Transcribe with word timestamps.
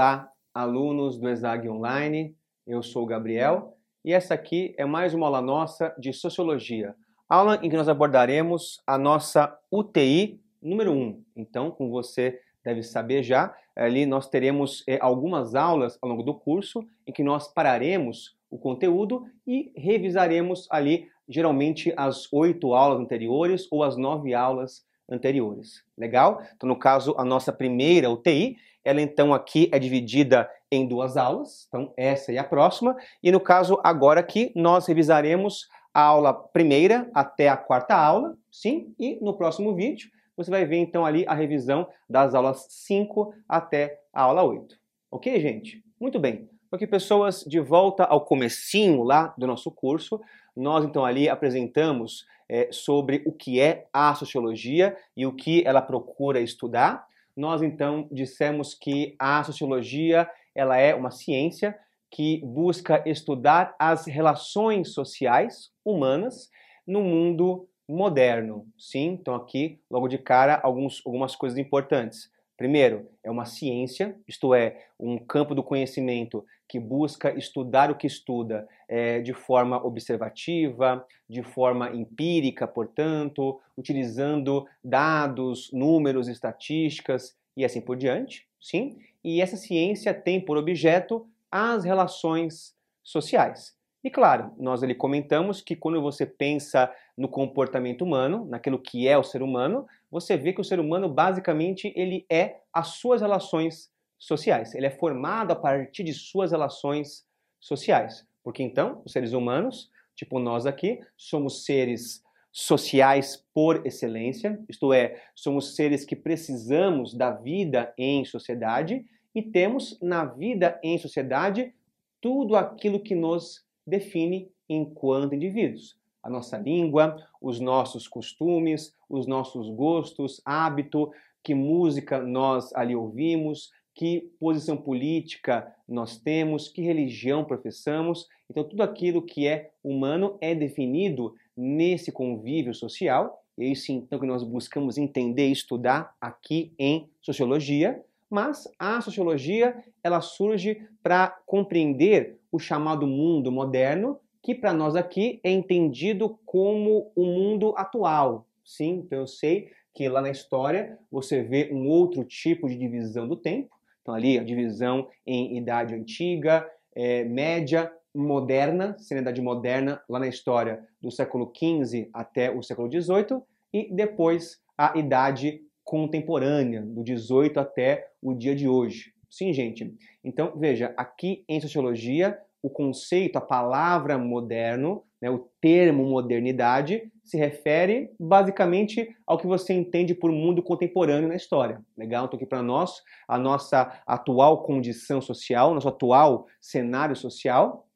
Olá, 0.00 0.32
alunos 0.54 1.18
do 1.18 1.28
ESAG 1.28 1.68
Online, 1.68 2.34
eu 2.66 2.82
sou 2.82 3.02
o 3.02 3.06
Gabriel 3.06 3.76
e 4.02 4.14
essa 4.14 4.32
aqui 4.32 4.74
é 4.78 4.86
mais 4.86 5.12
uma 5.12 5.26
aula 5.26 5.42
nossa 5.42 5.94
de 5.98 6.10
Sociologia, 6.10 6.94
aula 7.28 7.60
em 7.62 7.68
que 7.68 7.76
nós 7.76 7.86
abordaremos 7.86 8.80
a 8.86 8.96
nossa 8.96 9.54
UTI 9.70 10.40
número 10.62 10.90
1. 10.90 11.22
Então, 11.36 11.70
como 11.70 11.90
você 11.90 12.40
deve 12.64 12.82
saber 12.82 13.22
já, 13.22 13.54
ali 13.76 14.06
nós 14.06 14.26
teremos 14.26 14.82
eh, 14.88 14.98
algumas 15.02 15.54
aulas 15.54 15.98
ao 16.00 16.08
longo 16.08 16.22
do 16.22 16.32
curso 16.32 16.82
em 17.06 17.12
que 17.12 17.22
nós 17.22 17.52
pararemos 17.52 18.38
o 18.50 18.56
conteúdo 18.58 19.26
e 19.46 19.70
revisaremos 19.76 20.66
ali 20.70 21.08
geralmente 21.28 21.92
as 21.94 22.26
oito 22.32 22.72
aulas 22.72 23.00
anteriores 23.00 23.68
ou 23.70 23.84
as 23.84 23.98
nove 23.98 24.32
aulas 24.32 24.82
anteriores. 25.10 25.84
Legal? 25.98 26.40
Então, 26.56 26.66
no 26.66 26.76
caso, 26.76 27.14
a 27.18 27.24
nossa 27.24 27.52
primeira 27.52 28.08
UTI, 28.08 28.56
ela 28.84 29.00
então 29.00 29.34
aqui 29.34 29.68
é 29.72 29.78
dividida 29.78 30.48
em 30.70 30.86
duas 30.86 31.16
aulas, 31.16 31.66
então 31.68 31.92
essa 31.96 32.32
e 32.32 32.38
a 32.38 32.44
próxima, 32.44 32.96
e 33.22 33.30
no 33.30 33.40
caso 33.40 33.80
agora 33.82 34.20
aqui 34.20 34.52
nós 34.54 34.86
revisaremos 34.86 35.68
a 35.92 36.02
aula 36.02 36.32
primeira 36.32 37.10
até 37.12 37.48
a 37.48 37.56
quarta 37.56 37.94
aula, 37.94 38.36
sim, 38.50 38.94
e 38.98 39.18
no 39.20 39.36
próximo 39.36 39.74
vídeo 39.74 40.10
você 40.36 40.50
vai 40.50 40.64
ver 40.64 40.78
então 40.78 41.04
ali 41.04 41.24
a 41.26 41.34
revisão 41.34 41.86
das 42.08 42.34
aulas 42.34 42.66
5 42.70 43.34
até 43.48 44.00
a 44.12 44.22
aula 44.22 44.42
8. 44.42 44.74
Ok, 45.10 45.38
gente? 45.40 45.84
Muito 46.00 46.18
bem. 46.18 46.48
Aqui, 46.72 46.86
pessoas, 46.86 47.44
de 47.44 47.58
volta 47.58 48.04
ao 48.04 48.24
comecinho 48.24 49.02
lá 49.02 49.34
do 49.36 49.46
nosso 49.46 49.70
curso, 49.72 50.20
nós 50.56 50.84
então 50.84 51.04
ali 51.04 51.28
apresentamos 51.28 52.24
é, 52.48 52.68
sobre 52.70 53.22
o 53.26 53.32
que 53.32 53.60
é 53.60 53.86
a 53.92 54.14
sociologia 54.14 54.96
e 55.16 55.26
o 55.26 55.32
que 55.32 55.62
ela 55.66 55.82
procura 55.82 56.40
estudar. 56.40 57.06
Nós 57.36 57.62
então 57.62 58.08
dissemos 58.10 58.74
que 58.74 59.14
a 59.18 59.42
sociologia 59.44 60.28
ela 60.54 60.76
é 60.76 60.94
uma 60.94 61.10
ciência 61.10 61.78
que 62.10 62.40
busca 62.44 63.02
estudar 63.06 63.74
as 63.78 64.06
relações 64.06 64.92
sociais 64.92 65.70
humanas 65.84 66.50
no 66.86 67.02
mundo 67.02 67.68
moderno. 67.88 68.66
Sim, 68.76 69.18
então 69.20 69.34
aqui 69.34 69.80
logo 69.90 70.08
de 70.08 70.18
cara 70.18 70.60
alguns, 70.62 71.02
algumas 71.06 71.36
coisas 71.36 71.58
importantes. 71.58 72.30
Primeiro, 72.60 73.08
é 73.24 73.30
uma 73.30 73.46
ciência, 73.46 74.14
isto 74.28 74.52
é, 74.52 74.84
um 74.98 75.16
campo 75.16 75.54
do 75.54 75.62
conhecimento 75.62 76.44
que 76.68 76.78
busca 76.78 77.32
estudar 77.32 77.90
o 77.90 77.94
que 77.94 78.06
estuda 78.06 78.68
é, 78.86 79.18
de 79.22 79.32
forma 79.32 79.82
observativa, 79.82 81.02
de 81.26 81.42
forma 81.42 81.88
empírica, 81.96 82.68
portanto, 82.68 83.58
utilizando 83.78 84.66
dados, 84.84 85.70
números, 85.72 86.28
estatísticas 86.28 87.34
e 87.56 87.64
assim 87.64 87.80
por 87.80 87.96
diante, 87.96 88.46
sim? 88.60 88.98
E 89.24 89.40
essa 89.40 89.56
ciência 89.56 90.12
tem 90.12 90.38
por 90.38 90.58
objeto 90.58 91.26
as 91.50 91.82
relações 91.82 92.76
sociais. 93.02 93.74
E 94.02 94.10
claro, 94.10 94.52
nós 94.58 94.82
ali 94.82 94.94
comentamos 94.94 95.60
que 95.60 95.76
quando 95.76 96.00
você 96.00 96.24
pensa 96.24 96.90
no 97.16 97.28
comportamento 97.28 98.02
humano, 98.02 98.46
naquilo 98.46 98.78
que 98.78 99.06
é 99.06 99.18
o 99.18 99.22
ser 99.22 99.42
humano, 99.42 99.86
você 100.10 100.36
vê 100.36 100.54
que 100.54 100.60
o 100.60 100.64
ser 100.64 100.80
humano 100.80 101.08
basicamente 101.08 101.92
ele 101.94 102.24
é 102.30 102.60
as 102.72 102.88
suas 102.88 103.20
relações 103.20 103.90
sociais. 104.18 104.74
Ele 104.74 104.86
é 104.86 104.90
formado 104.90 105.52
a 105.52 105.56
partir 105.56 106.02
de 106.02 106.14
suas 106.14 106.50
relações 106.50 107.26
sociais. 107.60 108.26
Porque 108.42 108.62
então, 108.62 109.02
os 109.04 109.12
seres 109.12 109.32
humanos, 109.32 109.90
tipo 110.14 110.38
nós 110.38 110.64
aqui, 110.64 111.00
somos 111.14 111.64
seres 111.64 112.22
sociais 112.50 113.46
por 113.54 113.86
excelência, 113.86 114.58
isto 114.68 114.92
é, 114.92 115.22
somos 115.34 115.76
seres 115.76 116.04
que 116.04 116.16
precisamos 116.16 117.14
da 117.14 117.30
vida 117.30 117.94
em 117.96 118.24
sociedade 118.24 119.04
e 119.34 119.40
temos 119.40 119.96
na 120.00 120.24
vida 120.24 120.80
em 120.82 120.98
sociedade 120.98 121.72
tudo 122.20 122.56
aquilo 122.56 122.98
que 122.98 123.14
nos 123.14 123.64
define 123.90 124.48
enquanto 124.68 125.34
indivíduos. 125.34 125.98
A 126.22 126.30
nossa 126.30 126.56
língua, 126.56 127.16
os 127.40 127.60
nossos 127.60 128.06
costumes, 128.06 128.94
os 129.08 129.26
nossos 129.26 129.68
gostos, 129.68 130.40
hábito, 130.44 131.10
que 131.42 131.54
música 131.54 132.20
nós 132.20 132.72
ali 132.74 132.94
ouvimos, 132.94 133.70
que 133.94 134.30
posição 134.38 134.76
política 134.76 135.74
nós 135.88 136.18
temos, 136.18 136.68
que 136.68 136.82
religião 136.82 137.44
professamos. 137.44 138.28
Então, 138.48 138.64
tudo 138.64 138.82
aquilo 138.82 139.22
que 139.22 139.46
é 139.46 139.70
humano 139.82 140.38
é 140.40 140.54
definido 140.54 141.34
nesse 141.56 142.12
convívio 142.12 142.74
social. 142.74 143.42
E 143.58 143.64
é 143.64 143.68
isso 143.68 143.92
então 143.92 144.18
que 144.18 144.26
nós 144.26 144.42
buscamos 144.42 144.96
entender 144.96 145.48
e 145.48 145.52
estudar 145.52 146.14
aqui 146.20 146.72
em 146.78 147.08
sociologia. 147.20 148.02
Mas 148.30 148.68
a 148.78 149.00
sociologia 149.00 149.82
ela 150.02 150.20
surge 150.20 150.86
para 151.02 151.28
compreender 151.44 152.38
o 152.52 152.58
chamado 152.58 153.06
mundo 153.06 153.50
moderno, 153.50 154.18
que 154.42 154.54
para 154.54 154.72
nós 154.72 154.94
aqui 154.94 155.40
é 155.42 155.50
entendido 155.50 156.38
como 156.46 157.10
o 157.14 157.26
mundo 157.26 157.74
atual. 157.76 158.46
Sim, 158.64 159.02
então 159.04 159.18
eu 159.18 159.26
sei 159.26 159.68
que 159.92 160.08
lá 160.08 160.22
na 160.22 160.30
história 160.30 160.96
você 161.10 161.42
vê 161.42 161.70
um 161.72 161.88
outro 161.88 162.24
tipo 162.24 162.68
de 162.68 162.76
divisão 162.76 163.26
do 163.26 163.36
tempo. 163.36 163.74
Então 164.00 164.14
ali 164.14 164.38
a 164.38 164.44
divisão 164.44 165.08
em 165.26 165.58
idade 165.58 165.94
antiga, 165.94 166.66
é, 166.94 167.24
média, 167.24 167.92
moderna, 168.14 168.96
sendo 168.98 169.20
idade 169.20 169.40
moderna 169.40 170.00
lá 170.08 170.18
na 170.18 170.26
história 170.26 170.84
do 171.00 171.10
século 171.10 171.52
XV 171.54 172.08
até 172.12 172.50
o 172.50 172.62
século 172.62 172.90
XVIII 172.90 173.42
e 173.72 173.92
depois 173.92 174.60
a 174.76 174.98
idade 174.98 175.62
contemporânea, 175.90 176.82
do 176.82 177.02
18 177.02 177.58
até 177.58 178.06
o 178.22 178.32
dia 178.32 178.54
de 178.54 178.68
hoje. 178.68 179.12
Sim, 179.28 179.52
gente. 179.52 179.92
Então, 180.22 180.52
veja, 180.56 180.94
aqui 180.96 181.44
em 181.48 181.60
sociologia, 181.60 182.38
o 182.62 182.70
conceito, 182.70 183.34
a 183.34 183.40
palavra 183.40 184.16
moderno, 184.16 185.02
né, 185.20 185.28
o 185.28 185.50
termo 185.60 186.04
modernidade, 186.04 187.10
se 187.24 187.36
refere 187.36 188.08
basicamente 188.20 189.08
ao 189.26 189.36
que 189.36 189.48
você 189.48 189.74
entende 189.74 190.14
por 190.14 190.30
mundo 190.30 190.62
contemporâneo 190.62 191.28
na 191.28 191.34
história. 191.34 191.80
Legal? 191.98 192.26
Então, 192.26 192.36
aqui 192.36 192.46
para 192.46 192.62
nós, 192.62 193.02
a 193.26 193.36
nossa 193.36 194.00
atual 194.06 194.62
condição 194.62 195.20
social, 195.20 195.74
nosso 195.74 195.88
atual 195.88 196.46
cenário 196.60 197.16
social, 197.16 197.88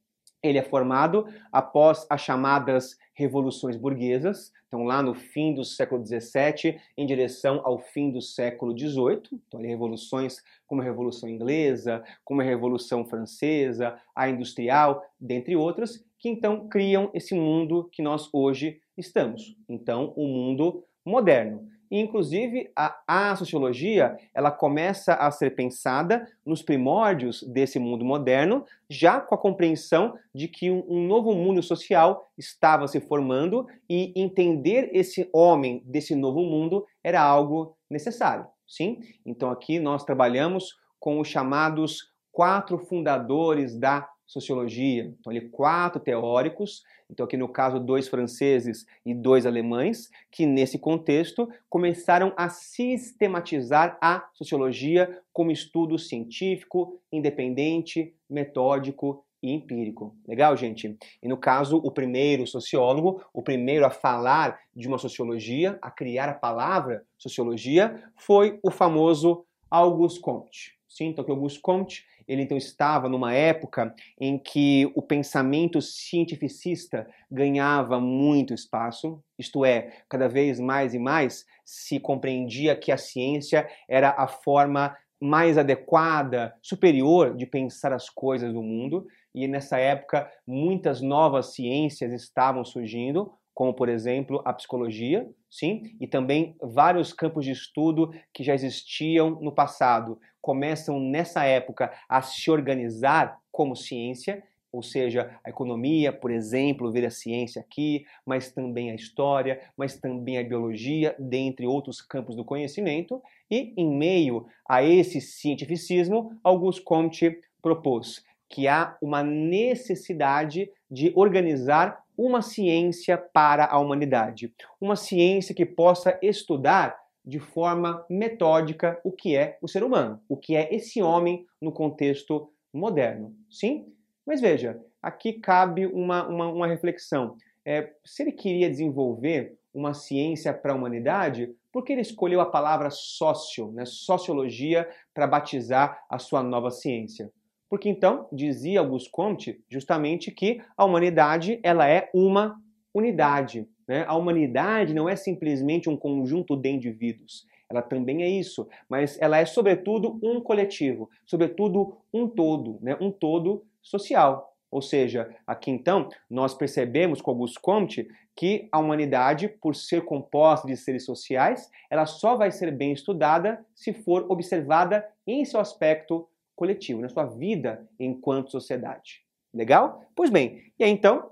ele 0.43 0.59
é 0.59 0.63
formado 0.63 1.27
após 1.53 2.05
as 2.11 2.21
chamadas 2.21 2.97
revoluções 3.15 3.77
burguesas, 3.77 4.53
então 4.67 4.85
lá 4.85 5.01
no 5.03 5.15
fim 5.15 5.55
do 5.55 5.65
século 5.65 6.05
XVII, 6.05 6.81
em 6.97 7.07
direção 7.07 7.61
ao 7.65 7.79
fim 7.79 8.11
do 8.11 8.21
século 8.21 8.77
XVIII, 8.77 9.41
então 9.47 9.61
ali 9.61 9.69
revoluções 9.69 10.43
como 10.67 10.83
a 10.83 10.85
Revolução 10.85 11.29
Inglesa, 11.29 12.03
como 12.25 12.41
a 12.41 12.45
Revolução 12.45 13.05
Francesa, 13.05 13.97
a 14.15 14.29
Industrial, 14.29 15.03
dentre 15.21 15.55
outras, 15.55 16.05
que 16.19 16.29
então 16.29 16.69
criam 16.69 17.11
esse 17.15 17.35
mundo 17.35 17.89
que 17.93 18.03
nós 18.03 18.29
hoje 18.33 18.81
estamos. 18.97 19.57
Então, 19.69 20.13
o 20.17 20.25
um 20.25 20.29
mundo 20.29 20.85
moderno. 21.05 21.69
Inclusive, 22.01 22.73
a, 22.75 22.97
a 23.07 23.37
sociologia 23.37 24.17
ela 24.35 24.51
começa 24.51 25.15
a 25.15 25.31
ser 25.31 25.55
pensada 25.55 26.27
nos 26.45 26.61
primórdios 26.61 27.45
desse 27.45 27.79
mundo 27.79 28.05
moderno, 28.05 28.65
já 28.91 29.21
com 29.21 29.33
a 29.33 29.39
compreensão 29.39 30.19
de 30.35 30.49
que 30.49 30.73
um, 30.73 30.85
um 30.89 31.07
novo 31.07 31.33
mundo 31.33 31.63
social 31.63 32.29
estava 32.37 32.89
se 32.89 33.01
formando 33.01 33.65
e 33.89 34.13
entender 34.17 34.91
esse 34.93 35.31
homem 35.33 35.85
desse 35.87 36.17
novo 36.17 36.41
mundo 36.41 36.85
era 37.03 37.23
algo 37.23 37.77
necessário. 37.89 38.45
Sim? 38.67 38.99
Então, 39.25 39.49
aqui 39.51 39.79
nós 39.79 40.05
trabalhamos 40.05 40.77
com 40.99 41.21
os 41.21 41.29
chamados 41.29 42.11
quatro 42.33 42.77
fundadores 42.77 43.79
da 43.79 44.09
sociologia. 44.27 45.15
Então, 45.19 45.31
ali 45.31 45.49
quatro 45.49 46.01
teóricos, 46.01 46.83
então 47.11 47.25
aqui 47.25 47.37
no 47.37 47.49
caso 47.49 47.79
dois 47.79 48.09
franceses 48.09 48.87
e 49.05 49.15
dois 49.15 49.47
alemães, 49.47 50.11
que 50.31 50.47
nesse 50.47 50.79
contexto 50.79 51.49
começaram 51.69 52.33
a 52.37 52.49
sistematizar 52.49 53.99
a 54.01 54.29
sociologia 54.33 55.21
como 55.33 55.51
estudo 55.51 55.99
científico, 55.99 57.01
independente, 57.13 58.15
metódico 58.29 59.25
e 59.43 59.53
empírico. 59.53 60.17
Legal, 60.27 60.57
gente? 60.57 60.97
E 61.23 61.29
no 61.29 61.37
caso, 61.37 61.77
o 61.77 61.91
primeiro 61.91 62.47
sociólogo, 62.47 63.23
o 63.33 63.43
primeiro 63.43 63.85
a 63.85 63.91
falar 63.91 64.59
de 64.75 64.89
uma 64.89 64.97
sociologia, 64.97 65.79
a 65.83 65.91
criar 65.91 66.31
a 66.31 66.35
palavra 66.35 67.05
sociologia, 67.19 68.03
foi 68.17 68.59
o 68.63 68.71
famoso 68.71 69.45
Auguste 69.71 70.21
Comte. 70.21 70.79
Sim, 70.89 71.09
então 71.09 71.25
que 71.25 71.31
Auguste 71.31 71.61
Comte 71.61 72.07
ele 72.27 72.43
então 72.43 72.57
estava 72.57 73.09
numa 73.09 73.33
época 73.33 73.95
em 74.21 74.39
que 74.39 74.91
o 74.95 75.03
pensamento 75.03 75.81
cientificista 75.81 77.07
ganhava 77.31 78.01
muito 78.01 78.55
espaço, 78.55 79.23
isto 79.39 79.65
é, 79.65 79.93
cada 80.09 80.29
vez 80.29 80.59
mais 80.61 80.95
e 80.95 80.99
mais 80.99 81.45
se 81.65 81.99
compreendia 82.01 82.77
que 82.77 82.93
a 82.93 82.97
ciência 82.97 83.69
era 83.89 84.11
a 84.11 84.27
forma 84.27 84.97
mais 85.21 85.57
adequada, 85.57 86.55
superior 86.61 87.35
de 87.35 87.47
pensar 87.47 87.93
as 87.93 88.11
coisas 88.11 88.53
do 88.53 88.63
mundo, 88.63 89.07
e 89.35 89.49
nessa 89.49 89.79
época 89.79 90.31
muitas 90.47 91.01
novas 91.01 91.55
ciências 91.55 92.13
estavam 92.13 92.65
surgindo, 92.65 93.33
como 93.55 93.73
por 93.73 93.89
exemplo 93.89 94.43
a 94.45 94.53
psicologia, 94.53 95.31
sim, 95.49 95.97
e 96.01 96.07
também 96.07 96.57
vários 96.61 97.13
campos 97.13 97.45
de 97.45 97.53
estudo 97.53 98.13
que 98.33 98.43
já 98.43 98.53
existiam 98.53 99.31
no 99.41 99.53
passado. 99.53 100.19
Começam 100.43 100.99
nessa 100.99 101.45
época 101.45 101.93
a 102.09 102.21
se 102.21 102.51
organizar 102.51 103.39
como 103.53 103.77
ciência, 103.77 104.43
ou 104.73 104.83
seja, 104.83 105.39
a 105.45 105.51
economia, 105.51 106.13
por 106.13 106.33
exemplo, 106.33 106.91
vira 106.91 107.09
ciência 107.09 107.63
aqui, 107.63 108.05
mas 108.27 108.51
também 108.51 108.91
a 108.91 108.95
história, 108.97 109.61
mas 109.77 109.97
também 110.01 110.37
a 110.37 110.43
biologia, 110.43 111.15
dentre 111.17 111.65
outros 111.65 112.03
campos 112.03 112.35
do 112.35 112.45
conhecimento, 112.45 113.23
e 113.49 113.73
em 113.77 113.97
meio 113.97 114.47
a 114.69 114.83
esse 114.83 115.21
cientificismo, 115.21 116.37
Auguste 116.43 116.83
Comte 116.83 117.39
propôs 117.63 118.25
que 118.49 118.69
há 118.69 118.97
uma 119.01 119.23
necessidade 119.23 120.71
de 120.91 121.13
organizar 121.17 122.04
uma 122.17 122.43
ciência 122.43 123.19
para 123.19 123.67
a 123.67 123.79
humanidade, 123.79 124.53
uma 124.81 124.97
ciência 124.97 125.55
que 125.55 125.67
possa 125.67 126.19
estudar 126.23 126.97
de 127.25 127.39
forma 127.39 128.05
metódica 128.09 129.01
o 129.03 129.11
que 129.11 129.35
é 129.35 129.59
o 129.63 129.69
ser 129.69 129.83
humano, 129.83 130.21
o 130.29 130.37
que 130.37 130.55
é 130.55 130.75
esse 130.75 131.03
homem 131.03 131.47
no 131.61 131.73
contexto 131.73 132.51
moderno. 132.73 133.35
Sim? 133.49 133.87
Mas 134.27 134.41
veja, 134.41 134.81
aqui 135.03 135.35
cabe 135.35 135.87
uma, 135.87 136.27
uma, 136.27 136.49
uma 136.49 136.67
reflexão. 136.67 137.37
É, 137.65 137.93
se 138.05 138.23
ele 138.23 138.33
queria 138.33 138.69
desenvolver 138.69 139.57
uma 139.73 139.95
ciência 139.95 140.53
para 140.53 140.73
a 140.73 140.77
humanidade, 140.77 141.55
por 141.73 141.83
que 141.83 141.93
ele 141.93 142.03
escolheu 142.03 142.41
a 142.41 142.47
palavra 142.47 142.91
sócio, 142.91 143.73
né, 143.73 143.85
sociologia, 143.85 144.89
para 145.13 145.27
batizar 145.27 146.05
a 146.09 146.19
sua 146.19 146.43
nova 146.43 146.71
ciência? 146.71 147.31
Porque 147.75 147.89
então, 147.89 148.29
dizia 148.31 148.79
Auguste 148.79 149.11
Comte, 149.11 149.61
justamente 149.69 150.31
que 150.31 150.63
a 150.77 150.85
humanidade 150.85 151.59
ela 151.61 151.89
é 151.89 152.09
uma 152.15 152.57
unidade. 152.95 153.69
Né? 153.89 154.05
A 154.07 154.15
humanidade 154.15 154.95
não 154.95 155.09
é 155.09 155.17
simplesmente 155.17 155.91
um 155.91 155.97
conjunto 155.97 156.57
de 156.57 156.71
indivíduos. 156.71 157.45
Ela 157.69 157.83
também 157.83 158.23
é 158.23 158.29
isso, 158.29 158.69
mas 158.89 159.21
ela 159.21 159.39
é 159.39 159.45
sobretudo 159.45 160.21
um 160.23 160.41
coletivo, 160.41 161.11
sobretudo 161.27 161.97
um 162.13 162.29
todo, 162.29 162.79
né? 162.81 162.97
um 163.01 163.11
todo 163.11 163.65
social. 163.83 164.55
Ou 164.71 164.81
seja, 164.81 165.35
aqui 165.45 165.73
então 165.73 166.09
nós 166.31 166.55
percebemos 166.55 167.21
com 167.21 167.33
Auguste 167.33 167.59
Comte 167.61 168.07
que 168.37 168.69
a 168.71 168.79
humanidade, 168.79 169.49
por 169.49 169.75
ser 169.75 170.05
composta 170.05 170.69
de 170.69 170.77
seres 170.77 171.05
sociais, 171.05 171.69
ela 171.91 172.07
só 172.07 172.37
vai 172.37 172.53
ser 172.53 172.71
bem 172.71 172.93
estudada 172.93 173.67
se 173.75 173.93
for 173.93 174.31
observada 174.31 175.05
em 175.27 175.45
seu 175.45 175.59
aspecto 175.59 176.29
coletivo, 176.55 177.01
na 177.01 177.09
sua 177.09 177.27
vida 177.27 177.89
enquanto 177.99 178.51
sociedade. 178.51 179.23
Legal? 179.53 180.03
Pois 180.15 180.31
bem, 180.31 180.63
e 180.79 180.85
aí 180.85 180.91
então, 180.91 181.31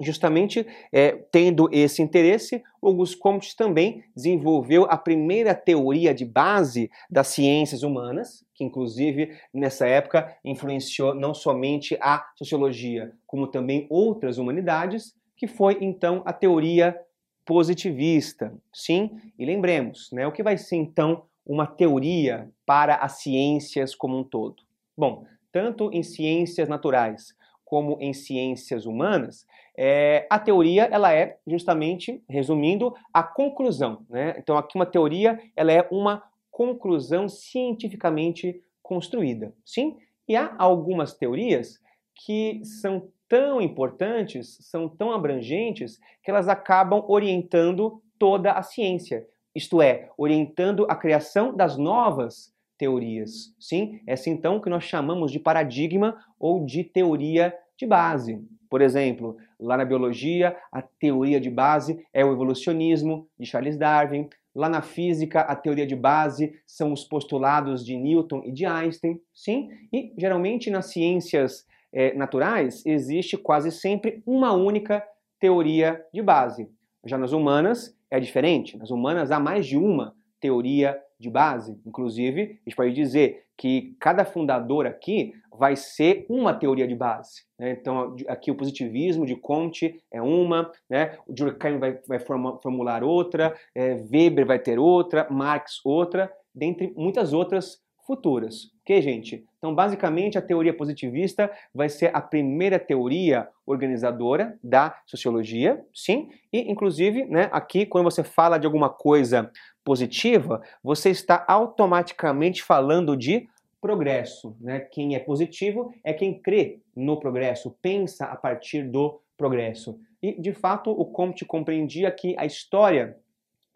justamente 0.00 0.66
é, 0.92 1.12
tendo 1.30 1.68
esse 1.72 2.00
interesse, 2.00 2.62
Auguste 2.82 3.18
Comte 3.18 3.56
também 3.56 4.04
desenvolveu 4.14 4.84
a 4.88 4.96
primeira 4.96 5.54
teoria 5.54 6.14
de 6.14 6.24
base 6.24 6.90
das 7.10 7.28
ciências 7.28 7.82
humanas, 7.82 8.44
que 8.54 8.64
inclusive 8.64 9.36
nessa 9.52 9.86
época 9.86 10.36
influenciou 10.44 11.14
não 11.14 11.34
somente 11.34 11.98
a 12.00 12.24
sociologia, 12.36 13.12
como 13.26 13.48
também 13.48 13.86
outras 13.90 14.38
humanidades, 14.38 15.14
que 15.36 15.46
foi 15.46 15.78
então 15.80 16.22
a 16.24 16.32
teoria 16.32 16.98
positivista. 17.44 18.52
Sim, 18.72 19.10
e 19.38 19.44
lembremos, 19.44 20.10
né, 20.12 20.26
o 20.26 20.32
que 20.32 20.42
vai 20.42 20.56
ser 20.56 20.76
então 20.76 21.24
uma 21.48 21.66
teoria 21.66 22.50
para 22.64 22.96
as 22.96 23.22
ciências 23.22 23.94
como 23.94 24.16
um 24.16 24.22
todo? 24.22 24.62
Bom, 24.96 25.24
tanto 25.50 25.90
em 25.92 26.02
ciências 26.02 26.68
naturais 26.68 27.34
como 27.64 27.98
em 28.00 28.12
ciências 28.12 28.86
humanas, 28.86 29.46
é, 29.76 30.26
a 30.30 30.38
teoria 30.38 30.84
ela 30.84 31.12
é 31.12 31.38
justamente, 31.46 32.22
resumindo, 32.28 32.94
a 33.12 33.22
conclusão. 33.22 34.06
Né? 34.08 34.34
Então 34.38 34.56
aqui 34.56 34.74
uma 34.76 34.86
teoria 34.86 35.38
ela 35.54 35.70
é 35.70 35.86
uma 35.90 36.22
conclusão 36.50 37.28
cientificamente 37.28 38.62
construída, 38.82 39.54
sim? 39.64 39.96
E 40.26 40.34
há 40.34 40.54
algumas 40.58 41.14
teorias 41.14 41.78
que 42.14 42.60
são 42.64 43.08
tão 43.28 43.60
importantes, 43.60 44.58
são 44.62 44.88
tão 44.88 45.12
abrangentes 45.12 46.00
que 46.22 46.30
elas 46.30 46.48
acabam 46.48 47.04
orientando 47.06 48.02
toda 48.18 48.52
a 48.52 48.62
ciência, 48.62 49.26
isto 49.58 49.82
é, 49.82 50.08
orientando 50.16 50.86
a 50.88 50.94
criação 50.94 51.54
das 51.54 51.76
novas 51.76 52.54
teorias. 52.78 53.52
Sim, 53.58 54.00
essa 54.06 54.30
então 54.30 54.60
que 54.60 54.70
nós 54.70 54.84
chamamos 54.84 55.32
de 55.32 55.40
paradigma 55.40 56.16
ou 56.38 56.64
de 56.64 56.84
teoria 56.84 57.52
de 57.76 57.84
base. 57.84 58.40
Por 58.70 58.80
exemplo, 58.80 59.36
lá 59.58 59.76
na 59.76 59.84
biologia, 59.84 60.56
a 60.70 60.80
teoria 60.80 61.40
de 61.40 61.50
base 61.50 62.06
é 62.14 62.24
o 62.24 62.32
evolucionismo 62.32 63.28
de 63.36 63.46
Charles 63.46 63.76
Darwin. 63.76 64.28
Lá 64.54 64.68
na 64.68 64.80
física, 64.80 65.40
a 65.40 65.56
teoria 65.56 65.86
de 65.86 65.96
base 65.96 66.54
são 66.64 66.92
os 66.92 67.04
postulados 67.04 67.84
de 67.84 67.96
Newton 67.96 68.42
e 68.44 68.52
de 68.52 68.64
Einstein. 68.64 69.20
Sim, 69.34 69.70
e 69.92 70.12
geralmente 70.16 70.70
nas 70.70 70.86
ciências 70.86 71.66
é, 71.92 72.14
naturais 72.14 72.86
existe 72.86 73.36
quase 73.36 73.72
sempre 73.72 74.22
uma 74.24 74.52
única 74.52 75.04
teoria 75.40 76.00
de 76.14 76.22
base. 76.22 76.68
Já 77.04 77.18
nas 77.18 77.32
humanas 77.32 77.97
é 78.10 78.20
diferente. 78.20 78.76
Nas 78.76 78.90
humanas 78.90 79.30
há 79.30 79.38
mais 79.38 79.66
de 79.66 79.76
uma 79.76 80.14
teoria 80.40 80.98
de 81.18 81.28
base. 81.28 81.80
Inclusive, 81.84 82.42
a 82.42 82.68
gente 82.68 82.76
pode 82.76 82.92
dizer 82.92 83.44
que 83.56 83.96
cada 84.00 84.24
fundador 84.24 84.86
aqui 84.86 85.32
vai 85.52 85.74
ser 85.74 86.24
uma 86.28 86.54
teoria 86.54 86.86
de 86.86 86.94
base. 86.94 87.42
Né? 87.58 87.72
Então, 87.72 88.14
aqui 88.28 88.50
o 88.50 88.56
positivismo 88.56 89.26
de 89.26 89.34
Comte 89.34 90.00
é 90.12 90.22
uma, 90.22 90.70
né? 90.88 91.18
o 91.26 91.32
Durkheim 91.32 91.78
vai, 91.78 91.98
vai 92.06 92.20
formular 92.20 93.02
outra, 93.02 93.56
é, 93.74 93.94
Weber 93.94 94.46
vai 94.46 94.60
ter 94.60 94.78
outra, 94.78 95.26
Marx 95.28 95.84
outra, 95.84 96.32
dentre 96.54 96.92
muitas 96.96 97.32
outras 97.32 97.80
futuras. 98.06 98.70
Ok, 98.88 99.02
gente? 99.02 99.44
Então, 99.58 99.74
basicamente, 99.74 100.38
a 100.38 100.40
teoria 100.40 100.72
positivista 100.72 101.52
vai 101.74 101.90
ser 101.90 102.10
a 102.16 102.22
primeira 102.22 102.78
teoria 102.78 103.46
organizadora 103.66 104.58
da 104.64 104.98
sociologia, 105.04 105.84
sim? 105.92 106.30
E, 106.50 106.72
inclusive, 106.72 107.26
né, 107.26 107.50
aqui, 107.52 107.84
quando 107.84 108.04
você 108.04 108.24
fala 108.24 108.56
de 108.56 108.64
alguma 108.64 108.88
coisa 108.88 109.52
positiva, 109.84 110.62
você 110.82 111.10
está 111.10 111.44
automaticamente 111.46 112.62
falando 112.62 113.14
de 113.14 113.46
progresso. 113.78 114.56
Né? 114.58 114.80
Quem 114.80 115.14
é 115.14 115.18
positivo 115.18 115.92
é 116.02 116.14
quem 116.14 116.40
crê 116.40 116.80
no 116.96 117.20
progresso, 117.20 117.76
pensa 117.82 118.24
a 118.24 118.36
partir 118.36 118.84
do 118.84 119.20
progresso. 119.36 120.00
E, 120.22 120.40
de 120.40 120.54
fato, 120.54 120.90
o 120.90 121.04
Comte 121.04 121.44
compreendia 121.44 122.10
que 122.10 122.34
a 122.38 122.46
história 122.46 123.18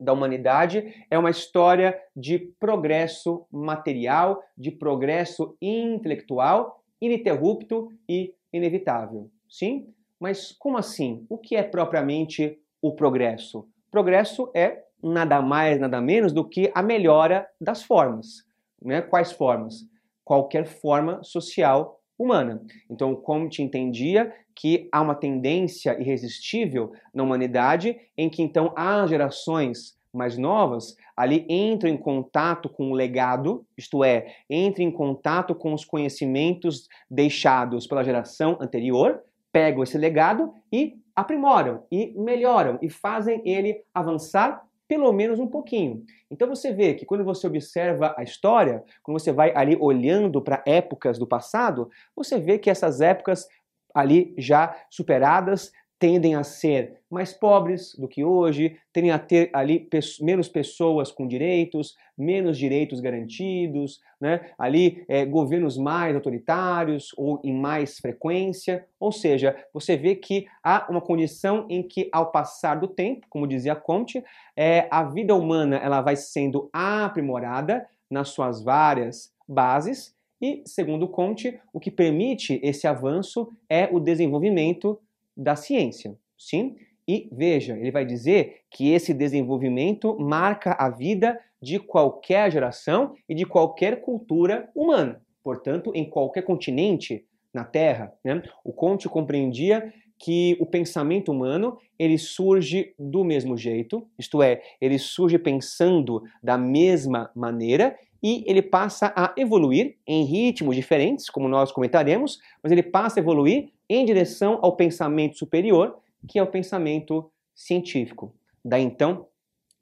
da 0.02 0.12
humanidade 0.12 1.06
é 1.10 1.19
uma 1.19 1.31
história 1.31 1.98
de 2.15 2.38
progresso 2.58 3.46
material, 3.50 4.43
de 4.56 4.70
progresso 4.70 5.56
intelectual, 5.60 6.82
ininterrupto 7.00 7.91
e 8.08 8.34
inevitável. 8.53 9.31
Sim? 9.48 9.88
Mas 10.19 10.53
como 10.53 10.79
assim? 10.79 11.26
O 11.29 11.38
que 11.38 11.56
é 11.56 11.62
propriamente 11.62 12.58
o 12.81 12.93
progresso? 12.93 13.67
Progresso 13.91 14.50
é 14.55 14.82
nada 15.03 15.43
mais, 15.43 15.81
nada 15.81 16.00
menos 16.00 16.32
do 16.32 16.48
que 16.48 16.70
a 16.74 16.82
melhora 16.82 17.46
das 17.60 17.82
formas. 17.82 18.44
Né? 18.81 19.03
Quais 19.03 19.32
formas? 19.32 19.86
Qualquer 20.24 20.67
forma 20.67 21.22
social 21.22 22.00
humana. 22.19 22.62
Então, 22.88 23.17
Comte 23.17 23.62
entendia 23.62 24.32
que 24.55 24.88
há 24.93 25.00
uma 25.00 25.15
tendência 25.15 26.00
irresistível 26.00 26.93
na 27.12 27.22
humanidade 27.22 27.96
em 28.17 28.31
que 28.31 28.43
então 28.43 28.72
as 28.76 29.10
gerações 29.10 29.96
mais 30.12 30.36
novas 30.36 30.96
ali 31.16 31.46
entram 31.48 31.90
em 31.90 31.96
contato 31.96 32.69
com 32.69 32.90
o 32.90 32.94
legado, 32.94 33.64
isto 33.76 34.04
é, 34.04 34.34
entram 34.48 34.84
em 34.84 34.90
contato 34.90 35.54
com 35.54 35.72
os 35.72 35.84
conhecimentos 35.84 36.88
deixados 37.10 37.86
pela 37.86 38.04
geração 38.04 38.58
anterior, 38.60 39.22
pegam 39.52 39.82
esse 39.82 39.98
legado 39.98 40.52
e 40.72 40.98
aprimoram 41.14 41.84
e 41.90 42.12
melhoram 42.16 42.78
e 42.81 42.88
fazem 42.88 43.42
ele 43.44 43.82
avançar 43.94 44.62
pelo 44.88 45.12
menos 45.12 45.38
um 45.38 45.46
pouquinho. 45.46 46.04
Então 46.31 46.48
você 46.48 46.72
vê 46.72 46.94
que 46.94 47.06
quando 47.06 47.24
você 47.24 47.46
observa 47.46 48.14
a 48.16 48.22
história, 48.22 48.82
quando 49.02 49.19
você 49.19 49.32
vai 49.32 49.54
ali 49.54 49.76
olhando 49.81 50.40
para 50.42 50.62
épocas 50.66 51.19
do 51.19 51.26
passado, 51.26 51.90
você 52.14 52.38
vê 52.38 52.58
que 52.58 52.69
essas 52.69 53.00
épocas 53.00 53.46
ali 53.94 54.34
já 54.36 54.74
superadas 54.90 55.72
tendem 56.02 56.34
a 56.34 56.42
ser 56.42 56.98
mais 57.08 57.32
pobres 57.32 57.94
do 57.94 58.08
que 58.08 58.24
hoje, 58.24 58.76
tendem 58.92 59.12
a 59.12 59.20
ter 59.20 59.50
ali 59.52 59.88
menos 60.20 60.48
pessoas 60.48 61.12
com 61.12 61.28
direitos, 61.28 61.94
menos 62.18 62.58
direitos 62.58 62.98
garantidos, 62.98 64.00
né? 64.20 64.50
ali 64.58 65.04
é, 65.06 65.24
governos 65.24 65.78
mais 65.78 66.16
autoritários 66.16 67.12
ou 67.16 67.40
em 67.44 67.54
mais 67.54 68.00
frequência. 68.00 68.84
Ou 68.98 69.12
seja, 69.12 69.56
você 69.72 69.96
vê 69.96 70.16
que 70.16 70.48
há 70.60 70.88
uma 70.90 71.00
condição 71.00 71.68
em 71.70 71.84
que, 71.84 72.08
ao 72.10 72.32
passar 72.32 72.80
do 72.80 72.88
tempo, 72.88 73.24
como 73.30 73.46
dizia 73.46 73.76
Comte, 73.76 74.24
é, 74.56 74.88
a 74.90 75.04
vida 75.04 75.36
humana 75.36 75.76
ela 75.76 76.00
vai 76.00 76.16
sendo 76.16 76.68
aprimorada 76.72 77.86
nas 78.10 78.30
suas 78.30 78.60
várias 78.60 79.32
bases. 79.46 80.16
E, 80.40 80.64
segundo 80.66 81.06
Comte, 81.06 81.60
o 81.72 81.78
que 81.78 81.92
permite 81.92 82.58
esse 82.60 82.88
avanço 82.88 83.52
é 83.70 83.88
o 83.92 84.00
desenvolvimento 84.00 84.98
da 85.36 85.56
ciência, 85.56 86.17
sim? 86.36 86.77
E 87.06 87.29
veja, 87.32 87.77
ele 87.77 87.91
vai 87.91 88.05
dizer 88.05 88.60
que 88.70 88.91
esse 88.91 89.12
desenvolvimento 89.12 90.17
marca 90.19 90.72
a 90.72 90.89
vida 90.89 91.39
de 91.60 91.79
qualquer 91.79 92.51
geração 92.51 93.15
e 93.29 93.34
de 93.34 93.44
qualquer 93.44 94.01
cultura 94.01 94.70
humana. 94.74 95.20
Portanto, 95.43 95.93
em 95.94 96.08
qualquer 96.08 96.43
continente 96.43 97.24
na 97.53 97.65
Terra. 97.65 98.12
Né? 98.24 98.43
O 98.65 98.72
Comte 98.72 99.08
compreendia 99.08 99.93
que 100.19 100.56
o 100.60 100.67
pensamento 100.67 101.32
humano 101.32 101.77
ele 101.98 102.17
surge 102.17 102.94
do 102.98 103.24
mesmo 103.24 103.56
jeito, 103.56 104.06
isto 104.19 104.41
é, 104.41 104.62
ele 104.81 104.98
surge 104.98 105.39
pensando 105.39 106.22
da 106.43 106.56
mesma 106.56 107.31
maneira 107.34 107.96
e 108.22 108.44
ele 108.46 108.62
passa 108.62 109.12
a 109.17 109.34
evoluir 109.36 109.96
em 110.06 110.24
ritmos 110.24 110.77
diferentes, 110.77 111.29
como 111.29 111.48
nós 111.48 111.72
comentaremos, 111.72 112.39
mas 112.62 112.70
ele 112.70 112.84
passa 112.84 113.19
a 113.19 113.22
evoluir 113.22 113.70
em 113.94 114.05
direção 114.05 114.58
ao 114.63 114.75
pensamento 114.75 115.37
superior, 115.37 115.99
que 116.27 116.39
é 116.39 116.43
o 116.43 116.46
pensamento 116.46 117.31
científico. 117.55 118.34
Daí 118.65 118.82
então, 118.82 119.27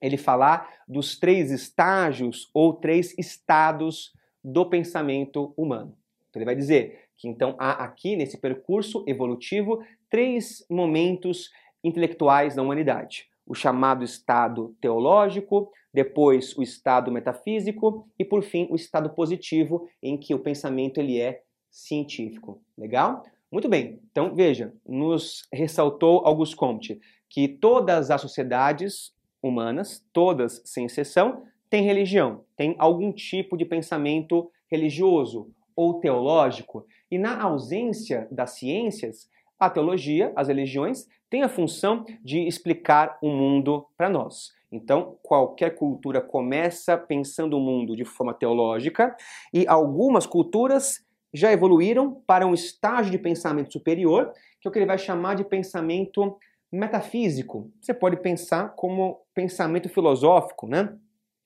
ele 0.01 0.17
falar 0.17 0.69
dos 0.89 1.19
três 1.19 1.51
estágios 1.51 2.51
ou 2.55 2.73
três 2.73 3.17
estados 3.19 4.13
do 4.43 4.67
pensamento 4.67 5.53
humano. 5.57 5.97
Então 6.29 6.41
ele 6.41 6.47
vai 6.47 6.57
dizer 6.57 7.05
que 7.17 7.29
então 7.29 7.55
há 7.59 7.85
aqui 7.85 8.17
nesse 8.17 8.39
percurso 8.39 9.05
evolutivo 9.07 9.85
três 10.09 10.65
momentos 10.71 11.51
intelectuais 11.85 12.57
da 12.57 12.63
humanidade: 12.63 13.29
o 13.47 13.55
chamado 13.55 14.03
estado 14.03 14.75
teológico, 14.81 15.71
depois 15.93 16.57
o 16.57 16.63
estado 16.63 17.13
metafísico 17.13 18.09
e 18.19 18.25
por 18.25 18.43
fim 18.43 18.67
o 18.71 18.77
estado 18.77 19.11
positivo 19.11 19.89
em 20.03 20.17
que 20.17 20.35
o 20.35 20.39
pensamento 20.39 20.99
ele 20.99 21.21
é 21.21 21.43
científico. 21.71 22.63
Legal? 22.79 23.23
Muito 23.51 23.69
bem. 23.69 24.01
Então 24.11 24.35
veja, 24.35 24.73
nos 24.87 25.47
ressaltou 25.53 26.25
Auguste 26.25 26.55
Comte 26.55 27.01
que 27.29 27.49
todas 27.49 28.11
as 28.11 28.21
sociedades 28.21 29.13
humanas, 29.43 30.05
todas 30.13 30.63
sem 30.65 30.87
exceção, 30.87 31.45
têm 31.69 31.83
religião, 31.83 32.45
têm 32.57 32.75
algum 32.79 33.13
tipo 33.13 33.57
de 33.57 33.65
pensamento 33.65 34.51
religioso 34.71 35.51
ou 35.75 36.01
teológico, 36.01 36.85
e 37.11 37.17
na 37.19 37.41
ausência 37.43 38.29
das 38.31 38.51
ciências, 38.51 39.29
a 39.59 39.71
teologia, 39.71 40.33
as 40.37 40.49
religiões, 40.49 41.07
têm 41.29 41.43
a 41.43 41.49
função 41.49 42.05
de 42.23 42.47
explicar 42.47 43.19
o 43.23 43.31
mundo 43.31 43.87
para 43.97 44.09
nós. 44.09 44.53
Então, 44.71 45.17
qualquer 45.23 45.75
cultura 45.75 46.21
começa 46.21 46.97
pensando 46.97 47.57
o 47.57 47.61
mundo 47.61 47.97
de 47.97 48.05
forma 48.05 48.35
teológica 48.35 49.17
e 49.53 49.67
algumas 49.67 50.27
culturas 50.27 51.05
já 51.33 51.53
evoluíram 51.53 52.23
para 52.27 52.47
um 52.47 52.55
estágio 52.55 53.11
de 53.11 53.19
pensamento 53.19 53.73
superior, 53.73 54.33
que 54.61 54.67
é 54.67 54.69
o 54.69 54.73
que 54.73 54.79
ele 54.79 54.87
vai 54.87 54.99
chamar 54.99 55.35
de 55.35 55.45
pensamento 55.45 56.37
metafísico. 56.73 57.71
Você 57.81 57.93
pode 57.93 58.17
pensar 58.17 58.71
como 58.71 59.21
pensamento 59.35 59.89
filosófico, 59.89 60.67
né? 60.67 60.97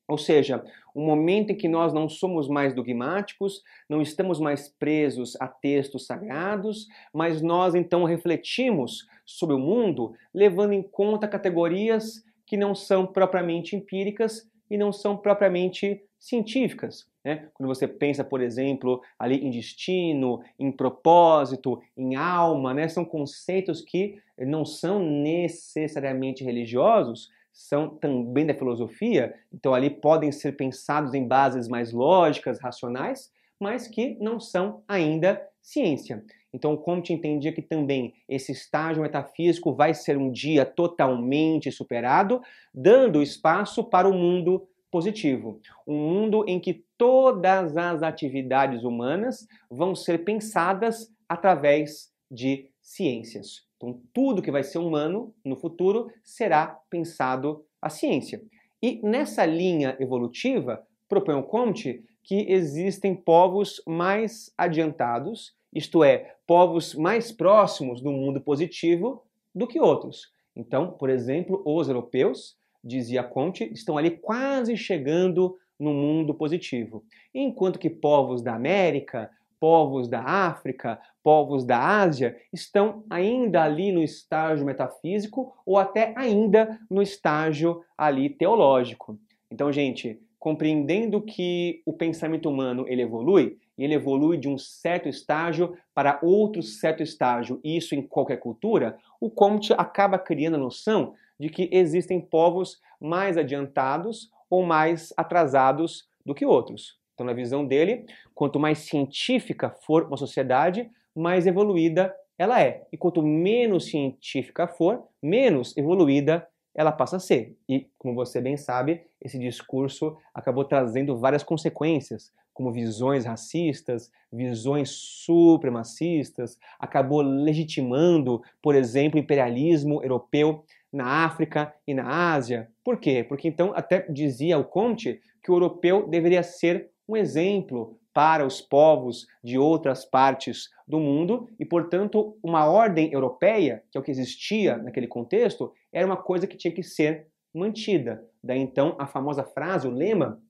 Ou 0.06 0.18
seja, 0.18 0.62
um 0.94 1.04
momento 1.04 1.50
em 1.50 1.56
que 1.56 1.66
nós 1.66 1.94
não 1.94 2.08
somos 2.08 2.46
mais 2.46 2.74
dogmáticos, 2.74 3.62
não 3.88 4.02
estamos 4.02 4.38
mais 4.38 4.68
presos 4.68 5.34
a 5.40 5.48
textos 5.48 6.06
sagrados, 6.06 6.86
mas 7.12 7.40
nós 7.40 7.74
então 7.74 8.04
refletimos 8.04 9.06
sobre 9.24 9.56
o 9.56 9.58
mundo 9.58 10.14
levando 10.34 10.72
em 10.74 10.82
conta 10.82 11.26
categorias 11.26 12.22
que 12.46 12.56
não 12.56 12.74
são 12.74 13.06
propriamente 13.06 13.74
empíricas 13.74 14.46
e 14.70 14.76
não 14.76 14.92
são 14.92 15.16
propriamente 15.16 16.02
científicas. 16.18 17.06
Né? 17.24 17.48
Quando 17.54 17.68
você 17.68 17.86
pensa, 17.86 18.24
por 18.24 18.40
exemplo, 18.40 19.00
ali 19.18 19.36
em 19.36 19.50
destino, 19.50 20.40
em 20.58 20.72
propósito, 20.72 21.80
em 21.96 22.16
alma, 22.16 22.72
né? 22.74 22.88
são 22.88 23.04
conceitos 23.04 23.80
que 23.80 24.18
não 24.38 24.64
são 24.64 24.98
necessariamente 24.98 26.42
religiosos, 26.42 27.28
são 27.52 27.88
também 27.88 28.44
da 28.44 28.54
filosofia, 28.54 29.32
então 29.52 29.72
ali 29.72 29.88
podem 29.88 30.32
ser 30.32 30.52
pensados 30.52 31.14
em 31.14 31.26
bases 31.26 31.68
mais 31.68 31.92
lógicas, 31.92 32.60
racionais, 32.60 33.32
mas 33.60 33.86
que 33.86 34.16
não 34.20 34.40
são 34.40 34.82
ainda 34.88 35.40
ciência. 35.62 36.24
Então 36.54 36.76
Comte 36.76 37.12
entendia 37.12 37.52
que 37.52 37.60
também 37.60 38.14
esse 38.28 38.52
estágio 38.52 39.02
metafísico 39.02 39.74
vai 39.74 39.92
ser 39.92 40.16
um 40.16 40.30
dia 40.30 40.64
totalmente 40.64 41.72
superado, 41.72 42.40
dando 42.72 43.20
espaço 43.20 43.82
para 43.82 44.08
o 44.08 44.14
mundo 44.14 44.68
positivo, 44.88 45.60
um 45.84 45.98
mundo 45.98 46.44
em 46.46 46.60
que 46.60 46.84
todas 46.96 47.76
as 47.76 48.04
atividades 48.04 48.84
humanas 48.84 49.48
vão 49.68 49.96
ser 49.96 50.18
pensadas 50.24 51.12
através 51.28 52.12
de 52.30 52.70
ciências. 52.80 53.64
Então, 53.76 54.00
tudo 54.12 54.40
que 54.40 54.52
vai 54.52 54.62
ser 54.62 54.78
humano 54.78 55.34
no 55.44 55.56
futuro 55.56 56.08
será 56.22 56.78
pensado 56.88 57.64
a 57.82 57.90
ciência. 57.90 58.40
E 58.80 59.00
nessa 59.02 59.44
linha 59.44 59.96
evolutiva, 59.98 60.86
propõe 61.08 61.34
o 61.34 61.42
Comte 61.42 62.04
que 62.22 62.46
existem 62.48 63.14
povos 63.14 63.82
mais 63.86 64.52
adiantados, 64.56 65.52
isto 65.74 66.04
é, 66.04 66.36
povos 66.46 66.94
mais 66.94 67.32
próximos 67.32 68.00
do 68.00 68.12
mundo 68.12 68.40
positivo 68.40 69.24
do 69.54 69.66
que 69.66 69.80
outros. 69.80 70.32
Então, 70.54 70.92
por 70.92 71.10
exemplo, 71.10 71.62
os 71.64 71.88
europeus, 71.88 72.56
dizia 72.82 73.24
Comte, 73.24 73.64
estão 73.72 73.98
ali 73.98 74.10
quase 74.10 74.76
chegando 74.76 75.56
no 75.78 75.92
mundo 75.92 76.32
positivo, 76.34 77.04
enquanto 77.34 77.78
que 77.78 77.90
povos 77.90 78.42
da 78.42 78.54
América, 78.54 79.28
povos 79.58 80.08
da 80.08 80.20
África, 80.20 81.00
povos 81.22 81.64
da 81.64 81.78
Ásia 81.78 82.36
estão 82.52 83.02
ainda 83.08 83.62
ali 83.62 83.90
no 83.90 84.02
estágio 84.02 84.64
metafísico 84.66 85.54
ou 85.64 85.78
até 85.78 86.12
ainda 86.16 86.78
no 86.88 87.00
estágio 87.00 87.82
ali 87.96 88.28
teológico. 88.28 89.18
Então, 89.50 89.72
gente, 89.72 90.20
compreendendo 90.38 91.22
que 91.22 91.82
o 91.86 91.92
pensamento 91.92 92.48
humano 92.48 92.84
ele 92.86 93.02
evolui, 93.02 93.56
e 93.76 93.84
ele 93.84 93.94
evolui 93.94 94.36
de 94.36 94.48
um 94.48 94.56
certo 94.56 95.08
estágio 95.08 95.76
para 95.94 96.18
outro 96.22 96.62
certo 96.62 97.02
estágio, 97.02 97.60
isso 97.64 97.94
em 97.94 98.02
qualquer 98.02 98.38
cultura, 98.38 98.96
o 99.20 99.30
Comte 99.30 99.72
acaba 99.72 100.18
criando 100.18 100.54
a 100.54 100.58
noção 100.58 101.14
de 101.38 101.48
que 101.48 101.68
existem 101.72 102.20
povos 102.20 102.80
mais 103.00 103.36
adiantados 103.36 104.30
ou 104.48 104.64
mais 104.64 105.12
atrasados 105.16 106.08
do 106.24 106.34
que 106.34 106.46
outros. 106.46 106.98
Então, 107.14 107.26
na 107.26 107.32
visão 107.32 107.64
dele, 107.66 108.06
quanto 108.34 108.58
mais 108.58 108.78
científica 108.78 109.70
for 109.70 110.04
uma 110.04 110.16
sociedade, 110.16 110.90
mais 111.14 111.46
evoluída 111.46 112.14
ela 112.36 112.60
é. 112.60 112.86
E 112.92 112.96
quanto 112.96 113.22
menos 113.22 113.86
científica 113.86 114.66
for, 114.66 115.04
menos 115.22 115.76
evoluída 115.76 116.46
ela 116.74 116.90
passa 116.90 117.16
a 117.16 117.20
ser. 117.20 117.56
E, 117.68 117.86
como 117.96 118.14
você 118.14 118.40
bem 118.40 118.56
sabe, 118.56 119.02
esse 119.20 119.38
discurso 119.38 120.16
acabou 120.34 120.64
trazendo 120.64 121.16
várias 121.16 121.44
consequências, 121.44 122.32
como 122.54 122.72
visões 122.72 123.26
racistas, 123.26 124.10
visões 124.32 124.90
supremacistas, 124.90 126.58
acabou 126.78 127.20
legitimando, 127.20 128.40
por 128.62 128.74
exemplo, 128.74 129.18
o 129.18 129.22
imperialismo 129.22 130.02
europeu 130.02 130.64
na 130.92 131.24
África 131.24 131.74
e 131.86 131.92
na 131.92 132.32
Ásia. 132.32 132.70
Por 132.84 132.98
quê? 132.98 133.24
Porque 133.28 133.48
então 133.48 133.72
até 133.74 134.06
dizia 134.08 134.56
o 134.56 134.64
Comte 134.64 135.20
que 135.42 135.50
o 135.50 135.54
europeu 135.54 136.08
deveria 136.08 136.42
ser 136.42 136.90
um 137.06 137.16
exemplo 137.16 137.98
para 138.14 138.46
os 138.46 138.60
povos 138.60 139.26
de 139.42 139.58
outras 139.58 140.04
partes 140.04 140.70
do 140.86 141.00
mundo 141.00 141.48
e, 141.58 141.64
portanto, 141.64 142.38
uma 142.42 142.64
ordem 142.64 143.12
europeia, 143.12 143.82
que 143.90 143.98
é 143.98 144.00
o 144.00 144.04
que 144.04 144.10
existia 144.10 144.78
naquele 144.78 145.08
contexto, 145.08 145.72
era 145.92 146.06
uma 146.06 146.16
coisa 146.16 146.46
que 146.46 146.56
tinha 146.56 146.72
que 146.72 146.82
ser 146.82 147.26
mantida. 147.52 148.24
Daí 148.42 148.60
então 148.60 148.94
a 148.98 149.06
famosa 149.06 149.42
frase, 149.42 149.88
o 149.88 149.90
lema 149.90 150.40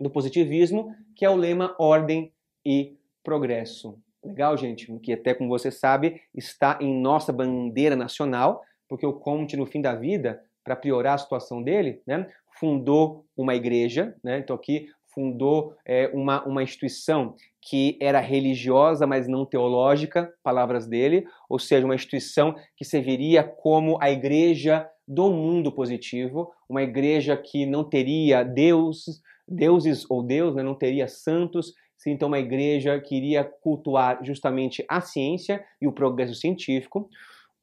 do 0.00 0.10
positivismo, 0.10 0.94
que 1.14 1.24
é 1.24 1.30
o 1.30 1.36
lema 1.36 1.74
ordem 1.78 2.32
e 2.64 2.96
progresso. 3.22 3.98
Legal, 4.24 4.56
gente? 4.56 4.90
Que 5.00 5.12
até 5.12 5.34
como 5.34 5.48
você 5.48 5.70
sabe, 5.70 6.20
está 6.34 6.78
em 6.80 7.00
nossa 7.00 7.32
bandeira 7.32 7.96
nacional, 7.96 8.62
porque 8.88 9.06
o 9.06 9.12
Comte 9.12 9.56
no 9.56 9.66
fim 9.66 9.80
da 9.80 9.94
vida, 9.94 10.42
para 10.64 10.76
piorar 10.76 11.14
a 11.14 11.18
situação 11.18 11.62
dele, 11.62 12.02
né, 12.06 12.26
fundou 12.58 13.24
uma 13.36 13.54
igreja, 13.54 14.14
né? 14.22 14.38
Então 14.38 14.54
aqui 14.54 14.88
fundou 15.14 15.74
é, 15.84 16.08
uma, 16.12 16.44
uma 16.44 16.62
instituição 16.62 17.34
que 17.60 17.98
era 18.00 18.20
religiosa, 18.20 19.06
mas 19.06 19.26
não 19.26 19.44
teológica, 19.44 20.32
palavras 20.42 20.86
dele, 20.86 21.26
ou 21.48 21.58
seja, 21.58 21.84
uma 21.84 21.94
instituição 21.94 22.54
que 22.76 22.84
serviria 22.84 23.42
como 23.42 23.98
a 24.00 24.10
igreja 24.10 24.88
do 25.06 25.30
mundo 25.30 25.72
positivo, 25.72 26.52
uma 26.68 26.82
igreja 26.82 27.36
que 27.36 27.66
não 27.66 27.82
teria 27.82 28.44
deuses, 28.44 29.20
deuses 29.50 30.06
ou 30.08 30.22
Deus, 30.22 30.54
né, 30.54 30.62
não 30.62 30.74
teria 30.74 31.08
santos, 31.08 31.74
então 32.06 32.28
uma 32.28 32.38
igreja 32.38 32.98
que 32.98 33.14
iria 33.14 33.44
cultuar 33.44 34.24
justamente 34.24 34.82
a 34.88 35.02
ciência 35.02 35.62
e 35.82 35.86
o 35.86 35.92
progresso 35.92 36.34
científico, 36.34 37.10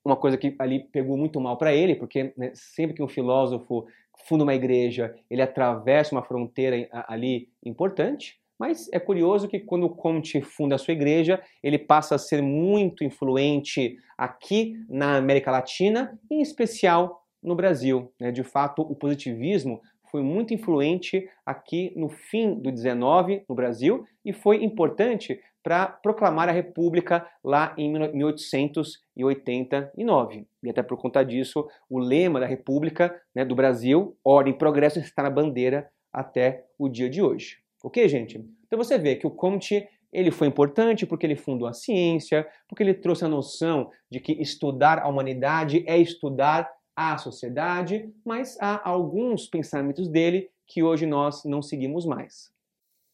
uma 0.06 0.16
coisa 0.16 0.38
que 0.38 0.56
ali 0.60 0.84
pegou 0.92 1.18
muito 1.18 1.42
mal 1.42 1.58
para 1.58 1.74
ele, 1.74 1.96
porque 1.96 2.34
né, 2.38 2.52
sempre 2.54 2.96
que 2.96 3.02
um 3.02 3.08
filósofo 3.08 3.88
funda 4.28 4.44
uma 4.44 4.54
igreja, 4.54 5.16
ele 5.30 5.42
atravessa 5.42 6.14
uma 6.14 6.24
fronteira 6.24 6.88
ali 7.08 7.50
importante, 7.64 8.40
Mas 8.60 8.90
é 8.92 9.00
curioso 9.00 9.48
que 9.48 9.60
quando 9.60 9.90
Comte 9.90 10.42
funda 10.42 10.76
a 10.76 10.78
sua 10.78 10.94
igreja, 10.94 11.42
ele 11.62 11.78
passa 11.78 12.16
a 12.16 12.18
ser 12.18 12.42
muito 12.42 13.04
influente 13.04 13.98
aqui 14.18 14.76
na 14.90 15.18
América 15.18 15.52
Latina, 15.52 16.20
em 16.30 16.42
especial 16.42 17.24
no 17.42 17.56
Brasil. 17.56 18.12
Né? 18.20 18.32
De 18.32 18.44
fato, 18.44 18.82
o 18.82 18.96
positivismo 18.96 19.80
foi 20.12 20.22
muito 20.22 20.54
influente 20.54 21.28
aqui 21.46 21.94
no 21.96 22.10
fim 22.10 22.60
do 22.60 22.70
19 22.72 23.46
no 23.48 23.56
Brasil 23.56 24.06
e 24.24 24.34
foi 24.34 24.64
importante 24.64 25.40
para 25.64 25.88
proclamar 25.88 26.48
a 26.48 26.54
República 26.54 27.28
lá 27.44 27.74
em 27.78 27.92
1889. 27.92 30.48
E 30.64 30.70
até 30.70 30.82
por 30.82 30.98
conta 30.98 31.26
disso, 31.26 31.68
o 31.90 32.00
lema 32.00 32.40
da 32.40 32.46
República 32.46 33.14
né, 33.36 33.44
do 33.44 33.54
Brasil, 33.54 34.18
Ordem 34.24 34.54
e 34.54 34.58
Progresso, 34.58 34.98
está 35.00 35.24
na 35.24 35.30
bandeira 35.30 35.90
até 36.14 36.64
o 36.80 36.88
dia 36.88 37.10
de 37.10 37.22
hoje. 37.22 37.58
Ok, 37.84 38.08
gente? 38.08 38.42
Então 38.66 38.78
você 38.78 38.98
vê 38.98 39.18
que 39.18 39.28
o 39.28 39.32
Comte 39.32 39.86
ele 40.12 40.32
foi 40.32 40.48
importante 40.48 41.06
porque 41.06 41.26
ele 41.26 41.36
fundou 41.36 41.68
a 41.68 41.74
ciência, 41.74 42.48
porque 42.68 42.82
ele 42.82 42.94
trouxe 42.94 43.26
a 43.26 43.28
noção 43.28 43.92
de 44.10 44.20
que 44.20 44.32
estudar 44.42 45.00
a 45.00 45.08
humanidade 45.08 45.84
é 45.86 45.98
estudar 45.98 46.70
a 46.98 47.16
sociedade, 47.20 48.12
mas 48.26 48.58
há 48.60 48.82
alguns 48.90 49.46
pensamentos 49.46 50.08
dele 50.08 50.50
que 50.66 50.82
hoje 50.82 51.06
nós 51.06 51.46
não 51.46 51.62
seguimos 51.62 52.08
mais. 52.08 52.52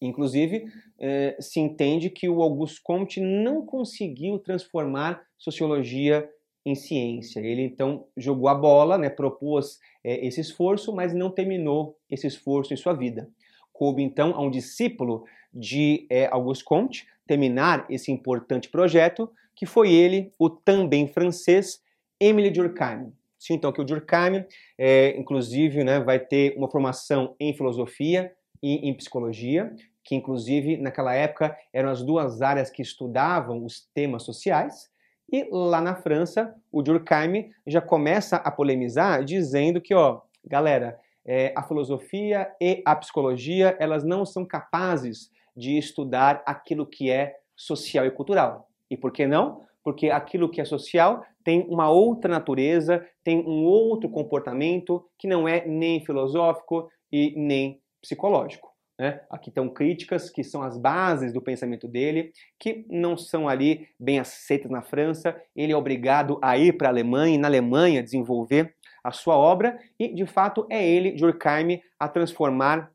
Inclusive, 0.01 0.71
eh, 0.97 1.35
se 1.37 1.59
entende 1.59 2.09
que 2.09 2.29
o 2.29 2.41
Auguste 2.41 2.81
Comte 2.81 3.19
não 3.19 3.65
conseguiu 3.65 4.39
transformar 4.39 5.21
sociologia 5.37 6.29
em 6.65 6.75
ciência. 6.75 7.41
Ele 7.41 7.61
então 7.61 8.05
jogou 8.15 8.47
a 8.47 8.55
bola, 8.55 8.97
né, 8.97 9.09
propôs 9.09 9.79
eh, 10.01 10.25
esse 10.25 10.39
esforço, 10.39 10.93
mas 10.95 11.13
não 11.13 11.29
terminou 11.29 11.97
esse 12.09 12.25
esforço 12.25 12.73
em 12.73 12.77
sua 12.77 12.93
vida. 12.93 13.29
Coube 13.73 14.01
então 14.01 14.33
a 14.33 14.41
um 14.41 14.49
discípulo 14.49 15.25
de 15.53 16.07
eh, 16.09 16.29
Auguste 16.31 16.63
Comte 16.63 17.05
terminar 17.27 17.85
esse 17.89 18.13
importante 18.13 18.69
projeto, 18.69 19.29
que 19.53 19.65
foi 19.65 19.91
ele, 19.91 20.31
o 20.39 20.49
também 20.49 21.05
francês 21.05 21.81
Émile 22.17 22.49
Durkheim. 22.49 23.11
Sim, 23.43 23.55
então 23.55 23.73
que 23.73 23.81
o 23.81 23.83
Durkheim, 23.83 24.45
é, 24.77 25.19
inclusive, 25.19 25.83
né, 25.83 25.99
vai 25.99 26.17
ter 26.17 26.55
uma 26.55 26.71
formação 26.71 27.35
em 27.37 27.53
filosofia 27.53 28.31
e 28.61 28.87
em 28.87 28.93
psicologia, 28.93 29.75
que 30.01 30.15
inclusive 30.15 30.77
naquela 30.77 31.13
época 31.13 31.53
eram 31.73 31.89
as 31.89 32.01
duas 32.01 32.41
áreas 32.41 32.69
que 32.69 32.81
estudavam 32.81 33.65
os 33.65 33.81
temas 33.93 34.23
sociais. 34.23 34.89
E 35.29 35.45
lá 35.51 35.81
na 35.81 35.93
França, 35.93 36.55
o 36.71 36.81
Durkheim 36.81 37.51
já 37.67 37.81
começa 37.81 38.37
a 38.37 38.49
polemizar, 38.49 39.25
dizendo 39.25 39.81
que, 39.81 39.93
ó, 39.93 40.21
galera, 40.45 40.97
é, 41.25 41.51
a 41.53 41.63
filosofia 41.63 42.49
e 42.61 42.81
a 42.85 42.95
psicologia 42.95 43.75
elas 43.77 44.05
não 44.05 44.25
são 44.25 44.45
capazes 44.45 45.29
de 45.53 45.77
estudar 45.77 46.41
aquilo 46.45 46.87
que 46.87 47.11
é 47.11 47.35
social 47.57 48.05
e 48.05 48.11
cultural. 48.11 48.69
E 48.89 48.95
por 48.95 49.11
que 49.11 49.27
não? 49.27 49.65
Porque 49.83 50.09
aquilo 50.09 50.49
que 50.49 50.61
é 50.61 50.65
social 50.65 51.23
tem 51.43 51.65
uma 51.67 51.89
outra 51.89 52.31
natureza, 52.31 53.05
tem 53.23 53.39
um 53.39 53.65
outro 53.65 54.09
comportamento 54.09 55.05
que 55.19 55.27
não 55.27 55.47
é 55.47 55.65
nem 55.65 56.03
filosófico 56.05 56.89
e 57.11 57.33
nem 57.35 57.81
psicológico. 58.01 58.73
Né? 58.99 59.19
Aqui 59.29 59.49
estão 59.49 59.67
críticas 59.69 60.29
que 60.29 60.43
são 60.43 60.61
as 60.61 60.77
bases 60.77 61.33
do 61.33 61.41
pensamento 61.41 61.87
dele, 61.87 62.31
que 62.59 62.85
não 62.89 63.17
são 63.17 63.49
ali 63.49 63.87
bem 63.99 64.19
aceitas 64.19 64.71
na 64.71 64.81
França. 64.81 65.35
Ele 65.55 65.73
é 65.73 65.75
obrigado 65.75 66.39
a 66.41 66.57
ir 66.57 66.77
para 66.77 66.87
a 66.87 66.91
Alemanha 66.91 67.35
e 67.35 67.37
na 67.37 67.47
Alemanha 67.47 68.03
desenvolver 68.03 68.75
a 69.03 69.11
sua 69.11 69.35
obra 69.35 69.77
e, 69.99 70.13
de 70.13 70.25
fato, 70.25 70.65
é 70.69 70.87
ele, 70.87 71.11
Durkheim, 71.11 71.81
a 71.99 72.07
transformar 72.07 72.89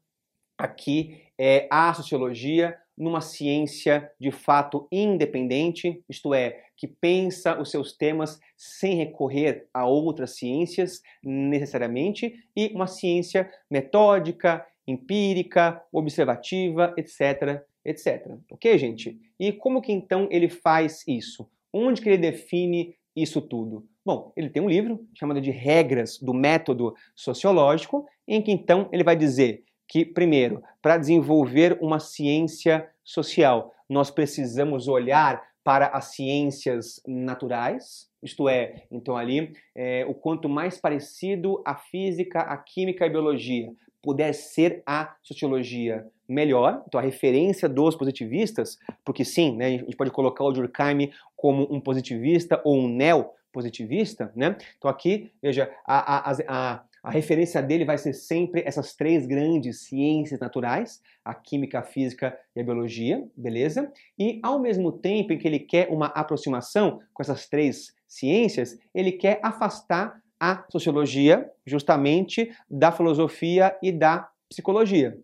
aqui 0.57 1.23
é, 1.39 1.69
a 1.71 1.93
sociologia 1.93 2.77
numa 2.99 3.21
ciência 3.21 4.11
de 4.19 4.31
fato 4.31 4.89
independente, 4.91 6.03
isto 6.09 6.35
é, 6.35 6.65
que 6.77 6.87
pensa 6.87 7.61
os 7.61 7.71
seus 7.71 7.93
temas 7.93 8.41
sem 8.57 8.97
recorrer 8.97 9.67
a 9.73 9.87
outras 9.87 10.37
ciências 10.37 11.01
necessariamente, 11.23 12.45
e 12.57 12.73
uma 12.75 12.87
ciência 12.87 13.51
metódica, 13.71 14.67
empírica, 14.87 15.83
observativa, 15.93 16.95
etc, 16.97 17.63
etc. 17.85 18.37
Ok, 18.51 18.79
gente? 18.79 19.19
E 19.39 19.53
como 19.53 19.83
que 19.83 19.93
então 19.93 20.27
ele 20.31 20.49
faz 20.49 21.07
isso? 21.07 21.49
Onde 21.73 22.01
que 22.01 22.09
ele 22.09 22.19
define 22.19 22.97
isso 23.15 23.41
tudo? 23.41 23.87
Bom, 24.05 24.33
ele 24.35 24.49
tem 24.49 24.63
um 24.63 24.69
livro 24.69 25.07
chamado 25.15 25.41
de 25.41 25.51
Regras 25.51 26.19
do 26.19 26.33
Método 26.33 26.95
Sociológico, 27.15 28.07
em 28.27 28.41
que 28.41 28.51
então 28.51 28.89
ele 28.91 29.05
vai 29.05 29.15
dizer 29.15 29.65
que, 29.89 30.05
primeiro, 30.05 30.63
para 30.83 30.99
desenvolver 30.99 31.79
uma 31.81 31.99
ciência 31.99 32.89
social, 33.03 33.75
nós 33.89 34.11
precisamos 34.11 34.87
olhar 34.87 35.43
para 35.65 35.87
as 35.89 36.15
ciências 36.15 37.01
naturais, 37.07 38.09
isto 38.23 38.49
é, 38.49 38.85
então 38.91 39.17
ali, 39.17 39.53
é, 39.75 40.05
o 40.07 40.15
quanto 40.15 40.49
mais 40.49 40.79
parecido 40.79 41.63
a 41.65 41.75
física, 41.75 42.41
a 42.41 42.57
química 42.57 43.05
e 43.05 43.09
a 43.09 43.11
biologia 43.11 43.73
puder 44.03 44.33
ser 44.33 44.83
a 44.87 45.15
sociologia 45.23 46.07
melhor, 46.29 46.83
então 46.87 47.01
a 47.01 47.03
referência 47.03 47.69
dos 47.69 47.97
positivistas, 47.97 48.79
porque 49.05 49.25
sim, 49.25 49.57
né, 49.57 49.67
a 49.67 49.71
gente 49.71 49.97
pode 49.97 50.11
colocar 50.11 50.45
o 50.45 50.53
Durkheim 50.53 51.11
como 51.37 51.67
um 51.71 51.81
positivista 51.81 52.61
ou 52.65 52.77
um 52.77 52.89
neo-positivista, 52.89 54.33
né? 54.37 54.57
Então 54.77 54.91
aqui, 54.91 55.31
veja, 55.43 55.71
a, 55.87 56.31
a, 56.31 56.33
a, 56.33 56.37
a 56.49 56.85
referência 57.05 57.63
dele 57.63 57.85
vai 57.85 57.97
ser 57.97 58.13
sempre 58.13 58.63
essas 58.67 58.95
três 58.95 59.27
grandes 59.27 59.83
ciências 59.83 60.41
naturais, 60.41 61.01
a 61.25 61.35
química, 61.35 61.79
a 61.79 61.83
física 61.83 62.39
e 62.55 62.61
a 62.61 62.65
biologia, 62.65 63.25
beleza? 63.37 63.93
E 64.19 64.41
ao 64.43 64.59
mesmo 64.59 64.93
tempo 64.93 65.33
em 65.33 65.39
que 65.39 65.47
ele 65.47 65.61
quer 65.61 65.89
uma 65.91 66.07
aproximação 66.07 67.01
com 67.13 67.23
essas 67.23 67.49
três 67.49 67.95
ciências, 68.07 68.79
ele 68.95 69.13
quer 69.13 69.39
afastar 69.43 70.21
a 70.41 70.65
sociologia 70.71 71.51
justamente 71.67 72.51
da 72.71 72.93
filosofia 72.93 73.77
e 73.83 73.91
da 73.93 74.29
psicologia. 74.49 75.19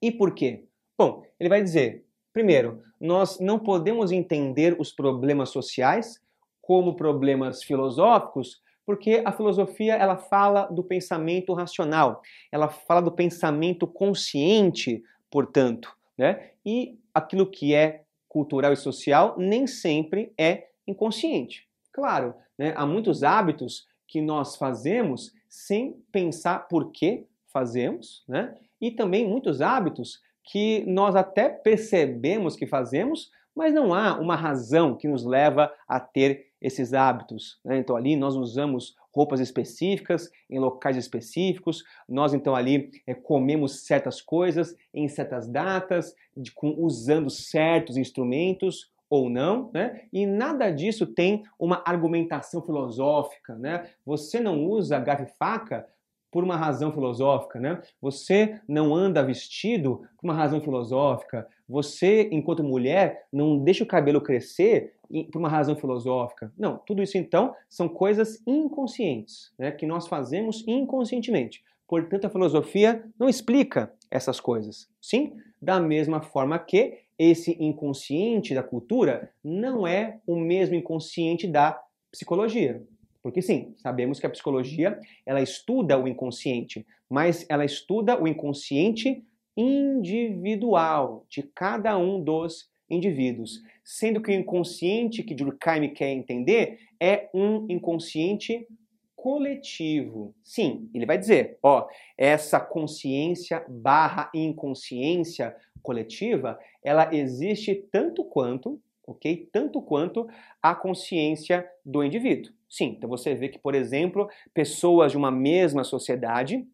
E 0.00 0.10
por 0.10 0.34
quê? 0.34 0.64
Bom, 0.98 1.22
ele 1.38 1.48
vai 1.48 1.62
dizer, 1.62 2.04
primeiro, 2.32 2.82
nós 3.00 3.38
não 3.40 3.58
podemos 3.58 4.12
entender 4.12 4.76
os 4.78 4.92
problemas 4.92 5.50
sociais 5.50 6.20
como 6.60 6.94
problemas 6.94 7.62
filosóficos, 7.62 8.61
porque 8.84 9.22
a 9.24 9.32
filosofia 9.32 9.94
ela 9.94 10.16
fala 10.16 10.66
do 10.66 10.82
pensamento 10.82 11.52
racional, 11.54 12.20
ela 12.50 12.68
fala 12.68 13.00
do 13.00 13.12
pensamento 13.12 13.86
consciente, 13.86 15.02
portanto, 15.30 15.96
né? 16.16 16.50
E 16.64 16.98
aquilo 17.14 17.50
que 17.50 17.74
é 17.74 18.02
cultural 18.28 18.72
e 18.72 18.76
social 18.76 19.34
nem 19.38 19.66
sempre 19.66 20.32
é 20.38 20.68
inconsciente. 20.86 21.68
Claro, 21.92 22.34
né? 22.58 22.72
há 22.76 22.86
muitos 22.86 23.22
hábitos 23.22 23.86
que 24.08 24.20
nós 24.20 24.56
fazemos 24.56 25.32
sem 25.48 25.92
pensar 26.10 26.66
por 26.68 26.90
que 26.92 27.26
fazemos, 27.52 28.24
né? 28.26 28.54
E 28.80 28.90
também 28.90 29.28
muitos 29.28 29.60
hábitos 29.60 30.20
que 30.44 30.84
nós 30.86 31.14
até 31.14 31.48
percebemos 31.48 32.56
que 32.56 32.66
fazemos, 32.66 33.30
mas 33.54 33.72
não 33.72 33.94
há 33.94 34.18
uma 34.18 34.34
razão 34.34 34.96
que 34.96 35.06
nos 35.06 35.24
leva 35.24 35.72
a 35.86 36.00
ter 36.00 36.51
esses 36.62 36.94
hábitos. 36.94 37.58
Né? 37.64 37.78
Então 37.78 37.96
ali 37.96 38.16
nós 38.16 38.36
usamos 38.36 38.96
roupas 39.14 39.40
específicas 39.40 40.30
em 40.48 40.58
locais 40.58 40.96
específicos, 40.96 41.84
nós 42.08 42.32
então 42.32 42.54
ali 42.54 42.90
é, 43.06 43.12
comemos 43.12 43.84
certas 43.84 44.22
coisas 44.22 44.74
em 44.94 45.06
certas 45.08 45.46
datas, 45.46 46.14
de, 46.34 46.50
com, 46.52 46.74
usando 46.78 47.28
certos 47.28 47.96
instrumentos, 47.98 48.90
ou 49.12 49.28
não, 49.28 49.70
né? 49.74 50.04
E 50.10 50.24
nada 50.24 50.70
disso 50.70 51.06
tem 51.06 51.44
uma 51.58 51.82
argumentação 51.84 52.62
filosófica, 52.62 53.54
né? 53.56 53.90
Você 54.06 54.40
não 54.40 54.64
usa 54.64 54.98
garfo 54.98 55.24
e 55.24 55.36
faca 55.36 55.86
por 56.32 56.42
uma 56.42 56.56
razão 56.56 56.90
filosófica, 56.90 57.60
né? 57.60 57.80
Você 58.00 58.58
não 58.66 58.94
anda 58.94 59.22
vestido 59.22 59.98
por 60.16 60.24
uma 60.24 60.34
razão 60.34 60.62
filosófica. 60.62 61.46
Você, 61.68 62.30
enquanto 62.32 62.64
mulher, 62.64 63.26
não 63.30 63.58
deixa 63.58 63.84
o 63.84 63.86
cabelo 63.86 64.20
crescer 64.20 64.94
por 65.30 65.38
uma 65.38 65.50
razão 65.50 65.76
filosófica. 65.76 66.50
Não, 66.58 66.78
tudo 66.78 67.02
isso 67.02 67.18
então 67.18 67.54
são 67.68 67.86
coisas 67.86 68.42
inconscientes, 68.46 69.52
né? 69.58 69.70
Que 69.70 69.86
nós 69.86 70.08
fazemos 70.08 70.66
inconscientemente. 70.66 71.62
Portanto, 71.86 72.24
a 72.24 72.30
filosofia 72.30 73.04
não 73.18 73.28
explica 73.28 73.92
essas 74.10 74.40
coisas. 74.40 74.88
Sim, 74.98 75.36
da 75.60 75.78
mesma 75.78 76.22
forma 76.22 76.58
que 76.58 77.00
esse 77.18 77.54
inconsciente 77.62 78.54
da 78.54 78.62
cultura 78.62 79.30
não 79.44 79.86
é 79.86 80.18
o 80.26 80.34
mesmo 80.34 80.74
inconsciente 80.74 81.46
da 81.46 81.78
psicologia. 82.10 82.82
Porque 83.22 83.40
sim, 83.40 83.74
sabemos 83.76 84.18
que 84.18 84.26
a 84.26 84.30
psicologia, 84.30 84.98
ela 85.24 85.40
estuda 85.40 85.96
o 85.96 86.08
inconsciente, 86.08 86.84
mas 87.08 87.46
ela 87.48 87.64
estuda 87.64 88.20
o 88.20 88.26
inconsciente 88.26 89.24
individual 89.56 91.24
de 91.28 91.42
cada 91.42 91.96
um 91.96 92.22
dos 92.22 92.70
indivíduos, 92.90 93.62
sendo 93.84 94.20
que 94.20 94.30
o 94.30 94.34
inconsciente 94.34 95.22
que 95.22 95.34
Durkheim 95.34 95.92
quer 95.94 96.10
entender 96.10 96.78
é 97.00 97.28
um 97.32 97.66
inconsciente 97.70 98.66
coletivo. 99.14 100.34
Sim, 100.42 100.90
ele 100.92 101.06
vai 101.06 101.16
dizer, 101.16 101.58
ó, 101.62 101.86
essa 102.18 102.58
consciência 102.58 103.64
barra 103.68 104.30
inconsciência 104.34 105.56
coletiva, 105.80 106.58
ela 106.82 107.14
existe 107.14 107.74
tanto 107.90 108.24
quanto, 108.24 108.80
ok? 109.06 109.48
Tanto 109.52 109.80
quanto 109.80 110.28
a 110.60 110.74
consciência 110.74 111.68
do 111.84 112.02
indivíduo. 112.02 112.52
Sim, 112.72 112.94
então 112.96 113.06
você 113.06 113.34
vê 113.34 113.50
que, 113.50 113.58
por 113.58 113.74
exemplo, 113.74 114.30
pessoas 114.54 115.12
de 115.12 115.18
uma 115.18 115.30
mesma 115.30 115.84
sociedade, 115.84 116.66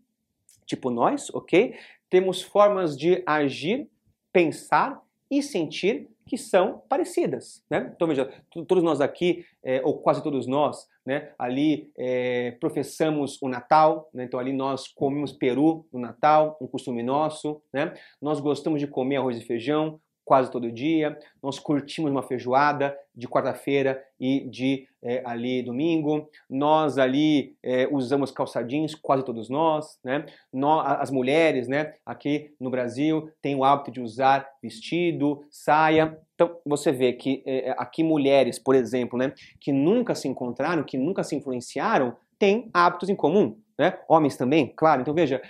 tipo 0.64 0.90
nós, 0.90 1.28
ok? 1.34 1.74
Temos 2.08 2.40
formas 2.40 2.96
de 2.96 3.20
agir, 3.26 3.90
pensar 4.32 5.02
e 5.28 5.42
sentir 5.42 6.08
que 6.24 6.38
são 6.38 6.84
parecidas, 6.88 7.64
né? 7.68 7.90
Então 7.96 8.06
veja, 8.06 8.32
todos 8.68 8.84
nós 8.84 9.00
aqui, 9.00 9.44
é, 9.60 9.82
ou 9.84 9.98
quase 9.98 10.22
todos 10.22 10.46
nós, 10.46 10.86
né, 11.04 11.32
ali 11.36 11.90
é, 11.98 12.52
professamos 12.60 13.36
o 13.42 13.48
Natal, 13.48 14.08
né? 14.14 14.22
então 14.22 14.38
ali 14.38 14.52
nós 14.52 14.86
comemos 14.86 15.32
peru 15.32 15.84
no 15.92 15.98
Natal, 15.98 16.56
um 16.60 16.68
costume 16.68 17.02
nosso, 17.02 17.60
né? 17.72 17.92
Nós 18.22 18.38
gostamos 18.38 18.78
de 18.78 18.86
comer 18.86 19.16
arroz 19.16 19.36
e 19.36 19.44
feijão, 19.44 20.00
quase 20.28 20.50
todo 20.50 20.70
dia. 20.70 21.18
Nós 21.42 21.58
curtimos 21.58 22.10
uma 22.10 22.22
feijoada 22.22 22.94
de 23.16 23.26
quarta-feira 23.26 24.04
e 24.20 24.46
de 24.46 24.86
é, 25.02 25.22
ali 25.24 25.62
domingo. 25.62 26.28
Nós 26.50 26.98
ali 26.98 27.56
é, 27.62 27.88
usamos 27.90 28.30
calçadinhos, 28.30 28.94
quase 28.94 29.24
todos 29.24 29.48
nós, 29.48 29.98
né? 30.04 30.26
Nós, 30.52 31.00
as 31.00 31.10
mulheres, 31.10 31.66
né? 31.66 31.94
Aqui 32.04 32.52
no 32.60 32.68
Brasil 32.68 33.30
têm 33.40 33.56
o 33.56 33.64
hábito 33.64 33.90
de 33.90 34.02
usar 34.02 34.46
vestido, 34.62 35.42
saia. 35.50 36.18
Então 36.34 36.58
você 36.62 36.92
vê 36.92 37.14
que 37.14 37.42
é, 37.46 37.74
aqui 37.78 38.04
mulheres, 38.04 38.58
por 38.58 38.74
exemplo, 38.74 39.18
né? 39.18 39.32
Que 39.58 39.72
nunca 39.72 40.14
se 40.14 40.28
encontraram, 40.28 40.84
que 40.84 40.98
nunca 40.98 41.24
se 41.24 41.34
influenciaram, 41.34 42.14
têm 42.38 42.68
hábitos 42.74 43.08
em 43.08 43.16
comum. 43.16 43.56
Né? 43.78 43.96
Homens 44.06 44.36
também, 44.36 44.74
claro. 44.76 45.00
Então 45.00 45.14
veja, 45.14 45.40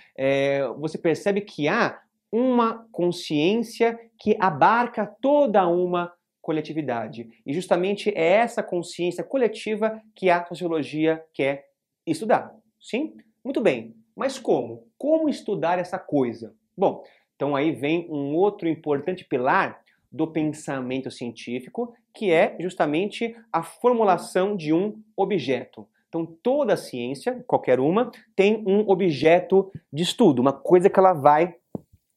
você 0.79 0.99
percebe 0.99 1.41
que 1.41 1.67
há 1.67 1.99
uma 2.33 2.87
consciência 2.93 3.99
que 4.19 4.37
abarca 4.39 5.07
toda 5.21 5.67
uma 5.67 6.13
coletividade. 6.43 7.29
E 7.45 7.53
justamente 7.53 8.11
é 8.11 8.37
essa 8.37 8.63
consciência 8.63 9.23
coletiva 9.23 10.01
que 10.15 10.31
a 10.31 10.45
sociologia 10.47 11.23
quer 11.35 11.69
estudar. 12.07 12.55
Sim? 12.81 13.15
Muito 13.45 13.61
bem. 13.61 13.95
Mas 14.17 14.39
como? 14.39 14.87
Como 14.97 15.29
estudar 15.29 15.79
essa 15.79 15.99
coisa? 15.99 16.55
Bom, 16.77 17.05
então 17.37 17.55
aí 17.55 17.71
vem 17.73 18.09
um 18.11 18.35
outro 18.35 18.69
importante 18.69 19.25
pilar 19.25 19.81
do 20.11 20.27
pensamento 20.27 21.11
científico, 21.11 21.95
que 22.15 22.33
é 22.33 22.57
justamente 22.59 23.37
a 23.53 23.63
formulação 23.63 24.57
de 24.57 24.73
um 24.73 25.01
objeto. 25.17 25.87
Então, 26.09 26.25
toda 26.43 26.77
ciência, 26.77 27.45
qualquer 27.47 27.79
uma, 27.79 28.11
tem 28.35 28.65
um 28.67 28.89
objeto 28.89 29.71
de 29.93 30.03
estudo, 30.03 30.41
uma 30.41 30.53
coisa 30.53 30.89
que 30.89 30.99
ela 30.99 31.13
vai 31.13 31.55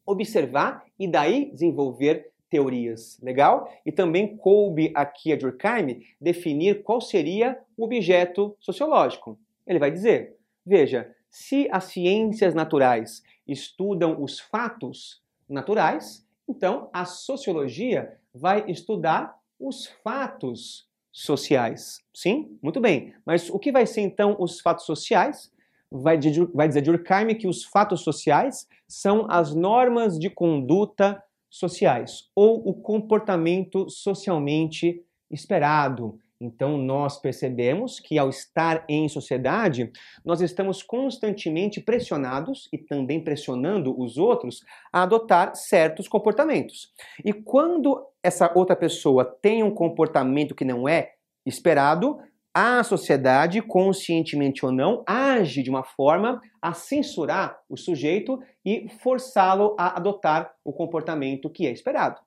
observar 0.06 0.86
e 1.00 1.08
daí 1.08 1.52
desenvolver 1.52 2.32
teorias. 2.50 3.18
Legal? 3.22 3.72
E 3.86 3.92
também 3.92 4.36
coube 4.36 4.92
aqui 4.94 5.32
a 5.32 5.36
Durkheim 5.36 6.02
definir 6.20 6.84
qual 6.84 7.00
seria 7.00 7.58
o 7.78 7.86
objeto 7.86 8.56
sociológico. 8.60 9.40
Ele 9.66 9.80
vai 9.80 9.90
dizer: 9.90 10.36
veja, 10.66 11.16
se 11.30 11.68
as 11.72 11.86
ciências 11.86 12.54
naturais 12.54 13.24
estudam 13.48 14.22
os 14.22 14.40
fatos 14.40 15.22
naturais, 15.48 16.28
então 16.48 16.90
a 16.92 17.06
sociologia 17.06 18.18
vai 18.34 18.70
estudar 18.70 19.38
os 19.60 19.88
fatos 20.04 20.90
sociais. 21.12 22.00
Sim? 22.14 22.58
Muito 22.62 22.80
bem. 22.80 23.14
Mas 23.26 23.50
o 23.50 23.60
que 23.60 23.72
vai 23.72 23.86
ser 23.86 24.02
então 24.02 24.36
os 24.40 24.60
fatos 24.60 24.86
sociais? 24.86 25.51
Vai, 25.92 26.18
vai 26.54 26.68
dizer 26.68 26.82
Durkheim 26.82 27.36
que 27.36 27.48
os 27.48 27.66
fatos 27.66 28.02
sociais 28.02 28.68
são 28.88 29.28
as 29.30 29.54
normas 29.54 30.18
de 30.18 30.30
conduta 30.30 31.22
sociais 31.50 32.30
ou 32.34 32.68
o 32.68 32.74
comportamento 32.74 33.90
socialmente 33.90 35.04
esperado. 35.30 36.18
Então, 36.40 36.76
nós 36.76 37.22
percebemos 37.22 38.00
que 38.00 38.18
ao 38.18 38.28
estar 38.28 38.84
em 38.90 39.08
sociedade, 39.08 39.92
nós 40.26 40.42
estamos 40.42 40.82
constantemente 40.82 41.80
pressionados 41.80 42.68
e 42.74 42.80
também 42.80 43.24
pressionando 43.24 43.96
os 44.00 44.18
outros 44.18 44.64
a 44.92 45.04
adotar 45.04 45.54
certos 45.56 46.08
comportamentos. 46.08 46.92
E 47.24 47.32
quando 47.32 48.04
essa 48.24 48.52
outra 48.56 48.76
pessoa 48.76 49.24
tem 49.24 49.62
um 49.62 49.70
comportamento 49.70 50.56
que 50.56 50.66
não 50.66 50.90
é 50.90 51.12
esperado, 51.46 52.18
a 52.54 52.84
sociedade, 52.84 53.62
conscientemente 53.62 54.66
ou 54.66 54.72
não, 54.72 55.04
age 55.08 55.64
de 55.64 55.70
uma 55.70 55.84
forma 55.84 56.42
a 56.62 56.74
censurar 56.74 57.60
o 57.70 57.78
sujeito 57.78 58.42
e 58.66 58.90
forçá-lo 59.00 59.76
a 59.80 59.98
adotar 59.98 60.54
o 60.64 60.74
comportamento 60.74 61.50
que 61.50 61.66
é 61.66 61.72
esperado. 61.72 62.20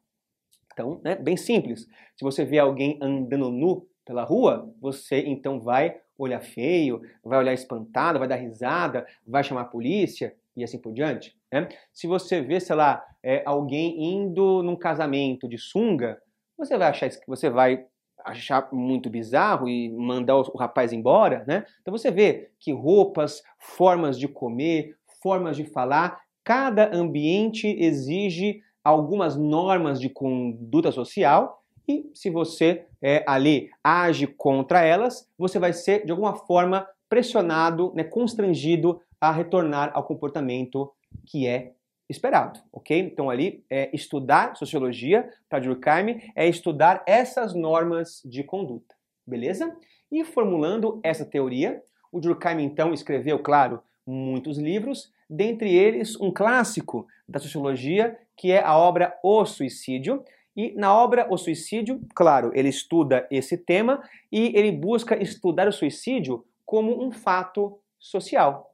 Então, 0.73 1.01
né, 1.05 1.15
bem 1.15 1.37
simples. 1.37 1.87
Se 2.17 2.25
você 2.25 2.45
vê 2.45 2.59
alguém 2.59 2.99
andando 3.01 3.51
nu 3.51 3.87
pela 4.05 4.25
rua, 4.25 4.73
você 4.81 5.21
então 5.21 5.61
vai 5.61 6.01
olhar 6.17 6.41
feio, 6.41 7.03
vai 7.23 7.39
olhar 7.39 7.53
espantado, 7.53 8.19
vai 8.19 8.29
dar 8.29 8.37
risada, 8.37 9.07
vai 9.27 9.43
chamar 9.45 9.63
a 9.63 9.67
polícia 9.67 10.35
e 10.57 10.65
assim 10.65 10.79
por 10.79 10.93
diante. 10.93 11.37
Né? 11.53 11.69
Se 11.93 12.07
você 12.07 12.41
vê, 12.41 12.61
sei 12.61 12.77
lá, 12.77 13.05
é, 13.23 13.43
alguém 13.45 14.15
indo 14.15 14.63
num 14.63 14.77
casamento 14.77 15.49
de 15.49 15.59
sunga, 15.59 16.21
você 16.57 16.77
vai 16.79 16.89
achar 16.89 17.09
que 17.09 17.27
você 17.27 17.51
vai 17.51 17.85
achar 18.25 18.69
muito 18.73 19.11
bizarro 19.11 19.69
e 19.69 19.91
mandar 19.91 20.37
o 20.37 20.57
rapaz 20.57 20.93
embora, 20.93 21.45
né? 21.47 21.65
Então 21.83 21.97
você 21.97 22.11
vê 22.11 22.51
que 22.59 22.73
roupas, 22.73 23.43
formas 23.59 24.19
de 24.19 24.27
comer, 24.27 24.97
formas 25.23 25.57
de 25.57 25.65
falar, 25.65 26.21
cada 26.43 26.95
ambiente 26.95 27.67
exige 27.67 28.63
algumas 28.83 29.37
normas 29.37 30.01
de 30.01 30.09
conduta 30.09 30.91
social 30.91 31.63
e 31.89 32.11
se 32.15 32.31
você 32.31 32.87
é, 33.03 33.23
ali 33.27 33.71
age 33.83 34.27
contra 34.27 34.83
elas, 34.83 35.29
você 35.39 35.59
vai 35.59 35.73
ser 35.73 36.05
de 36.05 36.11
alguma 36.11 36.35
forma 36.35 36.87
pressionado, 37.09 37.93
né, 37.95 38.05
constrangido 38.05 39.01
a 39.21 39.31
retornar 39.31 39.91
ao 39.95 40.05
comportamento 40.05 40.91
que 41.27 41.47
é 41.47 41.73
esperado, 42.09 42.61
ok? 42.73 42.99
Então 42.99 43.31
ali 43.31 43.65
é 43.71 43.91
estudar 43.95 44.57
sociologia 44.57 45.29
para 45.49 45.61
Durkheim 45.61 46.21
é 46.35 46.47
estudar 46.47 47.03
essas 47.07 47.55
normas 47.55 48.21
de 48.25 48.43
conduta, 48.45 48.95
beleza? 49.27 49.77
E 50.11 50.25
formulando 50.25 51.01
essa 51.03 51.25
teoria, 51.25 51.83
o 52.13 52.21
Durkheim 52.21 52.63
então 52.63 52.93
escreveu, 52.93 53.39
claro, 53.39 53.83
muitos 54.07 54.59
livros, 54.59 55.13
dentre 55.29 55.75
eles 55.75 56.19
um 56.21 56.31
clássico 56.31 57.07
da 57.29 57.39
sociologia 57.39 58.19
que 58.37 58.53
é 58.53 58.63
a 58.63 58.77
obra 58.77 59.19
O 59.23 59.45
Suicídio. 59.45 60.25
E 60.57 60.73
na 60.73 60.95
obra 60.95 61.27
O 61.31 61.37
Suicídio, 61.37 62.01
claro, 62.15 62.53
ele 62.55 62.69
estuda 62.69 63.27
esse 63.31 63.57
tema 63.57 64.03
e 64.31 64.57
ele 64.57 64.71
busca 64.71 65.21
estudar 65.21 65.67
o 65.67 65.73
suicídio 65.73 66.45
como 66.65 67.05
um 67.05 67.11
fato 67.11 67.79
social, 67.99 68.74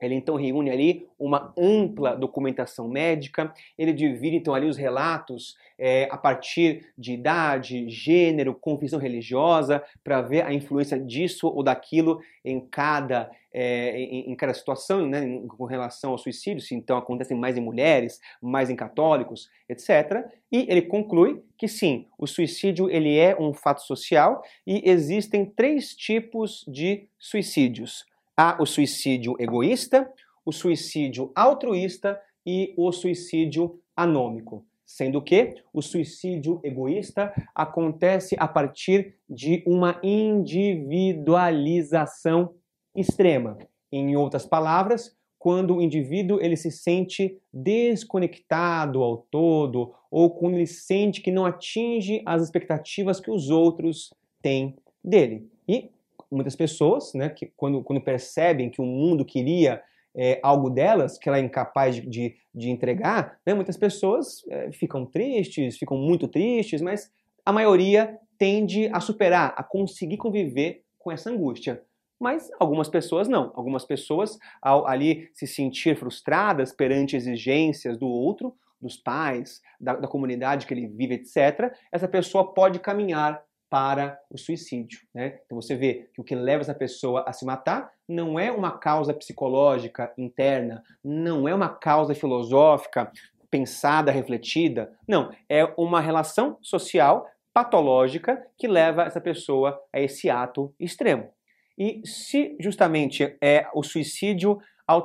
ele 0.00 0.14
então 0.14 0.36
reúne 0.36 0.70
ali 0.70 1.06
uma 1.18 1.52
ampla 1.56 2.16
documentação 2.16 2.88
médica, 2.88 3.52
ele 3.76 3.92
divide 3.92 4.36
então 4.36 4.54
ali 4.54 4.66
os 4.66 4.76
relatos 4.76 5.56
é, 5.78 6.08
a 6.10 6.16
partir 6.16 6.86
de 6.96 7.12
idade, 7.12 7.88
gênero, 7.88 8.54
confissão 8.54 8.98
religiosa, 8.98 9.82
para 10.02 10.20
ver 10.20 10.44
a 10.44 10.52
influência 10.52 10.98
disso 10.98 11.48
ou 11.48 11.62
daquilo 11.62 12.20
em 12.44 12.60
cada, 12.60 13.30
é, 13.52 13.98
em, 13.98 14.30
em, 14.30 14.36
cada 14.36 14.54
situação, 14.54 15.06
né, 15.06 15.42
com 15.48 15.64
relação 15.64 16.12
ao 16.12 16.18
suicídio, 16.18 16.62
se 16.62 16.74
então 16.74 16.96
acontecem 16.96 17.36
mais 17.36 17.56
em 17.56 17.60
mulheres, 17.60 18.20
mais 18.42 18.70
em 18.70 18.76
católicos, 18.76 19.50
etc. 19.68 20.26
E 20.50 20.66
ele 20.68 20.82
conclui 20.82 21.42
que 21.56 21.68
sim, 21.68 22.06
o 22.18 22.26
suicídio 22.26 22.90
ele 22.90 23.16
é 23.16 23.38
um 23.38 23.52
fato 23.52 23.82
social 23.82 24.42
e 24.66 24.82
existem 24.88 25.44
três 25.44 25.94
tipos 25.94 26.64
de 26.66 27.08
suicídios 27.18 28.09
Há 28.42 28.56
o 28.58 28.64
suicídio 28.64 29.36
egoísta, 29.38 30.10
o 30.46 30.50
suicídio 30.50 31.30
altruísta 31.34 32.18
e 32.46 32.72
o 32.74 32.90
suicídio 32.90 33.78
anômico. 33.94 34.64
Sendo 34.82 35.20
que 35.20 35.56
o 35.74 35.82
suicídio 35.82 36.58
egoísta 36.64 37.34
acontece 37.54 38.34
a 38.38 38.48
partir 38.48 39.16
de 39.28 39.62
uma 39.66 40.00
individualização 40.02 42.54
extrema. 42.96 43.58
Em 43.92 44.16
outras 44.16 44.46
palavras, 44.46 45.14
quando 45.38 45.76
o 45.76 45.82
indivíduo 45.82 46.40
ele 46.40 46.56
se 46.56 46.70
sente 46.70 47.38
desconectado 47.52 49.02
ao 49.02 49.18
todo 49.18 49.92
ou 50.10 50.30
quando 50.30 50.54
ele 50.54 50.66
sente 50.66 51.20
que 51.20 51.30
não 51.30 51.44
atinge 51.44 52.22
as 52.24 52.42
expectativas 52.42 53.20
que 53.20 53.30
os 53.30 53.50
outros 53.50 54.14
têm 54.40 54.78
dele. 55.04 55.46
E 55.68 55.90
muitas 56.30 56.54
pessoas, 56.54 57.12
né, 57.14 57.28
que 57.28 57.52
quando, 57.56 57.82
quando 57.82 58.00
percebem 58.00 58.70
que 58.70 58.80
o 58.80 58.86
mundo 58.86 59.24
queria 59.24 59.82
é, 60.16 60.40
algo 60.42 60.70
delas 60.70 61.18
que 61.18 61.28
ela 61.28 61.38
é 61.38 61.40
incapaz 61.40 61.96
de, 61.96 62.02
de, 62.02 62.36
de 62.54 62.70
entregar, 62.70 63.38
né, 63.46 63.54
muitas 63.54 63.76
pessoas 63.76 64.44
é, 64.48 64.72
ficam 64.72 65.06
tristes, 65.06 65.78
ficam 65.78 65.96
muito 65.96 66.28
tristes, 66.28 66.80
mas 66.80 67.10
a 67.44 67.52
maioria 67.52 68.18
tende 68.38 68.88
a 68.92 69.00
superar, 69.00 69.54
a 69.56 69.62
conseguir 69.62 70.16
conviver 70.16 70.82
com 70.98 71.10
essa 71.10 71.30
angústia. 71.30 71.82
Mas 72.18 72.50
algumas 72.58 72.88
pessoas 72.88 73.28
não. 73.28 73.50
Algumas 73.54 73.84
pessoas, 73.84 74.38
ao 74.60 74.86
ali 74.86 75.30
se 75.32 75.46
sentir 75.46 75.96
frustradas 75.96 76.70
perante 76.70 77.16
exigências 77.16 77.96
do 77.96 78.06
outro, 78.06 78.54
dos 78.80 78.96
pais, 78.96 79.60
da, 79.80 79.96
da 79.96 80.08
comunidade 80.08 80.66
que 80.66 80.74
ele 80.74 80.86
vive, 80.86 81.14
etc., 81.14 81.72
essa 81.90 82.08
pessoa 82.08 82.52
pode 82.52 82.78
caminhar 82.78 83.42
para 83.70 84.18
o 84.28 84.36
suicídio. 84.36 85.00
Né? 85.14 85.38
Então 85.46 85.60
você 85.60 85.76
vê 85.76 86.10
que 86.12 86.20
o 86.20 86.24
que 86.24 86.34
leva 86.34 86.62
essa 86.62 86.74
pessoa 86.74 87.24
a 87.26 87.32
se 87.32 87.46
matar 87.46 87.90
não 88.08 88.38
é 88.38 88.50
uma 88.50 88.76
causa 88.76 89.14
psicológica 89.14 90.12
interna, 90.18 90.82
não 91.02 91.48
é 91.48 91.54
uma 91.54 91.68
causa 91.68 92.14
filosófica 92.14 93.10
pensada, 93.50 94.12
refletida. 94.12 94.92
Não, 95.08 95.32
é 95.48 95.64
uma 95.76 96.00
relação 96.00 96.58
social 96.60 97.26
patológica 97.52 98.40
que 98.56 98.68
leva 98.68 99.02
essa 99.02 99.20
pessoa 99.20 99.80
a 99.92 100.00
esse 100.00 100.30
ato 100.30 100.74
extremo. 100.78 101.28
E 101.76 102.00
se 102.04 102.56
justamente 102.60 103.36
é 103.40 103.66
o 103.74 103.82
suicídio 103.82 104.58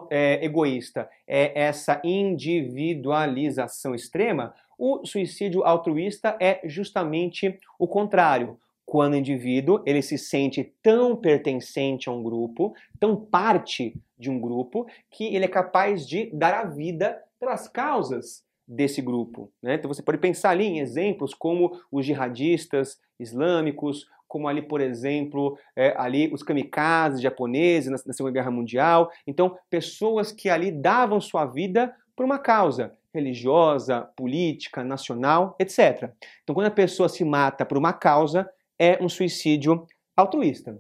é, 0.10 0.44
egoísta 0.44 1.10
é 1.28 1.60
essa 1.60 2.02
individualização 2.04 3.96
extrema, 3.96 4.54
o 4.78 5.06
suicídio 5.06 5.64
altruísta 5.64 6.38
é 6.40 6.62
justamente 6.66 7.58
o 7.80 7.88
contrário. 7.88 8.58
Quando 8.86 9.14
o 9.14 9.18
indivíduo 9.18 9.82
ele 9.86 10.02
se 10.02 10.18
sente 10.18 10.74
tão 10.84 11.16
pertencente 11.16 12.08
a 12.08 12.12
um 12.12 12.22
grupo, 12.22 12.76
tão 13.00 13.16
parte 13.16 13.96
de 14.18 14.30
um 14.30 14.40
grupo, 14.40 14.86
que 15.10 15.36
ele 15.36 15.46
é 15.46 15.48
capaz 15.50 16.08
de 16.08 16.30
dar 16.32 16.54
a 16.54 16.66
vida 16.66 17.22
pelas 17.40 17.68
causas 17.68 18.46
desse 18.68 19.02
grupo. 19.02 19.52
Né? 19.62 19.76
Então 19.76 19.92
você 19.92 20.02
pode 20.02 20.18
pensar 20.18 20.52
ali 20.52 20.66
em 20.66 20.80
exemplos 20.80 21.34
como 21.34 21.80
os 21.92 22.06
jihadistas 22.06 23.00
islâmicos, 23.20 24.08
como 24.28 24.48
ali, 24.48 24.62
por 24.62 24.82
exemplo, 24.82 25.58
é, 25.76 25.94
ali 25.98 26.32
os 26.34 26.44
kamikazes 26.44 27.22
japoneses 27.22 27.92
na, 27.92 27.98
na 28.06 28.14
Segunda 28.14 28.34
Guerra 28.34 28.52
Mundial. 28.52 29.12
Então, 29.26 29.58
pessoas 29.70 30.32
que 30.32 30.50
ali 30.50 30.72
davam 30.72 31.22
sua 31.22 31.46
vida 31.46 31.94
por 32.16 32.26
uma 32.26 32.40
causa 32.40 32.96
religiosa, 33.14 34.02
política, 34.16 34.84
nacional, 34.84 35.56
etc. 35.58 36.12
Então, 36.44 36.54
quando 36.54 36.68
a 36.68 36.72
pessoa 36.72 37.08
se 37.08 37.24
mata 37.24 37.66
por 37.66 37.78
uma 37.78 37.94
causa, 37.94 38.50
é 38.78 39.02
um 39.02 39.08
suicídio 39.08 39.88
altruísta. 40.16 40.78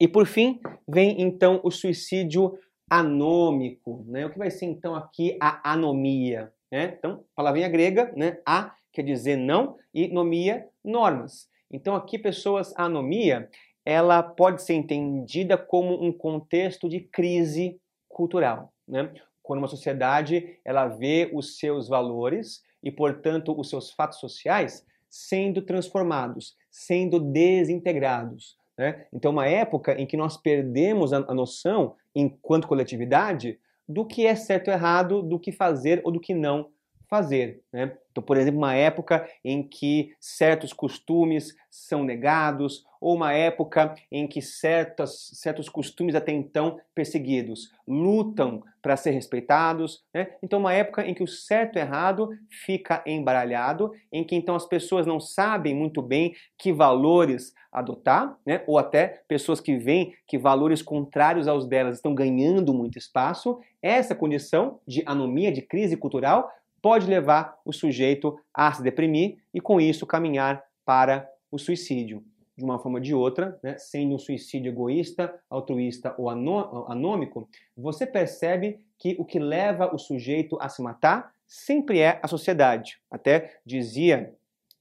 E 0.00 0.08
por 0.08 0.26
fim, 0.26 0.60
vem 0.86 1.20
então 1.20 1.60
o 1.62 1.70
suicídio 1.70 2.58
anômico, 2.88 4.04
né? 4.08 4.24
O 4.24 4.30
que 4.30 4.38
vai 4.38 4.50
ser 4.50 4.66
então 4.66 4.94
aqui 4.94 5.36
a 5.40 5.72
anomia, 5.72 6.52
né? 6.72 6.94
Então, 6.98 7.24
palavrinha 7.34 7.68
grega, 7.68 8.12
né? 8.16 8.38
A 8.46 8.74
quer 8.92 9.02
dizer 9.02 9.36
não 9.36 9.76
e 9.92 10.08
nomia, 10.08 10.66
normas. 10.84 11.47
Então 11.70 11.94
aqui 11.94 12.18
pessoas 12.18 12.72
anomia, 12.76 13.48
ela 13.84 14.22
pode 14.22 14.62
ser 14.62 14.74
entendida 14.74 15.56
como 15.56 16.02
um 16.02 16.12
contexto 16.12 16.88
de 16.88 17.00
crise 17.00 17.80
cultural, 18.08 18.72
né? 18.86 19.12
Quando 19.42 19.60
uma 19.60 19.68
sociedade 19.68 20.58
ela 20.64 20.88
vê 20.88 21.30
os 21.32 21.58
seus 21.58 21.88
valores 21.88 22.62
e, 22.82 22.90
portanto, 22.90 23.58
os 23.58 23.70
seus 23.70 23.90
fatos 23.90 24.18
sociais 24.18 24.84
sendo 25.08 25.62
transformados, 25.62 26.54
sendo 26.70 27.18
desintegrados. 27.18 28.58
Né? 28.76 29.06
Então, 29.12 29.32
uma 29.32 29.46
época 29.46 29.94
em 29.94 30.06
que 30.06 30.16
nós 30.16 30.36
perdemos 30.36 31.12
a, 31.12 31.18
a 31.18 31.34
noção, 31.34 31.96
enquanto 32.14 32.68
coletividade, 32.68 33.58
do 33.88 34.04
que 34.04 34.26
é 34.26 34.34
certo 34.34 34.68
ou 34.68 34.74
errado, 34.74 35.22
do 35.22 35.38
que 35.38 35.50
fazer 35.50 36.02
ou 36.04 36.12
do 36.12 36.20
que 36.20 36.34
não 36.34 36.68
fazer. 37.08 37.62
Né? 37.72 37.96
Então, 38.10 38.22
por 38.22 38.36
exemplo, 38.36 38.58
uma 38.58 38.74
época 38.74 39.28
em 39.44 39.62
que 39.62 40.14
certos 40.20 40.72
costumes 40.72 41.54
são 41.70 42.02
negados, 42.02 42.84
ou 43.00 43.14
uma 43.14 43.32
época 43.32 43.94
em 44.10 44.26
que 44.26 44.42
certas, 44.42 45.30
certos 45.34 45.68
costumes 45.68 46.14
até 46.14 46.32
então 46.32 46.78
perseguidos 46.94 47.70
lutam 47.86 48.62
para 48.82 48.96
ser 48.96 49.12
respeitados. 49.12 50.02
Né? 50.12 50.28
Então, 50.42 50.58
uma 50.58 50.72
época 50.72 51.06
em 51.06 51.14
que 51.14 51.22
o 51.22 51.28
certo 51.28 51.76
e 51.76 51.80
errado 51.80 52.28
fica 52.64 53.02
embaralhado, 53.06 53.92
em 54.12 54.24
que 54.24 54.34
então 54.34 54.54
as 54.54 54.66
pessoas 54.66 55.06
não 55.06 55.20
sabem 55.20 55.74
muito 55.74 56.02
bem 56.02 56.34
que 56.58 56.72
valores 56.72 57.54
adotar, 57.70 58.36
né? 58.44 58.62
ou 58.66 58.78
até 58.78 59.22
pessoas 59.28 59.60
que 59.60 59.76
veem 59.76 60.14
que 60.26 60.38
valores 60.38 60.82
contrários 60.82 61.46
aos 61.46 61.66
delas 61.66 61.96
estão 61.96 62.14
ganhando 62.14 62.74
muito 62.74 62.98
espaço. 62.98 63.60
Essa 63.80 64.14
condição 64.14 64.80
de 64.86 65.02
anomia, 65.06 65.52
de 65.52 65.62
crise 65.62 65.96
cultural, 65.96 66.50
pode 66.80 67.06
levar 67.06 67.58
o 67.64 67.72
sujeito 67.72 68.38
a 68.52 68.72
se 68.72 68.82
deprimir 68.82 69.38
e, 69.52 69.60
com 69.60 69.80
isso, 69.80 70.06
caminhar 70.06 70.62
para 70.84 71.28
o 71.50 71.58
suicídio. 71.58 72.24
De 72.56 72.64
uma 72.64 72.78
forma 72.78 72.98
ou 72.98 73.02
de 73.02 73.14
outra, 73.14 73.58
né, 73.62 73.78
sendo 73.78 74.14
um 74.14 74.18
suicídio 74.18 74.70
egoísta, 74.70 75.32
altruísta 75.48 76.14
ou 76.18 76.28
anômico, 76.28 77.48
você 77.76 78.04
percebe 78.04 78.80
que 78.98 79.14
o 79.18 79.24
que 79.24 79.38
leva 79.38 79.94
o 79.94 79.98
sujeito 79.98 80.58
a 80.60 80.68
se 80.68 80.82
matar 80.82 81.32
sempre 81.46 82.00
é 82.00 82.18
a 82.22 82.26
sociedade. 82.26 82.98
Até 83.10 83.58
dizia 83.64 84.34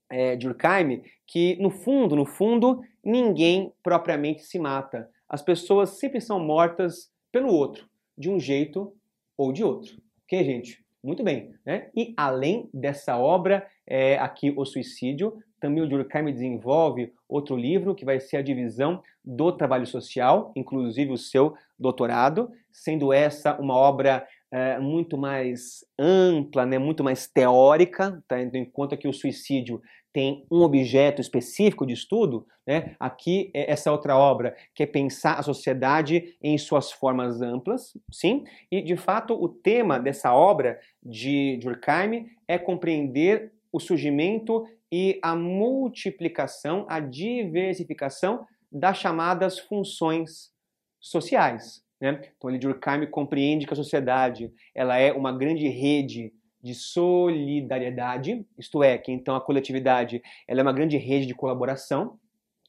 é, 0.09 0.35
Durkheim 0.35 1.03
que, 1.25 1.55
no 1.61 1.69
fundo, 1.69 2.15
no 2.15 2.25
fundo, 2.25 2.83
ninguém 3.03 3.71
propriamente 3.83 4.43
se 4.43 4.57
mata. 4.57 5.09
As 5.29 5.41
pessoas 5.41 5.91
sempre 5.91 6.19
são 6.19 6.39
mortas 6.39 7.11
pelo 7.31 7.49
outro, 7.49 7.87
de 8.17 8.29
um 8.29 8.39
jeito 8.39 8.93
ou 9.37 9.51
de 9.51 9.63
outro. 9.63 10.01
Ok, 10.23 10.43
gente? 10.43 10.83
Muito 11.03 11.23
bem. 11.23 11.53
Né? 11.65 11.89
E 11.95 12.13
além 12.17 12.69
dessa 12.73 13.17
obra, 13.17 13.65
é, 13.85 14.17
aqui 14.17 14.53
O 14.55 14.65
Suicídio, 14.65 15.37
também 15.59 15.83
o 15.83 15.87
Durkheim 15.87 16.31
desenvolve 16.31 17.13
outro 17.27 17.55
livro 17.55 17.95
que 17.95 18.05
vai 18.05 18.19
ser 18.19 18.37
a 18.37 18.41
divisão 18.41 19.01
do 19.23 19.51
trabalho 19.51 19.87
social, 19.87 20.51
inclusive 20.55 21.11
o 21.11 21.17
seu 21.17 21.55
doutorado, 21.79 22.51
sendo 22.71 23.11
essa 23.11 23.59
uma 23.59 23.75
obra 23.75 24.25
é, 24.51 24.79
muito 24.79 25.17
mais 25.17 25.85
ampla, 25.99 26.65
né, 26.65 26.77
muito 26.77 27.03
mais 27.03 27.27
teórica, 27.27 28.23
tá? 28.27 28.41
enquanto 28.41 28.97
que 28.97 29.07
o 29.07 29.13
suicídio 29.13 29.81
tem 30.13 30.45
um 30.49 30.61
objeto 30.61 31.21
específico 31.21 31.85
de 31.85 31.93
estudo, 31.93 32.47
né? 32.65 32.95
aqui 32.99 33.51
é 33.53 33.71
essa 33.71 33.91
outra 33.91 34.17
obra 34.17 34.55
que 34.73 34.83
é 34.83 34.85
pensar 34.85 35.33
a 35.33 35.43
sociedade 35.43 36.35
em 36.41 36.57
suas 36.57 36.91
formas 36.91 37.41
amplas, 37.41 37.93
sim, 38.11 38.43
e 38.71 38.81
de 38.81 38.95
fato 38.95 39.33
o 39.33 39.47
tema 39.47 39.99
dessa 39.99 40.33
obra 40.33 40.79
de 41.03 41.59
Durkheim 41.61 42.27
é 42.47 42.57
compreender 42.57 43.51
o 43.71 43.79
surgimento 43.79 44.65
e 44.91 45.19
a 45.21 45.35
multiplicação, 45.35 46.85
a 46.89 46.99
diversificação 46.99 48.45
das 48.71 48.97
chamadas 48.97 49.59
funções 49.59 50.51
sociais. 50.99 51.86
Né? 51.99 52.21
Então, 52.37 52.49
ali 52.49 52.59
Durkheim 52.59 53.05
compreende 53.07 53.65
que 53.65 53.73
a 53.73 53.75
sociedade 53.75 54.51
ela 54.73 54.97
é 54.97 55.11
uma 55.11 55.31
grande 55.31 55.67
rede 55.67 56.33
de 56.61 56.73
solidariedade, 56.73 58.45
isto 58.57 58.83
é, 58.83 58.97
que 58.97 59.11
então 59.11 59.35
a 59.35 59.41
coletividade 59.41 60.21
ela 60.47 60.59
é 60.59 60.63
uma 60.63 60.73
grande 60.73 60.97
rede 60.97 61.25
de 61.25 61.35
colaboração. 61.35 62.19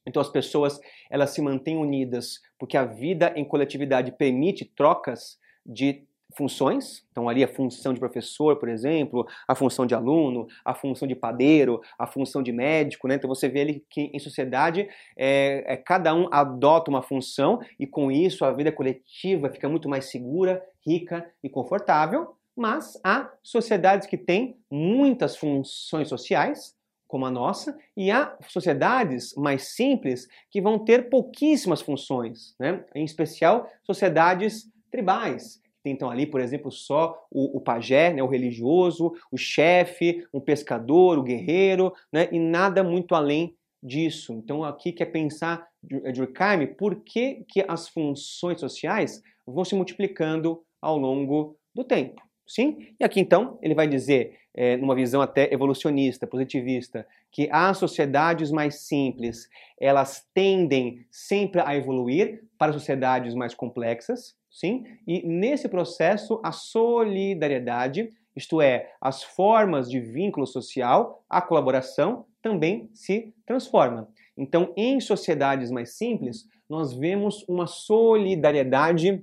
Então 0.07 0.23
as 0.23 0.31
pessoas 0.31 0.81
elas 1.11 1.31
se 1.31 1.43
mantêm 1.43 1.77
unidas 1.77 2.41
porque 2.59 2.77
a 2.77 2.85
vida 2.85 3.33
em 3.37 3.45
coletividade 3.45 4.13
permite 4.13 4.65
trocas 4.65 5.39
de 5.65 6.07
funções, 6.39 7.05
então 7.11 7.29
ali 7.29 7.43
a 7.43 7.49
função 7.49 7.93
de 7.93 7.99
professor, 7.99 8.57
por 8.57 8.69
exemplo, 8.69 9.27
a 9.47 9.57
função 9.57 9.85
de 9.85 9.95
aluno, 9.95 10.47
a 10.65 10.73
função 10.73 11.09
de 11.09 11.17
padeiro, 11.17 11.81
a 11.99 12.07
função 12.07 12.41
de 12.43 12.53
médico, 12.53 13.09
né? 13.09 13.17
Então 13.17 13.29
você 13.29 13.49
vê 13.49 13.63
ali 13.63 13.85
que 13.91 14.03
em 14.15 14.19
sociedade 14.21 14.89
é, 15.17 15.65
é, 15.67 15.77
cada 15.77 16.15
um 16.15 16.29
adota 16.33 16.91
uma 16.91 17.03
função 17.03 17.59
e 17.79 17.87
com 17.89 18.11
isso 18.11 18.45
a 18.45 18.53
vida 18.53 18.71
coletiva 18.71 19.51
fica 19.51 19.69
muito 19.69 19.89
mais 19.89 20.05
segura, 20.11 20.63
rica 20.87 21.29
e 21.43 21.51
confortável, 21.51 22.37
mas 22.57 22.99
há 23.05 23.29
sociedades 23.43 24.07
que 24.07 24.17
têm 24.17 24.57
muitas 24.71 25.37
funções 25.37 26.09
sociais, 26.09 26.77
como 27.09 27.27
a 27.27 27.31
nossa, 27.31 27.77
e 27.97 28.11
há 28.11 28.37
sociedades 28.49 29.35
mais 29.37 29.75
simples 29.75 30.29
que 30.51 30.61
vão 30.61 30.79
ter 30.79 31.09
pouquíssimas 31.09 31.81
funções, 31.81 32.55
né? 32.61 32.85
em 32.95 33.05
especial 33.05 33.69
sociedades 33.83 34.71
tribais, 34.91 35.61
então 35.91 36.11
ali, 36.11 36.27
por 36.27 36.41
exemplo, 36.41 36.71
só 36.71 37.27
o, 37.31 37.59
o 37.59 37.61
pajé, 37.61 38.13
né, 38.13 38.23
o 38.23 38.27
religioso, 38.27 39.13
o 39.31 39.37
chefe, 39.37 40.27
um 40.33 40.41
pescador, 40.41 41.19
o 41.19 41.23
guerreiro, 41.23 41.93
né, 42.13 42.29
e 42.33 42.39
nada 42.39 42.83
muito 42.83 43.15
além 43.15 43.55
disso. 43.83 44.33
Então 44.33 44.65
aqui 44.65 44.93
quer 44.93 45.07
pensar 45.07 45.67
Durkheim 45.83 46.67
por 46.67 46.97
que, 46.97 47.45
que 47.49 47.65
as 47.67 47.89
funções 47.89 48.61
sociais 48.61 49.23
vão 49.47 49.65
se 49.65 49.75
multiplicando 49.75 50.63
ao 50.81 50.99
longo 50.99 51.57
do 51.75 51.85
tempo. 51.85 52.28
Sim? 52.49 52.95
E 52.99 53.05
aqui 53.05 53.21
então 53.21 53.59
ele 53.61 53.75
vai 53.75 53.87
dizer, 53.87 54.39
é, 54.55 54.79
numa 54.79 54.95
visão 54.95 55.21
até 55.21 55.53
evolucionista, 55.53 56.27
positivista, 56.27 57.07
que 57.31 57.47
as 57.53 57.77
sociedades 57.77 58.51
mais 58.51 58.87
simples 58.87 59.51
elas 59.79 60.27
tendem 60.33 61.07
sempre 61.11 61.61
a 61.61 61.77
evoluir 61.77 62.43
para 62.57 62.73
sociedades 62.73 63.35
mais 63.35 63.55
complexas, 63.55 64.35
sim? 64.51 64.83
E 65.07 65.25
nesse 65.27 65.69
processo, 65.69 66.41
a 66.43 66.51
solidariedade, 66.51 68.09
isto 68.35 68.63
é, 68.63 68.93
as 68.99 69.23
formas 69.23 69.91
de 69.91 70.01
vínculo 70.01 70.47
social, 70.47 71.23
a 71.29 71.43
colaboração, 71.43 72.25
também 72.41 72.89
se 72.95 73.35
transforma. 73.45 74.09
Então, 74.39 74.73
em 74.75 74.99
sociedades 75.01 75.71
mais 75.71 75.99
simples, 75.99 76.47
nós 76.69 76.95
vemos 76.95 77.45
uma 77.47 77.67
solidariedade 77.67 79.23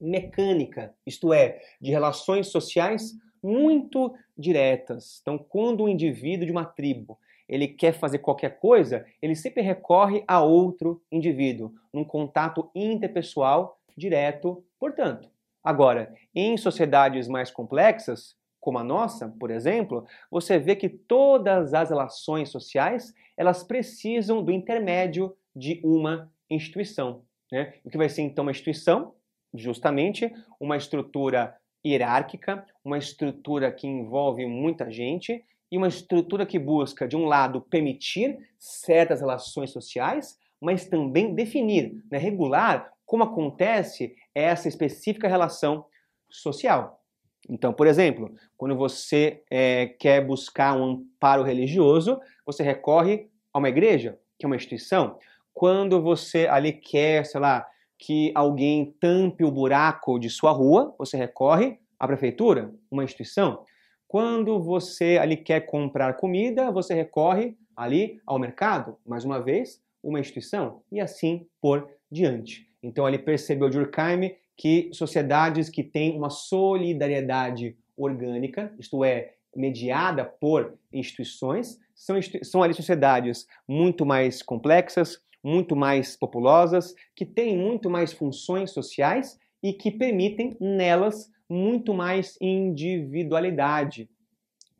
mecânica, 0.00 0.94
isto 1.06 1.32
é, 1.32 1.60
de 1.80 1.90
relações 1.90 2.48
sociais 2.48 3.12
muito 3.42 4.14
diretas. 4.36 5.18
Então, 5.20 5.38
quando 5.38 5.84
um 5.84 5.88
indivíduo 5.88 6.46
de 6.46 6.52
uma 6.52 6.64
tribo 6.64 7.18
ele 7.48 7.66
quer 7.66 7.92
fazer 7.92 8.18
qualquer 8.18 8.58
coisa, 8.58 9.06
ele 9.22 9.34
sempre 9.34 9.62
recorre 9.62 10.22
a 10.28 10.42
outro 10.42 11.02
indivíduo, 11.10 11.72
num 11.92 12.04
contato 12.04 12.70
interpessoal 12.74 13.80
direto, 13.96 14.62
portanto. 14.78 15.28
Agora, 15.64 16.14
em 16.34 16.56
sociedades 16.56 17.26
mais 17.26 17.50
complexas, 17.50 18.36
como 18.60 18.78
a 18.78 18.84
nossa, 18.84 19.28
por 19.40 19.50
exemplo, 19.50 20.06
você 20.30 20.58
vê 20.58 20.76
que 20.76 20.88
todas 20.88 21.72
as 21.72 21.88
relações 21.88 22.50
sociais, 22.50 23.14
elas 23.36 23.62
precisam 23.62 24.42
do 24.42 24.52
intermédio 24.52 25.34
de 25.56 25.80
uma 25.82 26.30
instituição. 26.50 27.22
Né? 27.50 27.74
O 27.84 27.90
que 27.90 27.96
vai 27.96 28.08
ser 28.08 28.22
então 28.22 28.44
uma 28.44 28.50
instituição? 28.50 29.14
Justamente 29.54 30.32
uma 30.60 30.76
estrutura 30.76 31.56
hierárquica, 31.86 32.66
uma 32.84 32.98
estrutura 32.98 33.72
que 33.72 33.86
envolve 33.86 34.46
muita 34.46 34.90
gente 34.90 35.44
e 35.70 35.76
uma 35.76 35.88
estrutura 35.88 36.46
que 36.46 36.58
busca, 36.58 37.06
de 37.06 37.16
um 37.16 37.26
lado, 37.26 37.60
permitir 37.60 38.38
certas 38.58 39.20
relações 39.20 39.70
sociais, 39.70 40.38
mas 40.60 40.86
também 40.86 41.34
definir, 41.34 42.02
né, 42.10 42.18
regular 42.18 42.92
como 43.06 43.24
acontece 43.24 44.14
essa 44.34 44.68
específica 44.68 45.28
relação 45.28 45.86
social. 46.30 47.00
Então, 47.48 47.72
por 47.72 47.86
exemplo, 47.86 48.34
quando 48.56 48.76
você 48.76 49.42
é, 49.50 49.86
quer 49.98 50.24
buscar 50.24 50.76
um 50.76 50.84
amparo 50.84 51.42
religioso, 51.42 52.20
você 52.44 52.62
recorre 52.62 53.30
a 53.52 53.58
uma 53.58 53.68
igreja, 53.68 54.18
que 54.38 54.44
é 54.44 54.46
uma 54.46 54.56
instituição. 54.56 55.18
Quando 55.54 56.02
você 56.02 56.46
ali 56.46 56.72
quer, 56.72 57.24
sei 57.24 57.40
lá, 57.40 57.66
que 57.98 58.30
alguém 58.34 58.94
tampe 59.00 59.44
o 59.44 59.50
buraco 59.50 60.18
de 60.18 60.30
sua 60.30 60.52
rua, 60.52 60.94
você 60.96 61.16
recorre 61.16 61.78
à 61.98 62.06
prefeitura, 62.06 62.72
uma 62.90 63.02
instituição. 63.02 63.64
Quando 64.06 64.62
você 64.62 65.18
ali 65.20 65.36
quer 65.36 65.66
comprar 65.66 66.14
comida, 66.14 66.70
você 66.70 66.94
recorre 66.94 67.56
ali 67.76 68.20
ao 68.24 68.38
mercado, 68.38 68.96
mais 69.04 69.24
uma 69.24 69.42
vez, 69.42 69.82
uma 70.02 70.20
instituição, 70.20 70.82
e 70.90 71.00
assim 71.00 71.46
por 71.60 71.88
diante. 72.10 72.68
Então 72.82 73.06
ele 73.06 73.18
percebeu 73.18 73.68
Durkheim 73.68 74.34
que 74.56 74.90
sociedades 74.92 75.68
que 75.68 75.82
têm 75.82 76.16
uma 76.16 76.30
solidariedade 76.30 77.76
orgânica, 77.96 78.72
isto 78.78 79.04
é, 79.04 79.34
mediada 79.54 80.24
por 80.24 80.78
instituições, 80.92 81.78
são, 81.94 82.16
são 82.42 82.62
ali 82.62 82.74
sociedades 82.74 83.46
muito 83.66 84.06
mais 84.06 84.42
complexas, 84.42 85.20
muito 85.42 85.76
mais 85.76 86.16
populosas, 86.16 86.94
que 87.14 87.24
têm 87.24 87.56
muito 87.56 87.88
mais 87.88 88.12
funções 88.12 88.70
sociais 88.70 89.38
e 89.62 89.72
que 89.72 89.90
permitem 89.90 90.56
nelas 90.60 91.30
muito 91.48 91.94
mais 91.94 92.36
individualidade. 92.40 94.08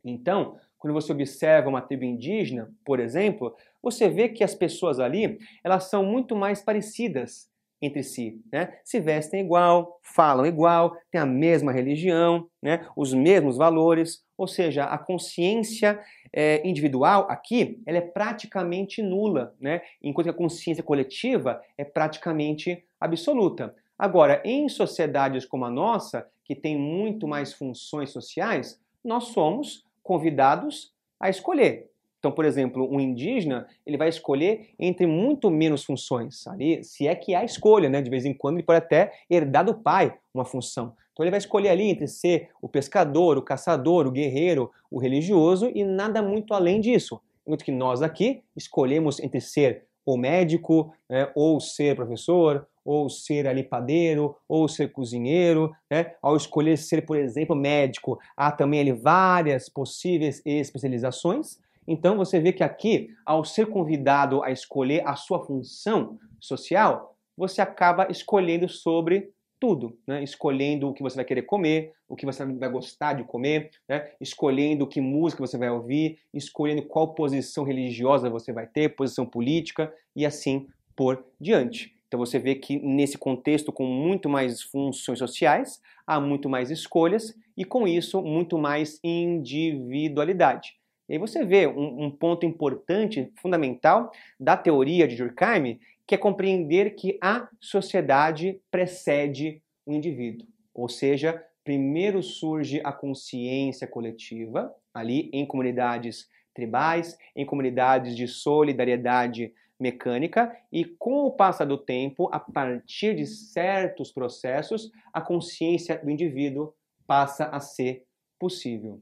Então, 0.03 0.57
quando 0.77 0.93
você 0.93 1.11
observa 1.11 1.69
uma 1.69 1.81
tribo 1.81 2.05
indígena, 2.05 2.71
por 2.85 2.99
exemplo, 2.99 3.55
você 3.81 4.07
vê 4.09 4.29
que 4.29 4.43
as 4.43 4.55
pessoas 4.55 4.99
ali, 4.99 5.37
elas 5.63 5.85
são 5.85 6.03
muito 6.03 6.35
mais 6.35 6.61
parecidas 6.61 7.49
entre 7.81 8.03
si, 8.03 8.41
né? 8.51 8.77
Se 8.83 8.99
vestem 8.99 9.41
igual, 9.41 9.99
falam 10.03 10.45
igual, 10.45 10.95
têm 11.11 11.19
a 11.19 11.25
mesma 11.25 11.71
religião, 11.71 12.49
né? 12.61 12.85
Os 12.95 13.13
mesmos 13.13 13.57
valores, 13.57 14.23
ou 14.37 14.47
seja, 14.47 14.83
a 14.83 14.97
consciência 14.97 15.99
é, 16.31 16.67
individual 16.67 17.27
aqui, 17.29 17.81
ela 17.85 17.97
é 17.97 18.01
praticamente 18.01 19.01
nula, 19.01 19.55
né? 19.59 19.81
Enquanto 20.01 20.25
que 20.25 20.31
a 20.31 20.33
consciência 20.33 20.83
coletiva 20.83 21.61
é 21.77 21.83
praticamente 21.83 22.83
absoluta. 22.99 23.75
Agora, 23.97 24.41
em 24.45 24.69
sociedades 24.69 25.45
como 25.45 25.65
a 25.65 25.69
nossa, 25.69 26.27
que 26.45 26.55
tem 26.55 26.77
muito 26.77 27.27
mais 27.27 27.53
funções 27.53 28.11
sociais, 28.11 28.79
nós 29.03 29.25
somos 29.25 29.85
convidados 30.01 30.93
a 31.19 31.29
escolher. 31.29 31.88
Então, 32.19 32.31
por 32.31 32.43
exemplo, 32.43 32.87
um 32.91 32.99
indígena, 32.99 33.65
ele 33.85 33.97
vai 33.97 34.09
escolher 34.09 34.71
entre 34.77 35.07
muito 35.07 35.49
menos 35.49 35.85
funções, 35.85 36.45
ali, 36.47 36.83
se 36.83 37.07
é 37.07 37.15
que 37.15 37.33
há 37.33 37.43
escolha, 37.43 37.89
né? 37.89 38.01
De 38.01 38.09
vez 38.09 38.25
em 38.25 38.33
quando 38.33 38.57
ele 38.57 38.65
pode 38.65 38.79
até 38.79 39.11
herdar 39.29 39.65
do 39.65 39.73
pai 39.73 40.13
uma 40.33 40.43
função. 40.45 40.93
Então 41.13 41.23
ele 41.23 41.31
vai 41.31 41.39
escolher 41.39 41.69
ali 41.69 41.89
entre 41.89 42.07
ser 42.07 42.49
o 42.61 42.67
pescador, 42.67 43.37
o 43.37 43.41
caçador, 43.41 44.05
o 44.07 44.11
guerreiro, 44.11 44.69
o 44.91 44.99
religioso 44.99 45.71
e 45.73 45.83
nada 45.83 46.21
muito 46.21 46.53
além 46.53 46.79
disso. 46.79 47.21
Enquanto 47.45 47.65
que 47.65 47.71
nós 47.71 48.01
aqui 48.01 48.41
escolhemos 48.55 49.19
entre 49.19 49.41
ser 49.41 49.85
o 50.05 50.17
médico, 50.17 50.93
né, 51.09 51.29
ou 51.35 51.59
ser 51.59 51.95
professor, 51.95 52.67
ou 52.83 53.09
ser 53.09 53.47
ali 53.47 53.63
padeiro, 53.63 54.35
ou 54.47 54.67
ser 54.67 54.91
cozinheiro, 54.91 55.71
né? 55.91 56.13
Ao 56.21 56.35
escolher 56.35 56.77
ser, 56.77 57.05
por 57.05 57.17
exemplo, 57.17 57.55
médico, 57.55 58.19
há 58.35 58.51
também 58.51 58.79
ali 58.79 58.91
várias 58.91 59.69
possíveis 59.69 60.41
especializações. 60.45 61.59
Então 61.89 62.15
você 62.15 62.39
vê 62.39 62.53
que 62.53 62.63
aqui, 62.63 63.09
ao 63.25 63.43
ser 63.43 63.65
convidado 63.65 64.43
a 64.43 64.51
escolher 64.51 65.01
a 65.07 65.15
sua 65.15 65.43
função 65.43 66.19
social, 66.39 67.17
você 67.35 67.61
acaba 67.61 68.11
escolhendo 68.11 68.69
sobre 68.69 69.31
tudo, 69.59 69.97
né? 70.07 70.23
escolhendo 70.23 70.87
o 70.87 70.93
que 70.93 71.01
você 71.01 71.15
vai 71.15 71.25
querer 71.25 71.41
comer, 71.41 71.91
o 72.07 72.15
que 72.15 72.27
você 72.27 72.45
vai 72.45 72.69
gostar 72.69 73.13
de 73.13 73.23
comer, 73.23 73.71
né? 73.89 74.11
escolhendo 74.21 74.85
que 74.85 75.01
música 75.01 75.45
você 75.45 75.57
vai 75.57 75.71
ouvir, 75.71 76.19
escolhendo 76.31 76.83
qual 76.83 77.15
posição 77.15 77.63
religiosa 77.63 78.29
você 78.29 78.53
vai 78.53 78.67
ter, 78.67 78.95
posição 78.95 79.25
política 79.25 79.91
e 80.15 80.27
assim 80.27 80.67
por 80.95 81.25
diante. 81.41 81.97
Então 82.07 82.19
você 82.19 82.37
vê 82.37 82.53
que 82.53 82.77
nesse 82.77 83.17
contexto 83.17 83.73
com 83.73 83.85
muito 83.85 84.29
mais 84.29 84.61
funções 84.61 85.17
sociais, 85.17 85.81
há 86.05 86.19
muito 86.19 86.47
mais 86.47 86.69
escolhas 86.69 87.33
e 87.57 87.65
com 87.65 87.87
isso 87.87 88.21
muito 88.21 88.59
mais 88.59 88.99
individualidade. 89.03 90.78
E 91.09 91.13
aí 91.13 91.19
você 91.19 91.43
vê 91.43 91.65
um, 91.65 92.05
um 92.05 92.11
ponto 92.11 92.45
importante, 92.45 93.33
fundamental 93.41 94.11
da 94.39 94.55
teoria 94.55 95.07
de 95.07 95.15
Durkheim, 95.15 95.79
que 96.05 96.13
é 96.13 96.17
compreender 96.17 96.95
que 96.95 97.17
a 97.19 97.49
sociedade 97.59 98.61
precede 98.69 99.61
o 99.85 99.91
indivíduo. 99.91 100.47
Ou 100.73 100.87
seja, 100.87 101.43
primeiro 101.63 102.21
surge 102.21 102.79
a 102.83 102.93
consciência 102.93 103.87
coletiva, 103.87 104.73
ali 104.93 105.29
em 105.33 105.45
comunidades 105.45 106.29
tribais, 106.53 107.17
em 107.35 107.45
comunidades 107.45 108.15
de 108.15 108.27
solidariedade 108.27 109.51
mecânica 109.79 110.55
e 110.71 110.83
com 110.83 111.25
o 111.25 111.31
passar 111.31 111.65
do 111.65 111.77
tempo, 111.77 112.29
a 112.31 112.39
partir 112.39 113.15
de 113.15 113.25
certos 113.25 114.11
processos, 114.11 114.91
a 115.13 115.21
consciência 115.21 115.97
do 115.97 116.09
indivíduo 116.09 116.73
passa 117.07 117.45
a 117.45 117.59
ser 117.59 118.05
possível. 118.37 119.01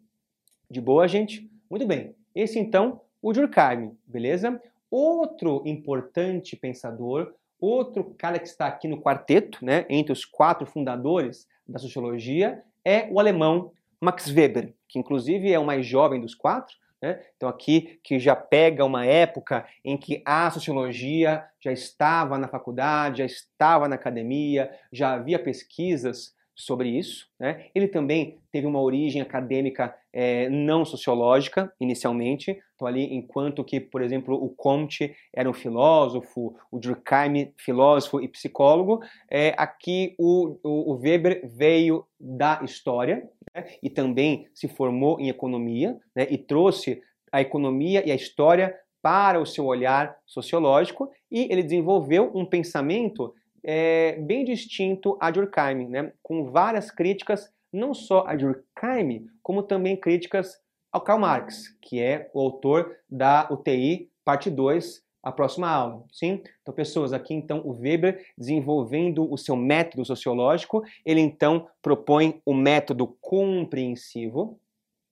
De 0.70 0.80
boa, 0.80 1.08
gente? 1.08 1.50
Muito 1.69 1.86
bem. 1.86 2.15
Esse 2.34 2.60
então 2.60 3.01
o 3.21 3.34
Durkheim, 3.34 3.97
beleza? 4.06 4.62
Outro 4.89 5.62
importante 5.65 6.56
pensador, 6.56 7.34
outro 7.60 8.15
cara 8.17 8.39
que 8.39 8.47
está 8.47 8.67
aqui 8.67 8.88
no 8.88 9.01
quarteto, 9.01 9.63
né, 9.65 9.86
entre 9.89 10.13
os 10.13 10.23
quatro 10.23 10.65
fundadores 10.65 11.47
da 11.67 11.80
sociologia, 11.80 12.63
é 12.86 13.10
o 13.12 13.19
alemão 13.19 13.71
Max 13.99 14.30
Weber, 14.30 14.73
que 14.88 14.99
inclusive 14.99 15.51
é 15.51 15.60
o 15.60 15.65
mais 15.65 15.86
jovem 15.86 16.21
dos 16.21 16.34
quatro, 16.34 16.75
né? 17.01 17.21
Então, 17.36 17.47
aqui 17.47 17.99
que 18.03 18.17
já 18.17 18.36
pega 18.36 18.84
uma 18.84 19.06
época 19.06 19.65
em 19.84 19.97
que 19.97 20.21
a 20.25 20.49
sociologia 20.49 21.45
já 21.60 21.71
estava 21.71 22.38
na 22.38 22.47
faculdade, 22.47 23.19
já 23.19 23.25
estava 23.25 23.88
na 23.88 23.95
academia, 23.95 24.71
já 24.91 25.13
havia 25.13 25.38
pesquisas 25.38 26.36
sobre 26.58 26.89
isso. 26.89 27.28
Né? 27.39 27.67
Ele 27.74 27.88
também 27.88 28.39
teve 28.52 28.65
uma 28.65 28.82
origem 28.82 29.22
acadêmica 29.22 29.96
é, 30.12 30.50
não 30.50 30.84
sociológica, 30.84 31.72
inicialmente. 31.80 32.58
Então, 32.76 32.88
ali, 32.88 33.13
enquanto 33.13 33.63
que, 33.63 33.80
por 33.80 34.02
exemplo, 34.02 34.36
o 34.36 34.50
Comte 34.50 35.15
era 35.32 35.48
um 35.48 35.54
filósofo, 35.54 36.58
o 36.72 36.80
Durkheim, 36.80 37.54
filósofo 37.56 38.20
e 38.20 38.28
psicólogo, 38.28 39.00
é, 39.30 39.54
aqui 39.56 40.15
o, 40.17 40.58
o, 40.63 40.93
o 40.93 40.98
Weber 40.98 41.41
veio 41.46 42.06
da 42.20 42.60
história, 42.63 43.30
né, 43.54 43.67
e 43.82 43.89
também 43.89 44.48
se 44.54 44.67
formou 44.67 45.20
em 45.20 45.30
economia 45.30 45.96
né, 46.15 46.26
e 46.30 46.38
trouxe 46.38 47.02
a 47.32 47.39
economia 47.39 48.06
e 48.06 48.12
a 48.12 48.15
história 48.15 48.76
para 49.02 49.39
o 49.39 49.46
seu 49.46 49.65
olhar 49.65 50.17
sociológico 50.26 51.12
e 51.32 51.47
ele 51.51 51.64
desenvolveu 51.64 52.32
um 52.34 52.45
pensamento 52.45 53.34
é, 53.64 54.14
bem 54.22 54.43
distinto 54.43 55.18
a 55.20 55.32
Durkheim, 55.32 55.88
né, 55.88 56.14
com 56.22 56.51
várias 56.51 56.91
críticas 56.91 57.51
não 57.72 57.93
só 57.93 58.26
a 58.26 58.36
Durkheim, 58.36 59.28
como 59.43 59.64
também 59.64 59.95
críticas 59.95 60.58
ao 60.91 61.01
Karl 61.01 61.20
Marx, 61.20 61.78
que 61.82 61.99
é 61.99 62.30
o 62.34 62.39
autor 62.39 62.95
da 63.10 63.47
UTI, 63.51 64.10
parte 64.24 64.49
2, 64.49 65.05
a 65.22 65.32
próxima 65.32 65.70
aula, 65.70 66.03
sim? 66.12 66.41
Então, 66.62 66.74
pessoas, 66.74 67.12
aqui 67.12 67.34
então 67.34 67.62
o 67.66 67.72
Weber 67.72 68.26
desenvolvendo 68.38 69.30
o 69.30 69.38
seu 69.38 69.55
método 69.55 70.05
sociológico, 70.05 70.82
ele 71.05 71.20
então 71.20 71.68
propõe 71.82 72.41
o 72.45 72.53
método 72.53 73.18
compreensivo, 73.20 74.60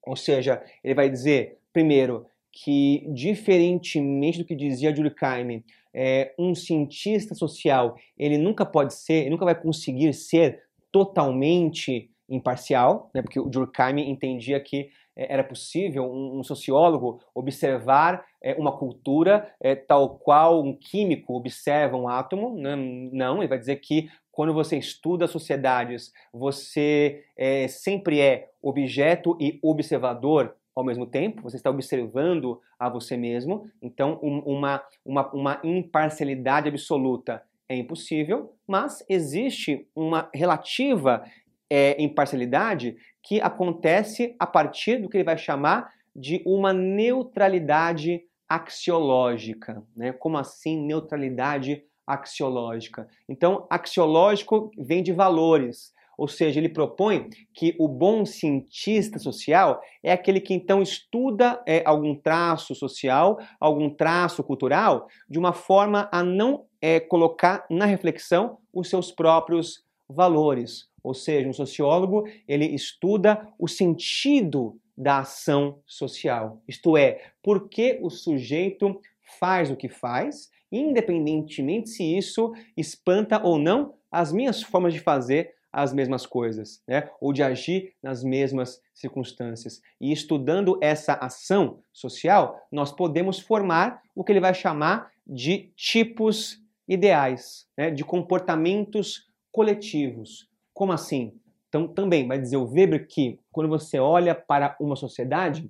ou 0.05 0.15
seja, 0.15 0.63
ele 0.83 0.93
vai 0.93 1.09
dizer, 1.09 1.57
primeiro, 1.73 2.25
que, 2.51 3.05
diferentemente 3.13 4.37
do 4.37 4.45
que 4.45 4.55
dizia 4.55 4.93
Durkheim, 4.93 5.61
é, 5.95 6.33
um 6.37 6.53
cientista 6.53 7.33
social 7.33 7.95
ele 8.17 8.37
nunca 8.37 8.65
pode 8.65 8.93
ser, 8.93 9.21
ele 9.21 9.29
nunca 9.29 9.45
vai 9.45 9.55
conseguir 9.55 10.13
ser 10.13 10.61
totalmente 10.91 12.11
imparcial, 12.27 13.09
né, 13.13 13.21
porque 13.21 13.39
o 13.39 13.47
Durkheim 13.47 14.09
entendia 14.09 14.59
que 14.59 14.89
é, 15.15 15.33
era 15.33 15.43
possível 15.43 16.03
um, 16.03 16.39
um 16.39 16.43
sociólogo 16.43 17.21
observar 17.33 18.25
é, 18.41 18.53
uma 18.55 18.77
cultura 18.77 19.49
é, 19.61 19.75
tal 19.75 20.17
qual 20.17 20.61
um 20.61 20.75
químico 20.75 21.33
observa 21.33 21.95
um 21.95 22.07
átomo. 22.07 22.55
Né? 22.57 22.75
Não, 22.75 23.37
ele 23.37 23.47
vai 23.47 23.57
dizer 23.57 23.77
que 23.77 24.09
quando 24.31 24.53
você 24.53 24.77
estuda 24.77 25.27
sociedades, 25.27 26.11
você 26.33 27.23
é, 27.37 27.67
sempre 27.69 28.19
é 28.19 28.49
objeto 28.61 29.37
e 29.39 29.59
observador 29.63 30.55
ao 30.75 30.83
mesmo 30.83 31.07
tempo, 31.07 31.41
você 31.41 31.55
está 31.55 31.69
observando 31.69 32.59
a 32.77 32.89
você 32.89 33.15
mesmo, 33.15 33.69
então 33.81 34.19
um, 34.21 34.39
uma, 34.39 34.83
uma, 35.05 35.31
uma 35.31 35.61
imparcialidade 35.63 36.67
absoluta 36.67 37.41
é 37.69 37.75
impossível, 37.75 38.53
mas 38.67 39.03
existe 39.09 39.87
uma 39.95 40.29
relativa 40.33 41.23
é, 41.69 41.99
imparcialidade 42.01 42.97
que 43.23 43.41
acontece 43.41 44.35
a 44.37 44.45
partir 44.45 44.97
do 44.97 45.09
que 45.09 45.17
ele 45.17 45.23
vai 45.23 45.37
chamar 45.37 45.91
de 46.15 46.43
uma 46.45 46.71
neutralidade 46.71 48.21
axiológica. 48.47 49.81
Né? 49.95 50.13
Como 50.13 50.37
assim 50.37 50.79
neutralidade 50.85 51.83
axiológica? 52.05 53.07
Então, 53.27 53.65
axiológico 53.69 54.69
vem 54.77 55.01
de 55.01 55.11
valores. 55.11 55.94
Ou 56.17 56.27
seja, 56.27 56.59
ele 56.59 56.69
propõe 56.69 57.29
que 57.53 57.75
o 57.79 57.87
bom 57.87 58.25
cientista 58.25 59.19
social 59.19 59.81
é 60.01 60.11
aquele 60.11 60.39
que 60.39 60.53
então 60.53 60.81
estuda 60.81 61.61
é, 61.65 61.83
algum 61.85 62.15
traço 62.15 62.73
social, 62.73 63.37
algum 63.59 63.89
traço 63.89 64.43
cultural, 64.43 65.07
de 65.29 65.39
uma 65.39 65.53
forma 65.53 66.09
a 66.11 66.23
não 66.23 66.65
é, 66.81 66.99
colocar 66.99 67.65
na 67.69 67.85
reflexão 67.85 68.57
os 68.73 68.89
seus 68.89 69.11
próprios 69.11 69.83
valores. 70.07 70.87
Ou 71.03 71.13
seja, 71.13 71.47
um 71.47 71.53
sociólogo 71.53 72.23
ele 72.47 72.65
estuda 72.65 73.47
o 73.59 73.67
sentido 73.67 74.79
da 74.97 75.19
ação 75.19 75.79
social, 75.85 76.61
isto 76.67 76.95
é, 76.95 77.31
por 77.43 77.67
que 77.67 77.99
o 78.01 78.09
sujeito 78.09 78.99
faz 79.39 79.69
o 79.69 79.75
que 79.75 79.89
faz, 79.89 80.49
independentemente 80.71 81.89
se 81.89 82.17
isso 82.17 82.53
espanta 82.77 83.41
ou 83.43 83.57
não 83.57 83.93
as 84.11 84.31
minhas 84.31 84.63
formas 84.63 84.93
de 84.93 84.99
fazer 84.99 85.54
as 85.75 85.91
mesmas 85.91 86.25
coisas, 86.25 86.81
né? 86.87 87.09
ou 87.19 87.33
de 87.33 87.43
agir 87.43 87.93
nas 88.01 88.23
mesmas 88.23 88.81
circunstâncias. 88.93 89.81
E 89.99 90.09
estudando 90.09 90.79
essa 90.81 91.15
ação 91.15 91.79
social, 91.91 92.57
nós 92.71 92.93
podemos 92.93 93.41
formar 93.41 94.01
o 94.15 94.23
que 94.23 94.31
ele 94.31 94.39
vai 94.39 94.53
chamar 94.53 95.11
de 95.27 95.73
tipos 95.75 96.63
ideais, 96.87 97.67
né? 97.77 97.91
de 97.91 98.05
comportamentos 98.05 99.27
coletivos. 99.51 100.49
Como 100.73 100.93
assim? 100.93 101.37
Então, 101.67 101.89
também 101.89 102.25
vai 102.25 102.39
dizer 102.39 102.55
o 102.55 102.71
Weber 102.71 103.05
que 103.05 103.37
quando 103.51 103.67
você 103.67 103.99
olha 103.99 104.33
para 104.33 104.77
uma 104.79 104.95
sociedade, 104.95 105.69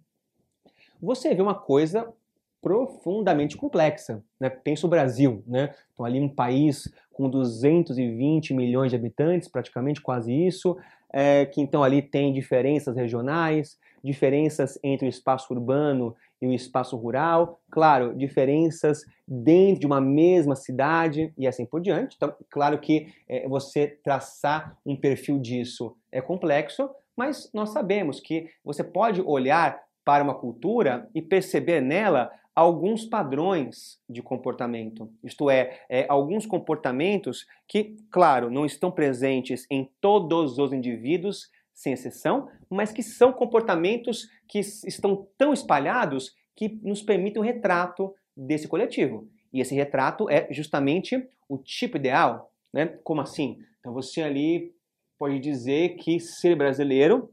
você 1.01 1.33
vê 1.33 1.41
uma 1.41 1.55
coisa 1.55 2.13
profundamente 2.61 3.57
complexa. 3.57 4.23
Né? 4.39 4.49
Pensa 4.49 4.87
o 4.87 4.89
Brasil, 4.89 5.43
né? 5.45 5.71
Então 5.93 6.03
ali 6.03 6.19
um 6.19 6.27
país 6.27 6.91
com 7.15 7.29
220 7.29 8.53
milhões 8.53 8.91
de 8.91 8.97
habitantes, 8.97 9.47
praticamente 9.47 10.01
quase 10.01 10.33
isso, 10.33 10.77
é, 11.13 11.45
que 11.45 11.61
então 11.61 11.81
ali 11.81 12.01
tem 12.01 12.33
diferenças 12.33 12.93
regionais, 12.93 13.77
diferenças 14.03 14.77
entre 14.83 15.07
o 15.07 15.09
espaço 15.09 15.53
urbano 15.53 16.13
e 16.41 16.45
o 16.45 16.53
espaço 16.53 16.97
rural, 16.97 17.61
claro, 17.71 18.13
diferenças 18.13 19.05
dentro 19.25 19.79
de 19.79 19.85
uma 19.85 20.01
mesma 20.01 20.57
cidade 20.57 21.33
e 21.37 21.47
assim 21.47 21.65
por 21.65 21.79
diante. 21.79 22.17
Então, 22.17 22.35
claro 22.49 22.77
que 22.79 23.07
é, 23.29 23.47
você 23.47 23.87
traçar 24.03 24.77
um 24.85 24.97
perfil 24.97 25.39
disso 25.39 25.95
é 26.11 26.21
complexo, 26.21 26.89
mas 27.15 27.49
nós 27.53 27.69
sabemos 27.69 28.19
que 28.19 28.49
você 28.61 28.83
pode 28.83 29.21
olhar 29.21 29.81
para 30.03 30.21
uma 30.21 30.35
cultura 30.35 31.09
e 31.15 31.21
perceber 31.21 31.79
nela 31.79 32.29
alguns 32.55 33.05
padrões 33.05 33.99
de 34.09 34.21
comportamento, 34.21 35.11
isto 35.21 35.49
é, 35.49 35.81
é, 35.89 36.05
alguns 36.07 36.45
comportamentos 36.45 37.45
que, 37.67 37.97
claro, 38.09 38.49
não 38.49 38.65
estão 38.65 38.89
presentes 38.89 39.67
em 39.69 39.91
todos 39.99 40.57
os 40.57 40.71
indivíduos, 40.71 41.51
sem 41.73 41.91
exceção, 41.91 42.47
mas 42.69 42.93
que 42.93 43.03
são 43.03 43.33
comportamentos 43.33 44.29
que 44.47 44.59
estão 44.59 45.27
tão 45.37 45.51
espalhados 45.51 46.33
que 46.55 46.79
nos 46.81 47.01
permitem 47.01 47.41
um 47.41 47.45
retrato 47.45 48.15
desse 48.35 48.67
coletivo. 48.67 49.27
E 49.51 49.59
esse 49.59 49.75
retrato 49.75 50.29
é 50.29 50.47
justamente 50.51 51.27
o 51.49 51.57
tipo 51.57 51.97
ideal, 51.97 52.51
né? 52.73 52.87
Como 53.03 53.19
assim? 53.19 53.59
Então 53.79 53.93
você 53.93 54.21
ali 54.21 54.73
pode 55.19 55.39
dizer 55.39 55.97
que 55.97 56.19
ser 56.19 56.55
brasileiro, 56.55 57.29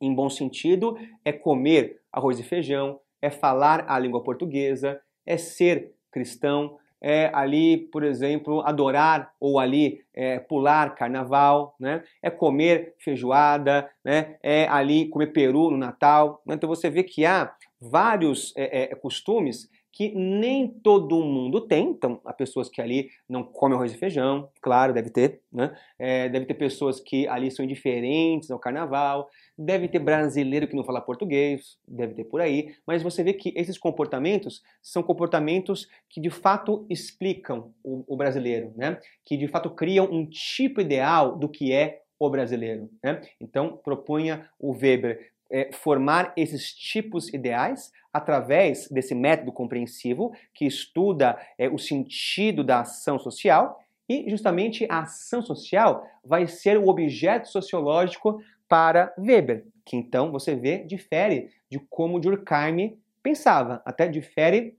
em 0.00 0.14
bom 0.14 0.30
sentido, 0.30 0.96
é 1.24 1.32
comer 1.32 2.00
arroz 2.10 2.38
e 2.38 2.42
feijão, 2.42 3.00
é 3.24 3.30
falar 3.30 3.86
a 3.88 3.98
língua 3.98 4.22
portuguesa, 4.22 5.00
é 5.24 5.38
ser 5.38 5.94
cristão, 6.12 6.76
é 7.00 7.30
ali, 7.34 7.78
por 7.92 8.04
exemplo, 8.04 8.60
adorar 8.66 9.32
ou 9.40 9.58
ali 9.58 10.00
é, 10.14 10.38
pular 10.38 10.94
carnaval, 10.94 11.74
né? 11.80 12.02
é 12.22 12.30
comer 12.30 12.94
feijoada, 12.98 13.90
né? 14.04 14.36
é 14.42 14.66
ali 14.68 15.08
comer 15.08 15.28
peru 15.28 15.70
no 15.70 15.76
Natal. 15.78 16.42
Então 16.46 16.68
você 16.68 16.90
vê 16.90 17.02
que 17.02 17.24
há 17.24 17.54
vários 17.80 18.54
é, 18.56 18.84
é, 18.84 18.94
costumes 18.94 19.68
que 19.94 20.12
nem 20.12 20.66
todo 20.66 21.22
mundo 21.22 21.60
tem. 21.60 21.90
Então, 21.90 22.20
há 22.24 22.32
pessoas 22.32 22.68
que 22.68 22.82
ali 22.82 23.10
não 23.28 23.44
comem 23.44 23.76
arroz 23.76 23.92
e 23.92 23.96
feijão, 23.96 24.50
claro, 24.60 24.92
deve 24.92 25.08
ter, 25.08 25.40
né? 25.52 25.72
É, 25.96 26.28
deve 26.28 26.46
ter 26.46 26.54
pessoas 26.54 26.98
que 26.98 27.28
ali 27.28 27.48
são 27.48 27.64
indiferentes 27.64 28.50
ao 28.50 28.58
carnaval, 28.58 29.30
deve 29.56 29.86
ter 29.86 30.00
brasileiro 30.00 30.66
que 30.66 30.74
não 30.74 30.82
fala 30.82 31.00
português, 31.00 31.78
deve 31.86 32.12
ter 32.12 32.24
por 32.24 32.40
aí, 32.40 32.74
mas 32.84 33.04
você 33.04 33.22
vê 33.22 33.32
que 33.32 33.52
esses 33.54 33.78
comportamentos 33.78 34.64
são 34.82 35.00
comportamentos 35.00 35.88
que 36.10 36.20
de 36.20 36.30
fato 36.30 36.84
explicam 36.90 37.72
o, 37.84 38.04
o 38.08 38.16
brasileiro, 38.16 38.72
né? 38.74 38.98
Que 39.24 39.36
de 39.36 39.46
fato 39.46 39.70
criam 39.70 40.06
um 40.10 40.26
tipo 40.26 40.80
ideal 40.80 41.36
do 41.36 41.48
que 41.48 41.72
é 41.72 42.02
o 42.18 42.28
brasileiro. 42.28 42.90
Né? 43.00 43.20
Então, 43.40 43.76
propunha 43.76 44.48
o 44.58 44.72
Weber 44.72 45.30
é, 45.50 45.70
formar 45.72 46.32
esses 46.36 46.72
tipos 46.72 47.32
ideais 47.32 47.92
através 48.14 48.88
desse 48.88 49.12
método 49.12 49.50
compreensivo 49.50 50.32
que 50.54 50.64
estuda 50.64 51.36
é, 51.58 51.68
o 51.68 51.76
sentido 51.76 52.62
da 52.62 52.80
ação 52.80 53.18
social 53.18 53.80
e 54.08 54.30
justamente 54.30 54.86
a 54.88 55.00
ação 55.00 55.42
social 55.42 56.06
vai 56.24 56.46
ser 56.46 56.78
o 56.78 56.86
objeto 56.86 57.48
sociológico 57.48 58.40
para 58.68 59.12
Weber, 59.18 59.66
que 59.84 59.96
então 59.96 60.30
você 60.30 60.54
vê 60.54 60.84
difere 60.84 61.50
de 61.68 61.80
como 61.90 62.20
Durkheim 62.20 62.96
pensava, 63.20 63.82
até 63.84 64.06
difere 64.06 64.76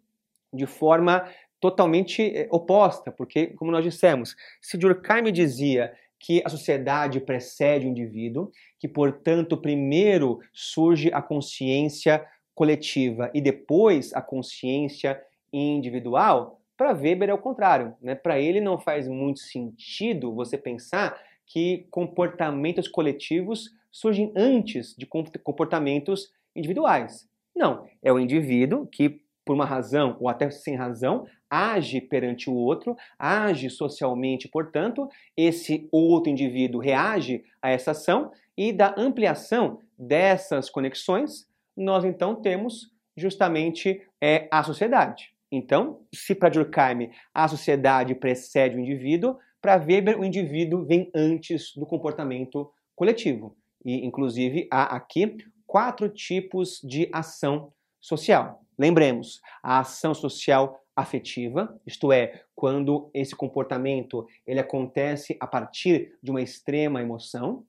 de 0.53 0.65
forma 0.65 1.29
totalmente 1.59 2.21
é, 2.21 2.47
oposta, 2.49 3.11
porque 3.11 3.47
como 3.47 3.71
nós 3.71 3.83
dissemos, 3.83 4.35
se 4.61 4.77
Durkheim 4.77 5.31
dizia 5.31 5.93
que 6.19 6.41
a 6.45 6.49
sociedade 6.49 7.19
precede 7.19 7.85
o 7.85 7.89
indivíduo, 7.89 8.51
que, 8.79 8.87
portanto, 8.87 9.57
primeiro 9.57 10.39
surge 10.53 11.11
a 11.13 11.21
consciência 11.21 12.25
coletiva 12.55 13.29
e 13.33 13.41
depois 13.41 14.13
a 14.13 14.21
consciência 14.21 15.21
individual, 15.51 16.59
para 16.77 16.93
Weber 16.93 17.29
é 17.29 17.33
o 17.33 17.37
contrário. 17.37 17.93
Né? 18.01 18.15
Para 18.15 18.39
ele 18.39 18.59
não 18.59 18.79
faz 18.79 19.07
muito 19.07 19.39
sentido 19.39 20.33
você 20.33 20.57
pensar 20.57 21.21
que 21.45 21.85
comportamentos 21.91 22.87
coletivos 22.87 23.69
surgem 23.91 24.33
antes 24.35 24.95
de 24.97 25.05
comportamentos 25.05 26.33
individuais. 26.55 27.29
Não, 27.55 27.87
é 28.03 28.11
o 28.11 28.19
indivíduo 28.19 28.87
que, 28.87 29.21
por 29.45 29.53
uma 29.53 29.65
razão 29.65 30.17
ou 30.19 30.27
até 30.27 30.49
sem 30.49 30.75
razão, 30.75 31.25
age 31.49 32.01
perante 32.01 32.49
o 32.49 32.53
outro, 32.53 32.97
age 33.17 33.69
socialmente, 33.69 34.49
portanto, 34.49 35.07
esse 35.37 35.87
outro 35.91 36.29
indivíduo 36.29 36.81
reage 36.81 37.43
a 37.61 37.69
essa 37.69 37.91
ação 37.91 38.31
e 38.57 38.73
da 38.73 38.93
ampliação 38.97 39.79
dessas 39.97 40.69
conexões, 40.69 41.47
nós 41.75 42.03
então 42.05 42.35
temos 42.35 42.91
justamente 43.17 44.01
é, 44.21 44.47
a 44.51 44.63
sociedade. 44.63 45.33
Então, 45.51 46.01
se 46.13 46.35
para 46.35 46.49
Durkheim 46.49 47.11
a 47.33 47.47
sociedade 47.47 48.15
precede 48.15 48.75
o 48.75 48.79
indivíduo, 48.79 49.37
para 49.61 49.77
Weber 49.77 50.19
o 50.19 50.25
indivíduo 50.25 50.85
vem 50.85 51.09
antes 51.15 51.73
do 51.75 51.85
comportamento 51.85 52.71
coletivo. 52.95 53.55
E, 53.83 54.05
inclusive, 54.05 54.67
há 54.71 54.95
aqui 54.95 55.37
quatro 55.65 56.09
tipos 56.09 56.79
de 56.83 57.09
ação 57.11 57.71
social. 58.01 58.61
Lembremos, 58.77 59.41
a 59.63 59.79
ação 59.79 60.13
social 60.13 60.81
afetiva, 60.95 61.79
isto 61.85 62.11
é, 62.11 62.43
quando 62.55 63.09
esse 63.13 63.35
comportamento 63.35 64.25
ele 64.45 64.59
acontece 64.59 65.35
a 65.39 65.47
partir 65.47 66.17
de 66.21 66.31
uma 66.31 66.41
extrema 66.41 67.01
emoção. 67.01 67.65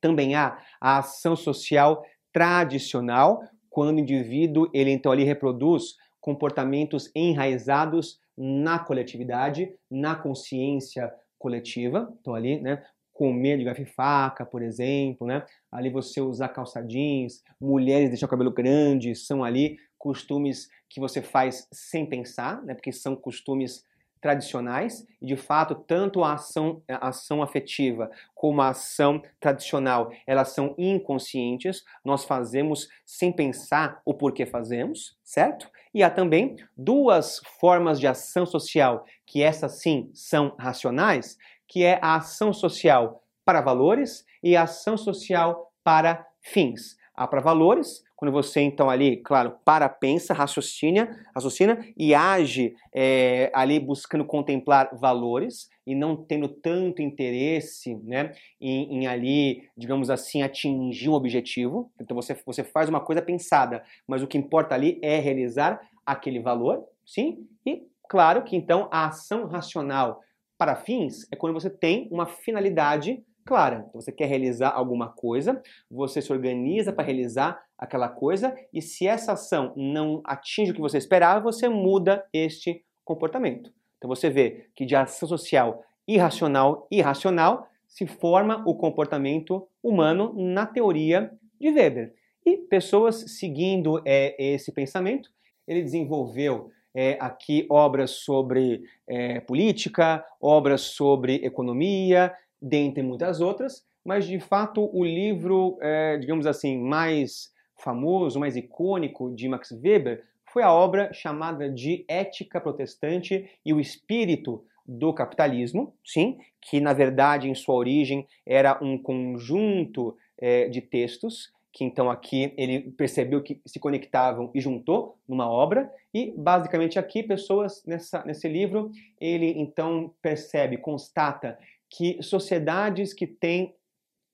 Também 0.00 0.34
há 0.34 0.58
a 0.80 0.98
ação 0.98 1.34
social 1.34 2.04
tradicional, 2.32 3.42
quando 3.68 3.96
o 3.96 4.00
indivíduo 4.00 4.68
ele 4.72 4.90
então 4.90 5.12
ali 5.12 5.24
reproduz 5.24 5.96
comportamentos 6.20 7.10
enraizados 7.14 8.20
na 8.36 8.78
coletividade, 8.78 9.72
na 9.90 10.14
consciência 10.14 11.12
coletiva. 11.38 12.12
Então 12.20 12.34
ali, 12.34 12.60
né, 12.60 12.82
comer 13.12 13.58
de 13.58 13.64
garfo 13.64 13.82
e 13.82 13.86
faca, 13.86 14.46
por 14.46 14.62
exemplo, 14.62 15.26
né? 15.26 15.44
Ali 15.70 15.90
você 15.90 16.20
usar 16.20 16.48
calça 16.48 16.80
jeans, 16.82 17.42
mulheres 17.60 18.08
deixar 18.08 18.26
o 18.26 18.28
cabelo 18.28 18.50
grande, 18.50 19.14
são 19.14 19.44
ali 19.44 19.76
costumes 19.98 20.68
que 20.88 20.98
você 20.98 21.22
faz 21.22 21.68
sem 21.72 22.06
pensar, 22.06 22.62
né? 22.62 22.74
Porque 22.74 22.92
são 22.92 23.14
costumes 23.14 23.84
tradicionais 24.22 25.06
e 25.20 25.26
de 25.26 25.36
fato 25.36 25.74
tanto 25.74 26.24
a 26.24 26.34
ação, 26.34 26.80
a 26.88 27.08
ação 27.08 27.42
afetiva 27.42 28.10
como 28.34 28.62
a 28.62 28.68
ação 28.68 29.20
tradicional 29.38 30.10
elas 30.26 30.50
são 30.50 30.74
inconscientes 30.78 31.84
nós 32.04 32.24
fazemos 32.24 32.88
sem 33.04 33.32
pensar 33.32 34.00
o 34.06 34.14
porquê 34.14 34.46
fazemos 34.46 35.18
certo? 35.24 35.68
E 35.92 36.02
há 36.02 36.08
também 36.08 36.56
duas 36.76 37.40
formas 37.60 37.98
de 37.98 38.06
ação 38.06 38.46
social 38.46 39.04
que 39.26 39.42
essas 39.42 39.80
sim 39.80 40.10
são 40.14 40.54
racionais 40.58 41.36
que 41.66 41.84
é 41.84 41.98
a 42.00 42.16
ação 42.16 42.52
social 42.52 43.22
para 43.44 43.60
valores 43.60 44.24
e 44.42 44.56
a 44.56 44.62
ação 44.62 44.96
social 44.96 45.72
para 45.82 46.26
fins. 46.40 46.96
Há 47.14 47.26
para 47.26 47.40
valores 47.40 48.02
quando 48.22 48.30
você 48.30 48.60
então 48.60 48.88
ali, 48.88 49.16
claro, 49.16 49.56
para, 49.64 49.88
pensa, 49.88 50.32
raciocina, 50.32 51.26
raciocina 51.34 51.84
e 51.98 52.14
age 52.14 52.72
é, 52.94 53.50
ali 53.52 53.80
buscando 53.80 54.24
contemplar 54.24 54.96
valores 54.96 55.68
e 55.84 55.92
não 55.92 56.14
tendo 56.14 56.46
tanto 56.46 57.02
interesse 57.02 57.96
né, 58.04 58.32
em, 58.60 58.94
em, 58.94 59.06
ali, 59.08 59.68
digamos 59.76 60.08
assim, 60.08 60.40
atingir 60.40 61.08
um 61.08 61.14
objetivo. 61.14 61.90
Então 62.00 62.14
você, 62.14 62.40
você 62.46 62.62
faz 62.62 62.88
uma 62.88 63.00
coisa 63.00 63.20
pensada, 63.20 63.82
mas 64.06 64.22
o 64.22 64.28
que 64.28 64.38
importa 64.38 64.72
ali 64.76 65.00
é 65.02 65.18
realizar 65.18 65.80
aquele 66.06 66.38
valor, 66.38 66.84
sim? 67.04 67.44
E 67.66 67.82
claro 68.08 68.44
que 68.44 68.54
então 68.54 68.88
a 68.92 69.08
ação 69.08 69.46
racional 69.46 70.20
para 70.56 70.76
fins 70.76 71.26
é 71.32 71.34
quando 71.34 71.54
você 71.54 71.68
tem 71.68 72.06
uma 72.08 72.26
finalidade 72.26 73.20
clara. 73.44 73.84
Então, 73.88 74.00
você 74.00 74.12
quer 74.12 74.26
realizar 74.26 74.70
alguma 74.70 75.08
coisa, 75.08 75.62
você 75.90 76.20
se 76.20 76.32
organiza 76.32 76.92
para 76.92 77.04
realizar 77.04 77.62
aquela 77.76 78.08
coisa 78.08 78.54
e 78.72 78.80
se 78.80 79.06
essa 79.06 79.32
ação 79.32 79.72
não 79.76 80.22
atinge 80.24 80.70
o 80.70 80.74
que 80.74 80.80
você 80.80 80.98
esperava, 80.98 81.40
você 81.40 81.68
muda 81.68 82.24
este 82.32 82.84
comportamento. 83.04 83.72
Então 83.98 84.08
você 84.08 84.30
vê 84.30 84.66
que 84.74 84.84
de 84.84 84.94
ação 84.94 85.28
social 85.28 85.82
irracional 86.06 86.86
e 86.90 87.00
racional 87.00 87.68
se 87.86 88.06
forma 88.06 88.62
o 88.66 88.74
comportamento 88.74 89.68
humano 89.82 90.32
na 90.36 90.66
teoria 90.66 91.30
de 91.60 91.70
Weber. 91.70 92.14
E 92.44 92.56
pessoas 92.56 93.38
seguindo 93.38 94.02
é, 94.04 94.34
esse 94.38 94.72
pensamento, 94.72 95.30
ele 95.66 95.82
desenvolveu 95.82 96.70
é, 96.94 97.16
aqui 97.20 97.66
obras 97.70 98.10
sobre 98.10 98.82
é, 99.06 99.40
política, 99.40 100.24
obras 100.40 100.82
sobre 100.82 101.36
economia, 101.36 102.34
dentre 102.62 103.02
muitas 103.02 103.40
outras, 103.40 103.84
mas 104.04 104.24
de 104.24 104.38
fato 104.38 104.88
o 104.92 105.04
livro, 105.04 105.76
é, 105.80 106.16
digamos 106.18 106.46
assim, 106.46 106.78
mais 106.78 107.52
famoso, 107.76 108.38
mais 108.38 108.56
icônico 108.56 109.34
de 109.34 109.48
Max 109.48 109.72
Weber 109.72 110.24
foi 110.52 110.62
a 110.62 110.72
obra 110.72 111.12
chamada 111.12 111.68
de 111.68 112.04
Ética 112.06 112.60
Protestante 112.60 113.50
e 113.64 113.72
o 113.72 113.80
Espírito 113.80 114.64
do 114.86 115.12
Capitalismo, 115.12 115.94
sim, 116.04 116.38
que 116.60 116.80
na 116.80 116.92
verdade 116.92 117.48
em 117.48 117.54
sua 117.54 117.74
origem 117.74 118.26
era 118.46 118.78
um 118.82 118.98
conjunto 118.98 120.16
é, 120.38 120.68
de 120.68 120.80
textos 120.80 121.52
que 121.72 121.84
então 121.84 122.10
aqui 122.10 122.52
ele 122.56 122.92
percebeu 122.92 123.42
que 123.42 123.60
se 123.64 123.80
conectavam 123.80 124.50
e 124.54 124.60
juntou 124.60 125.16
numa 125.26 125.50
obra. 125.50 125.90
E 126.12 126.32
basicamente 126.36 126.98
aqui 126.98 127.22
pessoas 127.22 127.82
nessa, 127.86 128.22
nesse 128.24 128.46
livro 128.46 128.90
ele 129.18 129.54
então 129.56 130.12
percebe, 130.20 130.76
constata 130.76 131.58
que 131.92 132.22
sociedades 132.22 133.12
que 133.12 133.26
têm 133.26 133.74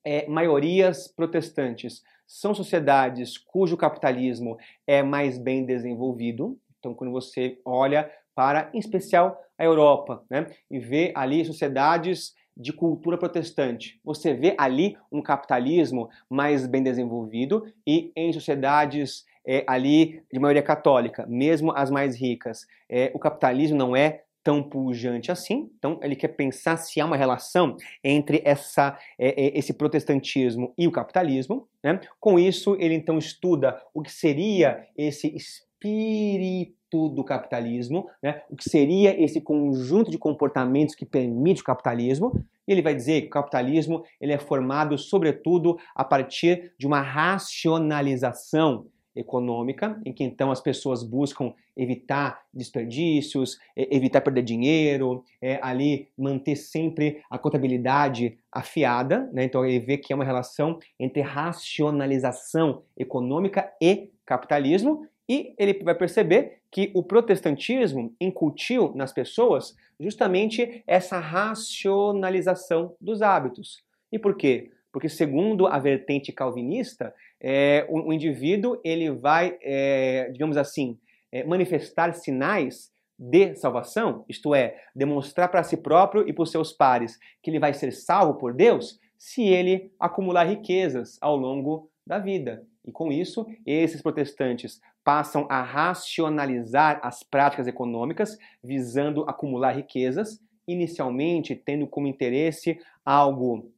é, 0.05 0.27
maiorias 0.29 1.09
protestantes 1.09 2.03
são 2.27 2.55
sociedades 2.55 3.37
cujo 3.37 3.77
capitalismo 3.77 4.57
é 4.87 5.03
mais 5.03 5.39
bem 5.39 5.65
desenvolvido. 5.65 6.59
Então, 6.79 6.95
quando 6.95 7.11
você 7.11 7.59
olha 7.65 8.11
para, 8.35 8.71
em 8.73 8.79
especial, 8.79 9.43
a 9.59 9.65
Europa, 9.65 10.25
né, 10.31 10.47
e 10.71 10.79
vê 10.79 11.13
ali 11.17 11.45
sociedades 11.45 12.33
de 12.57 12.73
cultura 12.73 13.19
protestante, 13.19 14.01
você 14.05 14.33
vê 14.33 14.55
ali 14.57 14.97
um 15.11 15.21
capitalismo 15.21 16.09
mais 16.31 16.65
bem 16.65 16.83
desenvolvido 16.83 17.67
e 17.85 18.13
em 18.15 18.33
sociedades 18.33 19.25
é, 19.45 19.65
ali 19.67 20.23
de 20.33 20.39
maioria 20.39 20.63
católica, 20.63 21.27
mesmo 21.27 21.73
as 21.73 21.91
mais 21.91 22.15
ricas, 22.15 22.67
é, 22.89 23.11
o 23.15 23.19
capitalismo 23.19 23.77
não 23.77 23.97
é 23.97 24.23
tão 24.49 24.63
pujante 24.63 25.31
assim. 25.31 25.71
Então, 25.79 26.01
ele 26.03 26.17
quer 26.17 26.29
pensar 26.29 26.79
se 26.79 26.99
há 26.99 27.05
uma 27.05 27.19
relação 27.19 27.77
entre 28.03 28.41
essa, 28.47 28.99
é, 29.19 29.29
é, 29.29 29.59
esse 29.59 29.75
protestantismo 29.75 30.73
e 30.79 30.89
o 30.89 30.91
capitalismo. 30.91 31.69
Né? 31.85 32.01
Com 32.19 32.39
isso, 32.39 32.75
ele 32.81 32.95
então 32.95 33.19
estuda 33.19 33.79
o 33.93 34.01
que 34.01 34.11
seria 34.11 34.87
esse 34.97 35.37
espírito 35.37 37.11
do 37.11 37.23
capitalismo, 37.23 38.09
né? 38.23 38.41
o 38.49 38.57
que 38.57 38.67
seria 38.71 39.23
esse 39.23 39.39
conjunto 39.39 40.11
de 40.11 40.17
comportamentos 40.17 40.95
que 40.95 41.05
permite 41.05 41.61
o 41.61 41.65
capitalismo. 41.65 42.43
E 42.67 42.73
ele 42.73 42.81
vai 42.81 42.95
dizer 42.95 43.21
que 43.21 43.27
o 43.27 43.31
capitalismo 43.31 44.03
ele 44.19 44.33
é 44.33 44.39
formado, 44.39 44.97
sobretudo, 44.97 45.77
a 45.95 46.05
partir 46.05 46.73
de 46.79 46.87
uma 46.87 47.03
racionalização 47.03 48.87
econômica, 49.19 50.01
em 50.05 50.13
que 50.13 50.25
então 50.25 50.51
as 50.51 50.61
pessoas 50.61 51.03
buscam 51.03 51.53
evitar 51.77 52.43
desperdícios, 52.53 53.59
evitar 53.77 54.21
perder 54.21 54.43
dinheiro, 54.43 55.25
é, 55.41 55.59
ali 55.63 56.09
manter 56.17 56.57
sempre 56.57 57.23
a 57.31 57.39
contabilidade 57.39 58.39
afiada, 58.53 59.29
né? 59.33 59.45
então 59.45 59.65
ele 59.65 59.81
vê 59.81 59.99
que 59.99 60.13
é 60.13 60.17
uma 60.17 60.25
relação 60.25 60.79
entre 60.99 61.21
racionalização 61.21 62.83
econômica 62.97 63.71
e 63.81 64.11
capitalismo, 64.25 65.07
e 65.29 65.55
ele 65.59 65.75
vai 65.85 65.95
perceber 65.95 66.61
que 66.71 66.91
o 66.95 67.03
protestantismo 67.03 68.15
incutiu 68.21 68.93
nas 68.95 69.13
pessoas 69.13 69.77
justamente 70.01 70.83
essa 70.87 71.19
racionalização 71.19 72.95
dos 73.01 73.21
hábitos. 73.21 73.83
E 74.11 74.19
por 74.19 74.37
quê? 74.37 74.71
Porque 74.93 75.09
segundo 75.09 75.67
a 75.67 75.79
vertente 75.79 76.33
calvinista, 76.33 77.15
é, 77.41 77.87
o, 77.89 78.09
o, 78.09 78.13
indivíduo 78.13 78.81
ele 78.85 79.11
vai, 79.11 79.59
é, 79.63 80.31
digamos 80.33 80.57
assim, 80.57 80.99
é, 81.31 81.45
manifestar 81.45 82.13
sinais 82.15 82.91
de 83.19 83.57
salvação, 83.57 84.25
isto 84.29 84.55
é, 84.55 84.77
demonstrar 84.95 85.51
para 85.51 85.65
si 85.65 85.77
próprio 85.77 86.29
e 86.29 86.33
para 86.33 86.43
os 86.43 86.51
seus 86.51 86.73
pares 86.73 87.19
que 87.43 87.51
ele 87.51 87.59
vai 87.59 87.75
ser 87.75 87.91
salvo 87.93 88.35
por 88.35 88.55
Deus, 88.55 88.99
se 89.19 89.43
ele 89.43 89.93
acumular 89.99 90.45
riquezas 90.45 91.19
ao 91.21 91.37
longo 91.37 91.91
da 92.07 92.19
vida. 92.19 92.65
E 92.85 92.93
com 92.93 93.13
isso, 93.13 93.47
esses 93.67 94.01
protestantes 94.01 94.81
passam 95.05 95.47
a 95.51 95.63
racionalizar 95.63 97.01
as 97.03 97.23
práticas 97.23 97.67
econômicas, 97.67 98.39
visando 98.63 99.29
acumular 99.29 99.73
riquezas, 99.73 100.41
inicialmente 100.67 101.57
tendo 101.57 101.87
como 101.87 102.07
interesse 102.07 102.79
algo 103.05 103.73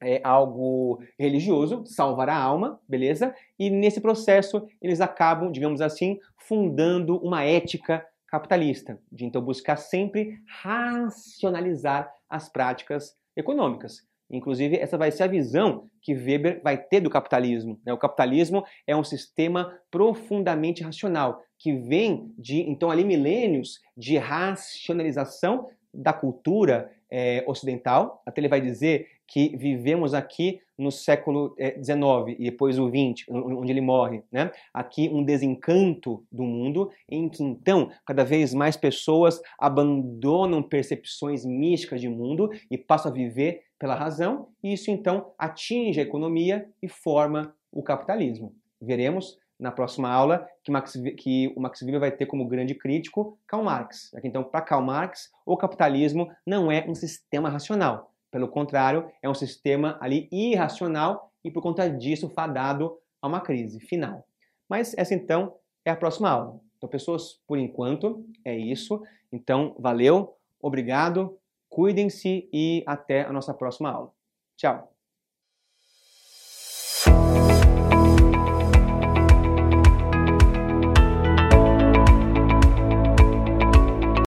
é 0.00 0.20
algo 0.22 1.00
religioso, 1.18 1.84
salvar 1.86 2.28
a 2.28 2.36
alma, 2.36 2.80
beleza? 2.88 3.34
E 3.58 3.70
nesse 3.70 4.00
processo 4.00 4.66
eles 4.80 5.00
acabam, 5.00 5.50
digamos 5.50 5.80
assim, 5.80 6.18
fundando 6.36 7.16
uma 7.18 7.44
ética 7.44 8.06
capitalista, 8.26 8.98
de 9.10 9.24
então 9.24 9.40
buscar 9.42 9.76
sempre 9.76 10.38
racionalizar 10.62 12.12
as 12.28 12.48
práticas 12.48 13.16
econômicas. 13.36 14.06
Inclusive, 14.30 14.76
essa 14.76 14.98
vai 14.98 15.10
ser 15.10 15.22
a 15.22 15.28
visão 15.28 15.88
que 16.02 16.12
Weber 16.12 16.60
vai 16.62 16.76
ter 16.76 17.00
do 17.00 17.08
capitalismo. 17.08 17.80
Né? 17.84 17.92
O 17.92 17.98
capitalismo 17.98 18.62
é 18.86 18.94
um 18.94 19.04
sistema 19.04 19.74
profundamente 19.90 20.82
racional, 20.82 21.42
que 21.58 21.72
vem 21.72 22.32
de, 22.36 22.60
então, 22.68 22.90
ali 22.90 23.04
milênios 23.04 23.80
de 23.96 24.18
racionalização 24.18 25.68
da 25.92 26.12
cultura 26.12 26.92
é, 27.10 27.42
ocidental. 27.46 28.22
Até 28.26 28.40
ele 28.42 28.48
vai 28.48 28.60
dizer 28.60 29.08
que 29.28 29.54
vivemos 29.56 30.14
aqui 30.14 30.60
no 30.76 30.90
século 30.90 31.54
XIX 31.58 32.00
eh, 32.28 32.36
e 32.38 32.44
depois 32.50 32.78
o 32.78 32.88
XX, 32.88 33.28
onde 33.28 33.70
ele 33.70 33.80
morre, 33.80 34.22
né? 34.32 34.50
Aqui 34.72 35.08
um 35.08 35.22
desencanto 35.22 36.24
do 36.32 36.42
mundo 36.42 36.90
em 37.08 37.28
que 37.28 37.42
então 37.42 37.90
cada 38.06 38.24
vez 38.24 38.54
mais 38.54 38.76
pessoas 38.76 39.40
abandonam 39.58 40.62
percepções 40.62 41.44
místicas 41.44 42.00
de 42.00 42.08
mundo 42.08 42.50
e 42.70 42.78
passam 42.78 43.10
a 43.12 43.14
viver 43.14 43.64
pela 43.78 43.94
razão, 43.94 44.48
e 44.62 44.72
isso 44.72 44.90
então 44.90 45.32
atinge 45.38 46.00
a 46.00 46.02
economia 46.02 46.68
e 46.82 46.88
forma 46.88 47.54
o 47.70 47.82
capitalismo. 47.82 48.54
Veremos 48.80 49.38
na 49.58 49.72
próxima 49.72 50.08
aula 50.08 50.46
que, 50.62 50.70
Max, 50.70 50.94
que, 51.16 51.52
o 51.56 51.60
Max 51.60 51.82
Weber 51.82 52.00
vai 52.00 52.10
ter 52.12 52.26
como 52.26 52.46
grande 52.46 52.74
crítico 52.74 53.36
Karl 53.46 53.64
Marx. 53.64 54.12
Então, 54.22 54.44
para 54.44 54.60
Karl 54.60 54.84
Marx, 54.84 55.30
o 55.44 55.56
capitalismo 55.56 56.30
não 56.46 56.70
é 56.70 56.84
um 56.88 56.94
sistema 56.94 57.48
racional, 57.48 58.07
pelo 58.30 58.48
contrário, 58.48 59.10
é 59.22 59.28
um 59.28 59.34
sistema 59.34 59.96
ali 60.00 60.28
irracional 60.30 61.32
e 61.44 61.50
por 61.50 61.62
conta 61.62 61.88
disso 61.88 62.28
fadado 62.28 62.98
a 63.20 63.26
uma 63.26 63.40
crise 63.40 63.80
final. 63.80 64.24
Mas 64.68 64.96
essa 64.96 65.14
então 65.14 65.56
é 65.84 65.90
a 65.90 65.96
próxima 65.96 66.30
aula. 66.30 66.60
Então, 66.76 66.88
pessoas, 66.88 67.40
por 67.46 67.58
enquanto 67.58 68.24
é 68.44 68.56
isso. 68.56 69.02
Então, 69.32 69.74
valeu, 69.78 70.36
obrigado, 70.60 71.38
cuidem-se 71.68 72.48
e 72.52 72.84
até 72.86 73.22
a 73.24 73.32
nossa 73.32 73.52
próxima 73.52 73.90
aula. 73.90 74.12
Tchau! 74.56 74.97